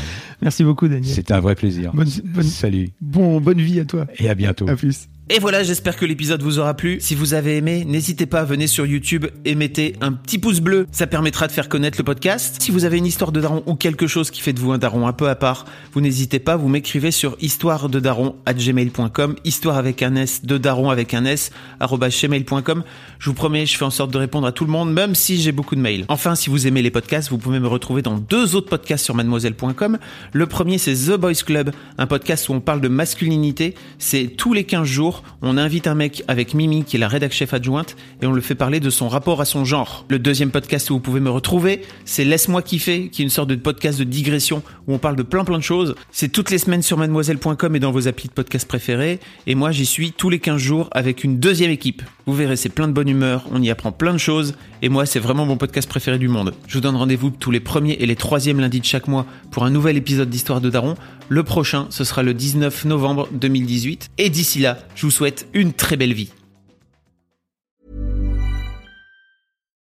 Merci 0.41 0.63
beaucoup, 0.63 0.87
Daniel. 0.87 1.13
C'est 1.13 1.31
un 1.31 1.39
vrai 1.39 1.55
plaisir. 1.55 1.91
Bonne, 1.93 2.07
bonne, 2.25 2.43
Salut 2.43 2.89
bon, 3.01 3.41
bonne 3.41 3.59
vie 3.61 3.79
à 3.79 3.85
toi. 3.85 4.05
et 4.17 4.29
à 4.29 4.35
bientôt. 4.35 4.67
À 4.69 4.75
plus. 4.75 5.07
Et 5.29 5.39
voilà, 5.39 5.63
j'espère 5.63 5.95
que 5.95 6.03
l'épisode 6.03 6.43
vous 6.43 6.59
aura 6.59 6.73
plu. 6.73 6.97
Si 6.99 7.15
vous 7.15 7.33
avez 7.33 7.55
aimé, 7.55 7.85
n'hésitez 7.85 8.25
pas 8.25 8.41
à 8.41 8.43
venir 8.43 8.67
sur 8.67 8.85
YouTube 8.85 9.25
et 9.45 9.55
mettez 9.55 9.95
un 10.01 10.11
petit 10.11 10.37
pouce 10.37 10.59
bleu. 10.59 10.85
Ça 10.91 11.07
permettra 11.07 11.47
de 11.47 11.53
faire 11.53 11.69
connaître 11.69 11.97
le 11.97 12.03
podcast. 12.03 12.57
Si 12.59 12.71
vous 12.71 12.83
avez 12.83 12.97
une 12.97 13.05
histoire 13.05 13.31
de 13.31 13.39
daron 13.39 13.63
ou 13.65 13.75
quelque 13.75 14.05
chose 14.05 14.31
qui 14.31 14.41
fait 14.41 14.51
de 14.51 14.59
vous 14.59 14.73
un 14.73 14.77
daron 14.77 15.07
un 15.07 15.13
peu 15.13 15.29
à 15.29 15.35
part, 15.35 15.63
vous 15.93 16.01
n'hésitez 16.01 16.39
pas, 16.39 16.57
vous 16.57 16.67
m'écrivez 16.67 17.11
sur 17.11 17.37
histoire 17.39 17.87
de 17.87 18.01
daron 18.01 18.35
gmail.com, 18.45 19.37
histoire 19.45 19.77
avec 19.77 20.03
un 20.03 20.17
S, 20.17 20.43
de 20.43 20.57
daron 20.57 20.89
avec 20.89 21.13
un 21.13 21.23
S, 21.23 21.51
gmail.com. 21.79 22.83
Je 23.17 23.29
vous 23.29 23.33
promets, 23.33 23.65
je 23.65 23.77
fais 23.77 23.85
en 23.85 23.91
sorte 23.91 24.11
de 24.11 24.17
répondre 24.17 24.45
à 24.45 24.51
tout 24.51 24.65
le 24.65 24.71
monde, 24.71 24.91
même 24.91 25.15
si 25.15 25.41
j'ai 25.41 25.53
beaucoup 25.53 25.77
de 25.77 25.81
mails. 25.81 26.03
Enfin, 26.09 26.35
si 26.35 26.49
vous 26.49 26.67
aimez 26.67 26.81
les 26.81 26.91
podcasts, 26.91 27.29
vous 27.29 27.37
pouvez 27.37 27.61
me 27.61 27.67
retrouver 27.69 28.01
dans 28.01 28.17
deux 28.17 28.57
autres 28.57 28.67
podcasts 28.67 29.05
sur 29.05 29.15
mademoiselle.com. 29.15 29.99
Le 30.33 30.45
premier, 30.47 30.77
c'est 30.77 30.95
The 30.95 31.17
Boys 31.17 31.43
Club, 31.45 31.71
un 31.97 32.07
podcast 32.07 32.49
où 32.49 32.53
on 32.53 32.59
parle 32.59 32.81
de 32.81 32.89
masculinité. 32.89 33.73
C'est 33.99 34.27
tous 34.27 34.51
les 34.51 34.65
15 34.65 34.85
jours, 34.85 35.12
on 35.41 35.57
invite 35.57 35.87
un 35.87 35.95
mec 35.95 36.23
avec 36.27 36.53
Mimi, 36.53 36.83
qui 36.83 36.95
est 36.95 36.99
la 36.99 37.07
rédac 37.07 37.31
chef 37.31 37.53
adjointe, 37.53 37.95
et 38.21 38.25
on 38.25 38.31
le 38.31 38.41
fait 38.41 38.55
parler 38.55 38.79
de 38.79 38.89
son 38.89 39.09
rapport 39.09 39.41
à 39.41 39.45
son 39.45 39.65
genre. 39.65 40.05
Le 40.09 40.17
deuxième 40.17 40.51
podcast 40.51 40.89
où 40.89 40.93
vous 40.93 40.99
pouvez 40.99 41.19
me 41.19 41.29
retrouver, 41.29 41.81
c'est 42.05 42.23
Laisse-moi 42.23 42.61
kiffer, 42.61 43.09
qui 43.09 43.21
est 43.21 43.25
une 43.25 43.29
sorte 43.29 43.49
de 43.49 43.55
podcast 43.55 43.99
de 43.99 44.03
digression 44.03 44.63
où 44.87 44.93
on 44.93 44.97
parle 44.97 45.15
de 45.15 45.23
plein 45.23 45.43
plein 45.43 45.57
de 45.57 45.63
choses. 45.63 45.95
C'est 46.11 46.29
toutes 46.29 46.49
les 46.49 46.57
semaines 46.57 46.81
sur 46.81 46.97
mademoiselle.com 46.97 47.75
et 47.75 47.79
dans 47.79 47.91
vos 47.91 48.07
applis 48.07 48.29
de 48.29 48.33
podcast 48.33 48.67
préférés. 48.67 49.19
Et 49.47 49.55
moi, 49.55 49.71
j'y 49.71 49.85
suis 49.85 50.11
tous 50.11 50.29
les 50.29 50.39
15 50.39 50.57
jours 50.57 50.89
avec 50.91 51.23
une 51.23 51.39
deuxième 51.39 51.71
équipe. 51.71 52.01
Vous 52.25 52.33
verrez, 52.33 52.55
c'est 52.55 52.69
plein 52.69 52.87
de 52.87 52.93
bonne 52.93 53.09
humeur, 53.09 53.45
on 53.51 53.61
y 53.61 53.69
apprend 53.69 53.91
plein 53.91 54.13
de 54.13 54.17
choses, 54.17 54.53
et 54.81 54.87
moi, 54.87 55.05
c'est 55.05 55.19
vraiment 55.19 55.45
mon 55.45 55.57
podcast 55.57 55.89
préféré 55.89 56.17
du 56.17 56.29
monde. 56.29 56.53
Je 56.67 56.75
vous 56.75 56.81
donne 56.81 56.95
rendez-vous 56.95 57.31
tous 57.31 57.51
les 57.51 57.59
premiers 57.59 57.93
et 57.93 58.05
les 58.05 58.15
troisièmes 58.15 58.61
lundis 58.61 58.79
de 58.79 58.85
chaque 58.85 59.09
mois 59.09 59.25
pour 59.51 59.65
un 59.65 59.69
nouvel 59.69 59.97
épisode 59.97 60.29
d'Histoire 60.29 60.61
de 60.61 60.69
Daron. 60.69 60.95
Le 61.27 61.43
prochain, 61.43 61.87
ce 61.89 62.05
sera 62.05 62.23
le 62.23 62.33
19 62.33 62.85
novembre 62.85 63.27
2018. 63.33 64.11
Et 64.17 64.29
d'ici 64.29 64.59
là, 64.59 64.77
je 64.95 65.05
vous 65.05 65.11
souhaite 65.11 65.47
une 65.53 65.73
très 65.73 65.97
belle 65.97 66.13
vie. 66.13 66.31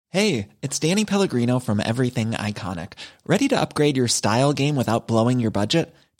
Hey, 0.09 0.47
it's 0.61 0.79
Danny 0.79 1.05
Pellegrino 1.05 1.59
from 1.59 1.81
Everything 1.81 2.31
Iconic. 2.31 2.93
Ready 3.27 3.47
to 3.49 3.55
upgrade 3.55 3.97
your 3.97 4.07
style 4.09 4.53
game 4.53 4.75
without 4.75 5.07
blowing 5.07 5.39
your 5.39 5.51
budget? 5.51 5.93